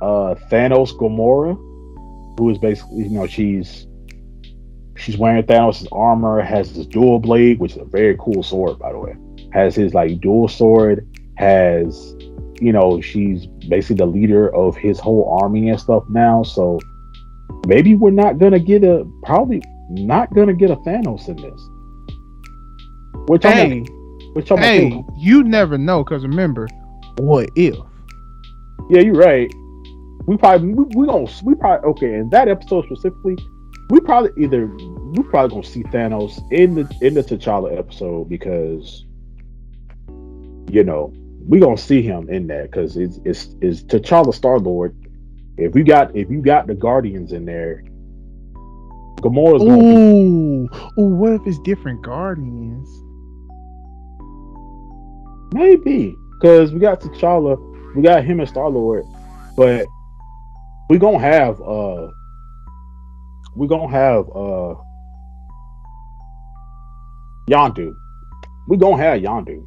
[0.00, 1.56] uh Thanos Gamora,
[2.38, 3.86] who is basically you know she's
[4.96, 8.92] she's wearing Thanos' armor, has this dual blade, which is a very cool sword by
[8.92, 9.16] the way.
[9.52, 11.06] Has his like dual sword,
[11.36, 12.14] has
[12.62, 16.44] you know, she's basically the leader of his whole army and stuff now.
[16.44, 16.78] So
[17.66, 21.68] maybe we're not gonna get a probably not gonna get a Thanos in this.
[23.26, 23.84] Which hey, I'm
[24.34, 26.68] which I'm hey, you never know because remember,
[27.18, 27.76] what if?
[28.90, 29.52] Yeah, you're right.
[30.26, 33.36] We probably we, we gonna we probably okay in that episode specifically.
[33.90, 39.04] We probably either we probably gonna see Thanos in the in the T'Challa episode because
[40.70, 41.12] you know
[41.46, 44.96] we gonna see him in there because it's it's it's T'Challa Star Lord.
[45.58, 47.84] If you got if you got the Guardians in there,
[49.20, 51.02] Gamora's gonna ooh, be.
[51.02, 52.88] Ooh, what if it's different Guardians?
[55.52, 59.04] Maybe because we got T'Challa, we got him as Star Lord,
[59.56, 59.86] but
[60.88, 62.08] we gonna have uh
[63.54, 64.74] we gonna have uh
[67.50, 67.94] Yondu.
[68.68, 69.66] We gonna have Yondu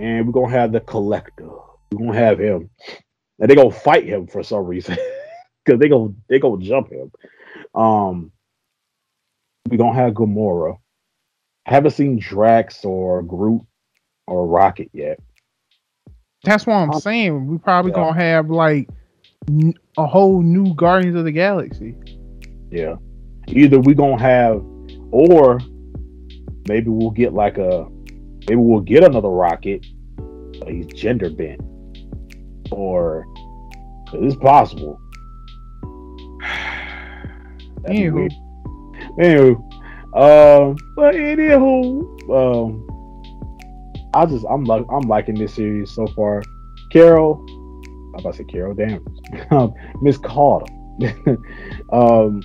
[0.00, 1.48] and we're gonna have the collector.
[1.92, 2.70] We're gonna have him,
[3.38, 4.96] and they gonna fight him for some reason
[5.64, 7.12] because they gonna they gonna jump him.
[7.74, 8.32] Um,
[9.68, 10.78] we gonna have Gamora.
[11.66, 13.62] Haven't seen Drax or Groot
[14.26, 15.20] or Rocket yet.
[16.44, 17.46] That's what I'm um, saying.
[17.46, 17.96] We probably yeah.
[17.96, 18.88] gonna have like
[19.48, 21.94] n- a whole new Guardians of the Galaxy.
[22.70, 22.96] Yeah,
[23.48, 24.62] either we gonna have,
[25.10, 25.60] or
[26.68, 27.86] maybe we'll get like a
[28.48, 29.86] maybe we'll get another rocket,
[30.16, 31.60] but he's gender bent.
[32.70, 33.26] Or
[34.12, 35.00] it's possible.
[37.84, 38.30] Anywho.
[39.18, 39.56] Anywho.
[40.14, 42.86] Um, but anywho, um,
[44.14, 46.42] I just I'm like I'm liking this series so far.
[46.90, 48.76] Carol, I'm about to say Carol
[49.50, 50.72] um, Miss Carter.
[51.92, 52.40] um,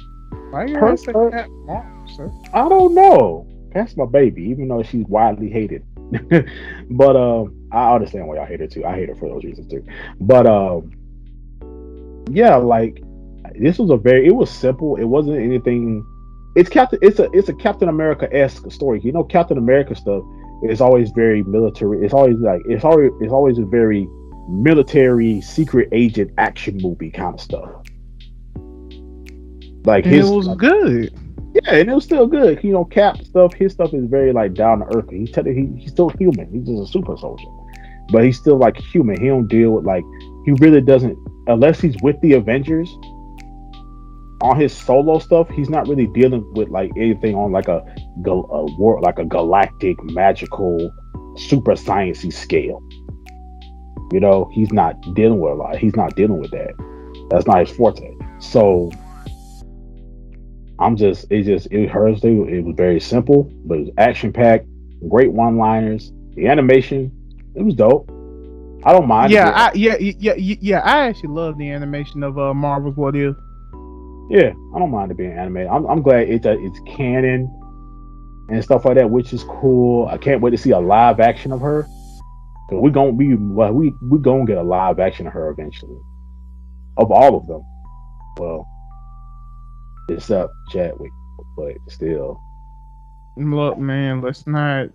[0.49, 2.31] Why you her, her, mom, sir?
[2.53, 3.45] I don't know.
[3.73, 5.85] That's my baby, even though she's widely hated.
[6.89, 8.83] but um, I understand why y'all hate her too.
[8.83, 9.85] I hate her for those reasons too.
[10.19, 10.91] But um,
[12.31, 13.03] yeah, like
[13.59, 14.95] this was a very it was simple.
[14.95, 16.03] It wasn't anything.
[16.55, 16.97] It's Captain.
[17.03, 19.01] It's a it's a Captain America esque story.
[19.03, 20.23] You know, Captain America stuff
[20.63, 22.03] is always very military.
[22.03, 24.07] It's always like it's always it's always a very
[24.49, 27.69] military secret agent action movie kind of stuff.
[29.85, 31.13] Like And his it was like, good.
[31.53, 32.63] yeah, and it was still good.
[32.63, 33.53] You know, Cap stuff.
[33.53, 35.09] His stuff is very like down to earth.
[35.09, 36.51] He's he, he's still human.
[36.51, 37.47] He's just a super soldier,
[38.11, 39.19] but he's still like human.
[39.19, 40.03] He don't deal with like
[40.45, 41.17] he really doesn't
[41.47, 42.89] unless he's with the Avengers.
[44.41, 47.83] On his solo stuff, he's not really dealing with like anything on like a,
[48.25, 50.91] a war like a galactic magical
[51.37, 52.81] super sciencey scale.
[54.11, 55.77] You know, he's not dealing with a lot.
[55.77, 56.73] He's not dealing with that.
[57.29, 58.15] That's not his forte.
[58.39, 58.91] So
[60.79, 64.65] I'm just it just it it, it was very simple, but it was action packed,
[65.09, 66.11] great one liners.
[66.35, 67.11] The animation,
[67.55, 68.09] it was dope.
[68.83, 69.31] I don't mind.
[69.31, 69.49] Yeah.
[69.49, 70.79] I, yeah, yeah, yeah, yeah.
[70.79, 73.35] I actually love the animation of uh, Marvel's What If.
[74.29, 75.69] Yeah, I don't mind it being animated.
[75.69, 77.49] I'm, I'm glad it's uh, it's canon
[78.49, 80.07] and stuff like that, which is cool.
[80.07, 81.83] I can't wait to see a live action of her.
[82.69, 85.99] Cause we're gonna be well, we we gonna get a live action of her eventually,
[86.97, 87.63] of all of them.
[88.37, 88.67] Well,
[90.09, 91.11] except Chadwick,
[91.57, 92.39] but still,
[93.35, 94.89] Look, man, let's not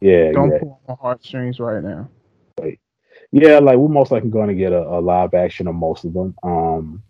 [0.00, 0.58] yeah, don't yeah.
[0.58, 2.10] pull on my heartstrings right now.
[3.32, 6.12] Yeah, like we're most likely going to get a, a live action of most of
[6.12, 6.36] them.
[6.44, 7.02] Um,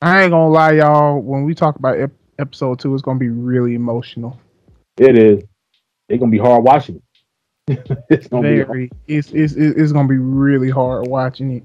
[0.00, 1.20] I ain't gonna lie, y'all.
[1.20, 4.38] When we talk about ep- episode two, it's gonna be really emotional.
[4.98, 5.42] it is.
[6.08, 7.02] It's gonna be hard watching
[7.66, 8.04] it.
[8.08, 8.62] it's gonna be.
[8.62, 8.90] Very.
[9.08, 11.64] It's, it's it's it's gonna be really hard watching it.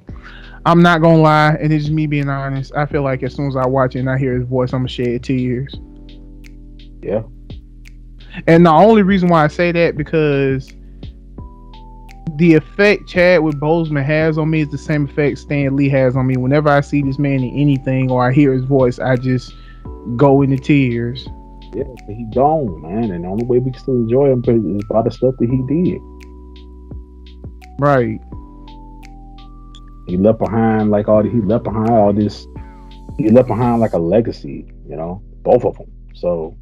[0.65, 2.73] I'm not gonna lie, and it's just me being honest.
[2.75, 4.79] I feel like as soon as I watch it and I hear his voice, I'm
[4.79, 5.75] gonna shed tears.
[7.01, 7.23] Yeah.
[8.47, 10.73] And the only reason why I say that because
[12.35, 16.25] the effect Chadwick Boseman has on me is the same effect Stan Lee has on
[16.25, 16.35] me.
[16.35, 19.53] Whenever I see this man in anything or I hear his voice, I just
[20.15, 21.27] go into tears.
[21.75, 24.43] Yeah, he gone, man, and the only way we can still enjoy him
[24.77, 26.01] is by the stuff that he did.
[27.79, 28.19] Right.
[30.07, 31.23] He left behind like all.
[31.23, 32.45] He left behind all this.
[33.17, 35.91] He left behind like a legacy, you know, both of them.
[36.13, 36.57] So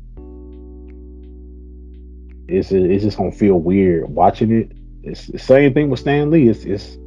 [2.47, 4.71] it's it's just gonna feel weird watching it.
[5.03, 6.47] It's the same thing with Stan Lee.
[6.47, 6.97] It's it's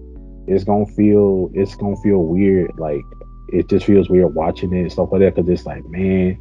[0.46, 2.72] it's gonna feel it's gonna feel weird.
[2.78, 3.02] Like
[3.48, 6.36] it just feels weird watching it and stuff like that because it's like, man,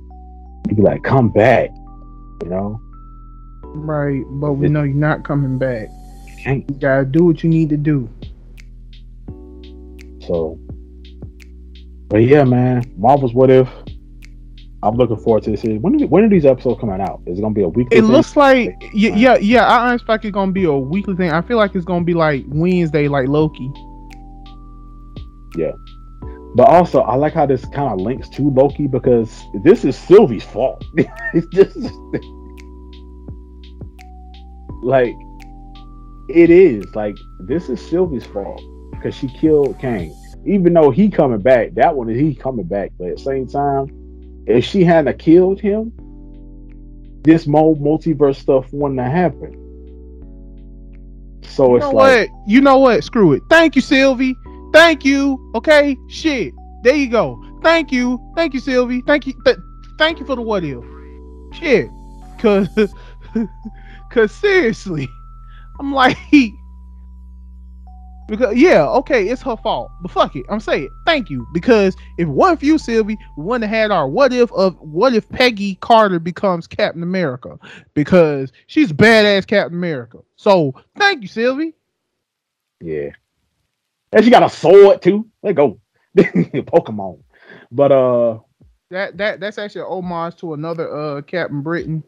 [0.69, 1.69] you be like, come back,
[2.43, 2.79] you know.
[3.63, 4.23] Right.
[4.27, 5.89] But we know you're not coming back.
[6.27, 6.69] You can't.
[6.69, 8.09] You gotta do what you need to do.
[10.25, 10.57] So,
[12.07, 13.69] but yeah, man, Marvel's What If.
[14.83, 15.63] I'm looking forward to this.
[15.63, 17.21] When when are these episodes coming out?
[17.25, 17.97] Is it gonna be a weekly?
[17.97, 18.11] It thing?
[18.11, 19.65] looks like yeah, yeah, yeah.
[19.65, 21.31] I expect it's gonna be a weekly thing.
[21.31, 23.71] I feel like it's gonna be like Wednesday, like Loki.
[25.55, 25.71] Yeah,
[26.55, 30.43] but also, I like how this kind of links to Loki because this is Sylvie's
[30.43, 30.83] fault.
[31.33, 31.77] it's just
[34.83, 35.15] like
[36.29, 37.15] it is like
[37.47, 38.61] this is Sylvie's fault
[38.91, 40.15] because she killed Kang.
[40.45, 42.91] Even though he coming back, that one is he coming back.
[42.99, 43.87] But at the same time,
[44.45, 45.91] if she hadn't killed him,
[47.23, 49.59] this multiverse stuff wouldn't have happened.
[51.45, 52.29] So You it's like what?
[52.47, 53.03] You know what?
[53.03, 53.43] Screw it.
[53.49, 54.35] Thank you, Sylvie.
[54.73, 55.51] Thank you.
[55.55, 55.95] Okay.
[56.09, 56.53] Shit.
[56.83, 57.41] There you go.
[57.61, 58.19] Thank you.
[58.35, 59.01] Thank you, Sylvie.
[59.01, 59.33] Thank you.
[59.45, 59.57] Th-
[59.97, 60.83] thank you for the what if.
[61.53, 61.89] Shit.
[62.39, 62.93] Cause,
[64.11, 65.07] cause seriously,
[65.79, 66.17] I'm like,
[68.27, 70.45] because yeah, okay, it's her fault, but fuck it.
[70.49, 74.07] I'm saying thank you because if wasn't for you, Sylvie, we wouldn't have had our
[74.07, 77.57] what if of what if Peggy Carter becomes Captain America
[77.93, 80.19] because she's badass Captain America.
[80.35, 81.73] So thank you, Sylvie.
[82.81, 83.09] Yeah.
[84.11, 85.27] And she got a sword too.
[85.41, 85.79] Let go.
[86.17, 87.21] Pokemon.
[87.71, 88.39] But uh
[88.89, 92.03] That that that's actually an homage to another uh Captain Britain.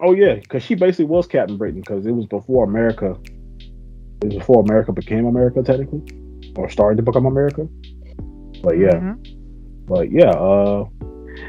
[0.00, 3.16] oh yeah, because she basically was Captain Britain because it was before America.
[4.22, 6.02] It was before America became America technically.
[6.56, 7.68] Or started to become America.
[8.62, 8.94] But yeah.
[8.94, 9.86] Mhm.
[9.86, 10.84] But yeah, uh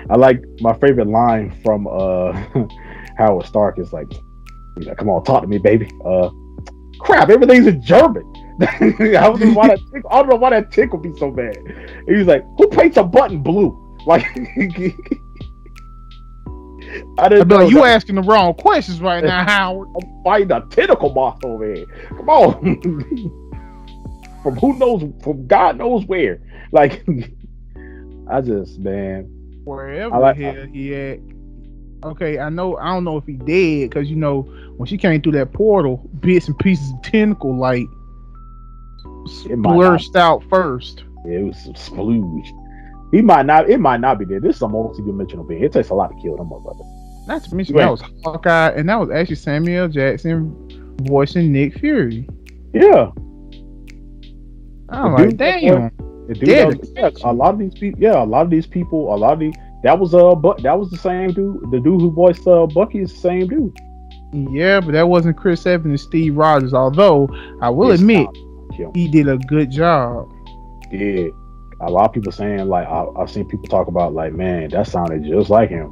[0.10, 2.32] I like my favorite line from uh
[3.18, 4.12] Howard Stark is like,
[4.78, 5.90] he's like, come on, talk to me, baby.
[6.06, 6.30] Uh
[7.00, 8.24] crap, everything's in German.
[8.62, 11.58] I don't know why that tick- I don't know why that tickled me so bad.
[12.08, 14.26] He was like, "Who paints a button blue?" Like,
[17.18, 17.96] I didn't know you that.
[17.96, 19.88] asking the wrong questions right now, Howard.
[20.02, 21.86] I'm fighting a tentacle monster over here.
[22.10, 22.82] Come on,
[24.44, 26.42] from who knows, from God knows where.
[26.72, 27.04] Like,
[28.30, 29.26] I just man,
[29.64, 31.20] Wherever I like- the hell he at.
[32.04, 32.78] Okay, I know.
[32.78, 34.42] I don't know if he dead because you know
[34.78, 37.86] when she came through that portal, bits and pieces of tentacle like
[39.28, 41.04] splurged out first.
[41.26, 42.48] it was some splooge.
[43.12, 43.70] He might not.
[43.70, 44.40] It might not be there.
[44.40, 45.64] This is a multi-dimensional being.
[45.64, 47.28] It takes a lot to kill them motherfuckers.
[47.28, 52.28] Not to mention that was Hawkeye, and that was actually Samuel Jackson voicing Nick Fury.
[52.74, 53.12] Yeah.
[54.90, 55.92] I'm like, damn.
[56.28, 56.48] Dude,
[56.96, 59.40] yeah, a lot of these people, yeah, a lot of these people, a lot of
[59.40, 61.60] these, that was uh, but that was the same dude.
[61.72, 63.76] The dude who voiced uh Bucky is the same dude.
[64.52, 66.74] Yeah, but that wasn't Chris Evans and Steve Rogers.
[66.74, 67.28] Although
[67.62, 68.28] I will it's admit,
[68.94, 70.32] he did a good job.
[70.92, 71.28] Yeah,
[71.82, 74.88] a lot of people saying like I, I've seen people talk about like, man, that
[74.88, 75.90] sounded just like him.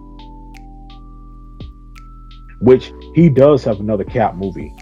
[2.62, 4.74] Which he does have another Cap movie,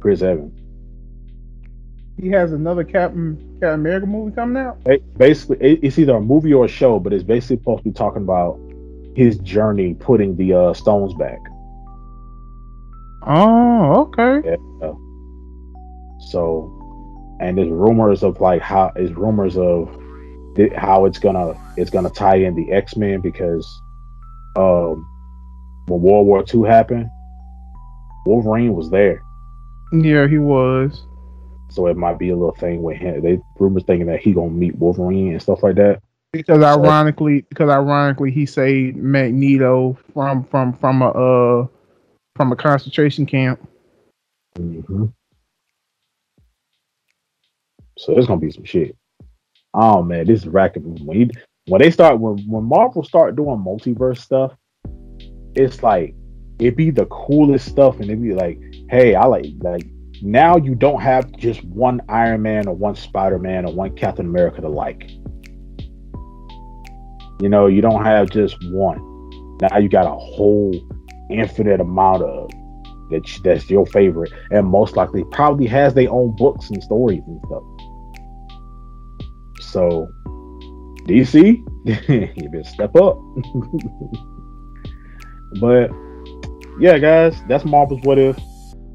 [0.00, 0.58] Chris Evans.
[2.20, 4.78] He has another Captain Captain America movie coming out.
[5.16, 8.22] Basically, it's either a movie or a show, but it's basically supposed to be talking
[8.22, 8.60] about
[9.16, 11.38] his journey putting the uh, stones back.
[13.26, 14.50] Oh, okay.
[14.50, 14.92] Yeah.
[16.30, 16.81] So,
[17.42, 19.88] and there's rumors of like how is rumors of
[20.76, 23.66] how it's gonna it's gonna tie in the X Men because
[24.56, 25.06] um
[25.86, 27.10] when World War II happened,
[28.24, 29.22] Wolverine was there.
[29.92, 31.04] Yeah, he was.
[31.70, 33.22] So it might be a little thing with him.
[33.22, 36.02] They rumors thinking that he gonna meet Wolverine and stuff like that.
[36.32, 41.66] Because ironically, because ironically, he saved Magneto from from from a uh
[42.36, 43.60] from a concentration camp.
[44.56, 45.06] Mm-hmm.
[48.02, 48.96] So there's gonna be some shit.
[49.74, 50.82] Oh man, this is racking.
[51.06, 51.30] When you,
[51.66, 54.52] when they start when when Marvel start doing multiverse stuff,
[55.54, 56.16] it's like
[56.58, 58.58] it be the coolest stuff, and it be like,
[58.90, 59.86] hey, I like like
[60.20, 64.26] now you don't have just one Iron Man or one Spider Man or one Captain
[64.26, 65.08] America to like.
[67.40, 68.98] You know, you don't have just one.
[69.60, 70.74] Now you got a whole
[71.30, 72.50] infinite amount of
[73.10, 77.40] that that's your favorite, and most likely probably has their own books and stories and
[77.46, 77.62] stuff.
[79.72, 80.12] So,
[81.06, 81.56] DC,
[82.36, 83.18] you better step up.
[85.60, 85.90] but
[86.78, 88.38] yeah, guys, that's Marvel's What If.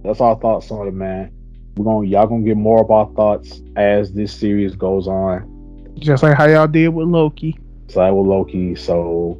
[0.03, 1.31] That's our thoughts on it, man.
[1.75, 5.95] We're gonna y'all gonna get more of our thoughts as this series goes on.
[5.97, 7.57] Just like how y'all did with Loki.
[7.87, 8.75] Just like with Loki.
[8.75, 9.35] So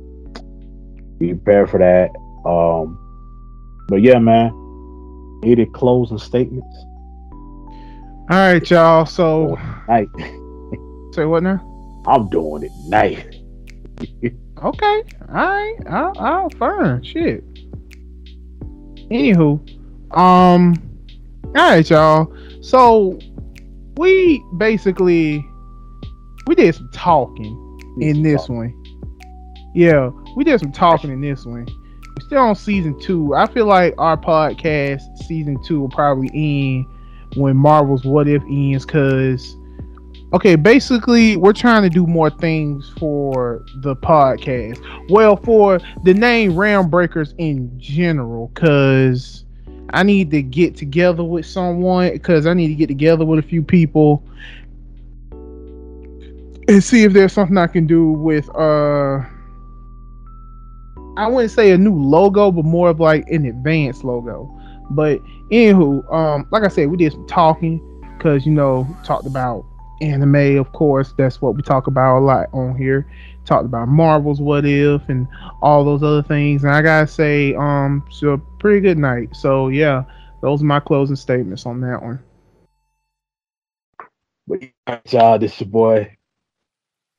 [1.20, 2.10] be prepared for that.
[2.50, 2.98] Um,
[3.88, 4.52] but yeah, man.
[5.44, 6.76] Any closing statements?
[8.30, 9.06] All right, y'all.
[9.06, 9.58] So
[9.88, 10.08] night.
[11.18, 12.04] say what now?
[12.06, 13.42] I'm doing it night.
[14.64, 15.04] okay.
[15.30, 15.76] All right.
[15.90, 17.04] I'll, I'll fine.
[17.04, 17.44] Shit.
[19.10, 19.60] Anywho,
[20.16, 20.76] um,
[21.44, 22.32] all right, y'all.
[22.62, 23.18] So
[23.98, 25.44] we basically
[26.46, 28.74] we did some talking in this one.
[29.74, 31.66] Yeah, we did some talking in this one.
[31.66, 33.34] We're still on season two.
[33.34, 36.86] I feel like our podcast season two will probably end
[37.36, 39.56] when Marvel's What If ends, because
[40.34, 44.80] okay, basically we're trying to do more things for the podcast.
[45.10, 49.46] Well, for the name Realm Breakers in general, because
[49.92, 53.48] I need to get together with someone because I need to get together with a
[53.48, 54.24] few people
[56.68, 59.22] and see if there's something I can do with uh
[61.16, 64.54] I wouldn't say a new logo, but more of like an advanced logo.
[64.92, 65.20] But
[65.52, 67.82] anywho, um, like I said, we did some talking
[68.18, 69.66] because you know talked about
[70.02, 71.14] anime, of course.
[71.18, 73.10] That's what we talk about a lot on here.
[73.46, 75.28] Talked about Marvel's What If and
[75.62, 76.64] all those other things.
[76.64, 79.36] And I gotta say, um, so a pretty good night.
[79.36, 80.04] So yeah,
[80.42, 82.20] those are my closing statements on that one.
[84.48, 86.18] But y'all, this is your boy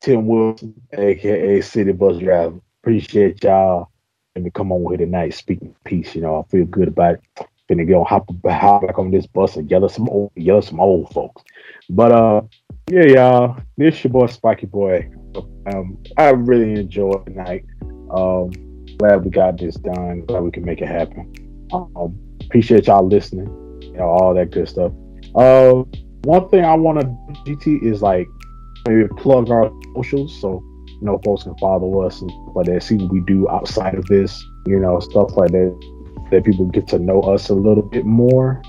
[0.00, 3.90] Tim Wilson, aka City Bus Driver appreciate y'all.
[4.34, 6.14] Let me come on here tonight, speaking peace.
[6.14, 7.46] You know, I feel good about it.
[7.68, 10.64] Finna go hop, hop back on this bus and yell at some old, yell at
[10.64, 11.42] some old folks.
[11.90, 12.42] But uh,
[12.90, 15.14] yeah, y'all, this your boy Spikeyboy.
[15.72, 17.64] Um, I really enjoyed tonight.
[18.10, 18.50] Um,
[18.98, 20.24] glad we got this done.
[20.26, 21.32] Glad we can make it happen.
[21.72, 23.46] Um, appreciate y'all listening.
[23.82, 24.92] You know, all that good stuff.
[25.34, 25.84] Uh,
[26.24, 27.06] one thing I want to
[27.44, 28.26] GT is like
[28.86, 30.40] maybe plug our socials.
[30.40, 33.94] So you know, folks can follow us and like that, see what we do outside
[33.94, 37.84] of this, you know, stuff like that, that people get to know us a little
[37.84, 38.60] bit more,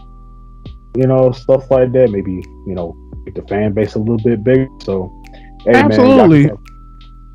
[0.96, 2.12] you know, stuff like that.
[2.12, 2.34] Maybe,
[2.68, 2.96] you know,
[3.36, 4.68] the fan base a little bit bigger.
[4.82, 5.24] So,
[5.66, 6.48] hey, Absolutely.
[6.48, 6.58] Man,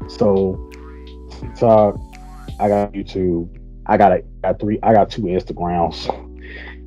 [0.09, 0.71] so,
[1.31, 1.97] TikTok,
[2.61, 3.49] I got YouTube,
[3.87, 6.07] I got a, got three, I got two Instagrams.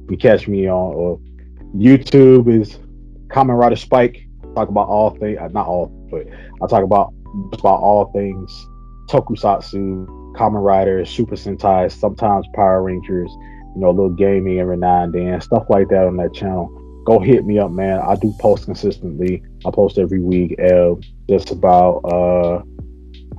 [0.10, 2.80] you catch me on uh, YouTube is
[3.28, 4.28] Kamen Rider Spike.
[4.56, 6.26] Talk about all things, uh, not all, but
[6.62, 7.14] I talk about
[7.54, 8.68] about all things
[9.08, 10.06] tokusatsu,
[10.36, 13.32] Kamen Riders, Super Sentai, sometimes Power Rangers,
[13.76, 16.70] you know, a little gaming every now and then, stuff like that on that channel.
[17.08, 18.00] Go hit me up, man.
[18.00, 19.42] I do post consistently.
[19.66, 20.60] I post every week.
[20.60, 20.96] Uh,
[21.30, 22.62] just about uh,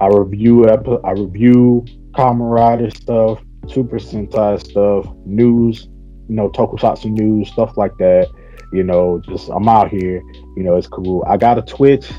[0.01, 0.67] I review
[1.05, 1.85] I review
[2.17, 5.87] Rider stuff, Super Sentai stuff, news,
[6.29, 8.29] you know, Tokusatsu news, stuff like that.
[8.73, 10.23] You know, just I'm out here.
[10.57, 11.23] You know, it's cool.
[11.29, 12.11] I got a Twitch.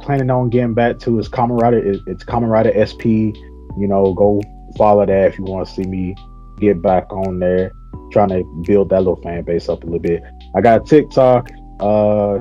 [0.00, 2.00] Planning on getting back to his Rider.
[2.06, 3.04] It's Rider SP.
[3.76, 4.40] You know, go
[4.76, 6.14] follow that if you want to see me
[6.58, 7.72] get back on there.
[8.10, 10.22] Trying to build that little fan base up a little bit.
[10.56, 11.50] I got TikTok,
[11.80, 12.38] uh,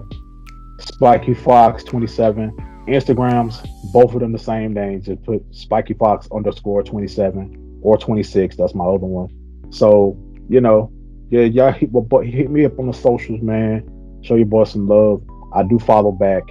[0.79, 2.51] Spiky Fox 27,
[2.87, 5.01] Instagrams, both of them the same name.
[5.01, 8.55] Just put Spiky Fox underscore 27 or 26.
[8.55, 9.29] That's my other one.
[9.71, 10.17] So,
[10.49, 10.91] you know,
[11.29, 11.89] yeah, y'all hit,
[12.25, 13.89] hit me up on the socials, man.
[14.23, 15.23] Show your boy some love.
[15.55, 16.43] I do follow back.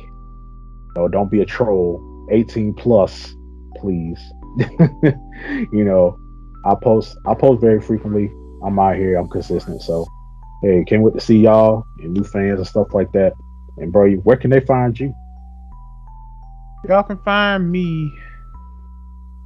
[0.96, 2.26] No, don't be a troll.
[2.30, 3.34] 18 plus,
[3.76, 4.18] please.
[5.72, 6.18] you know,
[6.64, 8.30] I post I post very frequently.
[8.64, 9.16] I'm out here.
[9.16, 9.82] I'm consistent.
[9.82, 10.06] So,
[10.62, 13.32] hey, can't wait to see y'all and new fans and stuff like that.
[13.78, 15.14] And bro, where can they find you?
[16.88, 18.12] Y'all can find me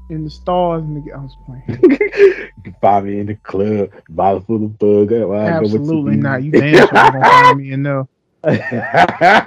[0.09, 1.81] in the stars in the I was playing.
[1.83, 5.13] you can find me in the club, bottle full of bug.
[5.13, 6.43] Absolutely not.
[6.43, 8.07] You damn sure gonna find me in there.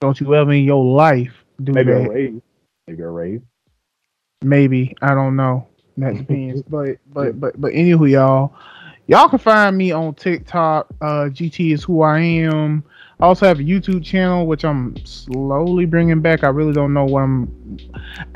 [0.00, 2.06] Don't you ever in your life do Maybe that.
[2.06, 2.42] a rave.
[2.86, 3.42] Maybe a rave.
[4.42, 5.68] Maybe I don't know.
[5.98, 6.62] That depends.
[6.68, 8.54] but but but but anywho, y'all,
[9.10, 10.86] y'all can find me on TikTok.
[11.00, 12.84] Uh, GT is who I am.
[13.18, 16.44] I also have a YouTube channel, which I'm slowly bringing back.
[16.44, 17.78] I really don't know what I'm.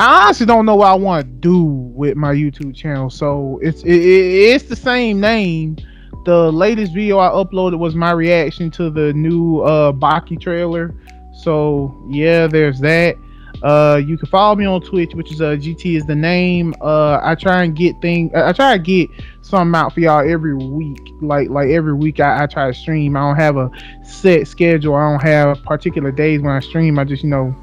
[0.01, 3.09] I honestly don't know what I want to do with my YouTube channel.
[3.09, 5.77] So it's it, it's the same name.
[6.25, 10.95] The latest video I uploaded was my reaction to the new uh Baki trailer.
[11.35, 13.17] So yeah, there's that.
[13.65, 16.75] Uh, you can follow me on Twitch, which is uh GT is the name.
[16.83, 18.31] Uh, I try and get thing.
[18.37, 19.09] I try to get
[19.41, 21.01] something out for y'all every week.
[21.23, 23.17] Like like every week, I, I try to stream.
[23.17, 23.71] I don't have a
[24.05, 24.95] set schedule.
[24.95, 26.99] I don't have particular days when I stream.
[26.99, 27.57] I just you know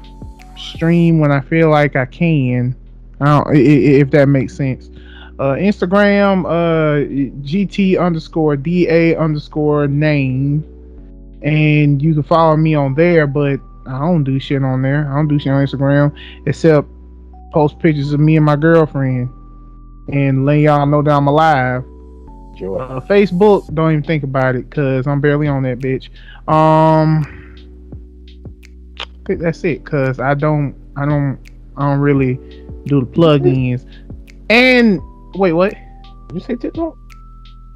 [0.58, 2.74] stream when I feel like I can.
[3.20, 4.90] I don't if that makes sense.
[5.38, 7.08] Uh, Instagram, uh,
[7.46, 10.64] GT underscore DA underscore name,
[11.42, 13.28] and you can follow me on there.
[13.28, 15.10] But I don't do shit on there.
[15.10, 16.88] I don't do shit on Instagram except
[17.52, 19.28] post pictures of me and my girlfriend
[20.12, 21.84] and let y'all know that I'm alive.
[22.58, 22.80] Sure.
[22.80, 26.08] Uh, Facebook, don't even think about it because I'm barely on that bitch.
[26.48, 27.24] Um,
[28.98, 31.38] I think that's it because I don't, I don't,
[31.76, 32.34] I don't really
[32.86, 33.86] do the plugins.
[34.50, 35.00] And
[35.34, 35.74] wait, what?
[36.28, 36.96] Did you say TikTok?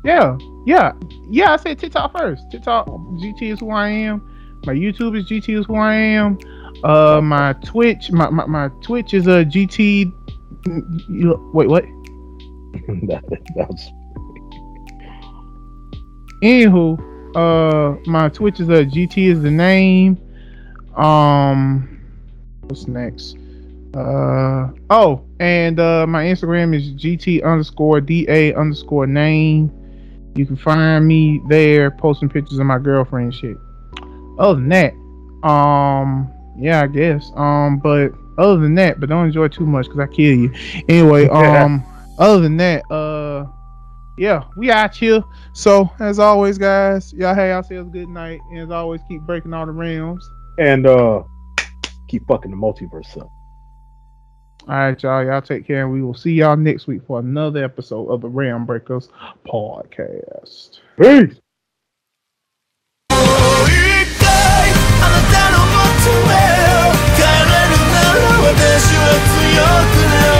[0.04, 0.92] Yeah, yeah,
[1.30, 1.52] yeah.
[1.52, 2.50] I said TikTok first.
[2.50, 4.35] TikTok, GT is who I am.
[4.66, 6.38] My YouTube is GT is who I am.
[6.82, 10.12] Uh, my Twitch, my, my, my Twitch is a GT.
[11.54, 11.84] Wait, what?
[13.06, 13.22] that,
[13.54, 13.88] that's.
[16.42, 16.98] Anywho,
[17.36, 20.18] uh, my Twitch is a GT is the name.
[20.96, 22.00] Um,
[22.62, 23.36] what's next?
[23.94, 29.70] Uh oh, and uh, my Instagram is GT underscore DA underscore name.
[30.34, 33.56] You can find me there posting pictures of my girlfriend shit
[34.38, 34.92] other than that,
[35.48, 37.30] um, yeah, I guess.
[37.34, 40.52] Um, but other than that, but don't enjoy too much because I kill you.
[40.88, 41.84] Anyway, um,
[42.18, 43.46] other than that, uh,
[44.18, 45.22] yeah, we out here.
[45.52, 49.52] So as always, guys, y'all have yourselves a good night, and as always, keep breaking
[49.52, 51.22] all the realms and uh,
[52.08, 53.30] keep fucking the multiverse up.
[54.68, 55.24] All right, y'all.
[55.24, 58.28] Y'all take care, and we will see y'all next week for another episode of the
[58.28, 59.10] Realm Breakers
[59.46, 60.80] podcast.
[61.00, 61.40] Peace.
[66.06, 69.62] 帰れるなら私は強
[69.92, 70.35] くなる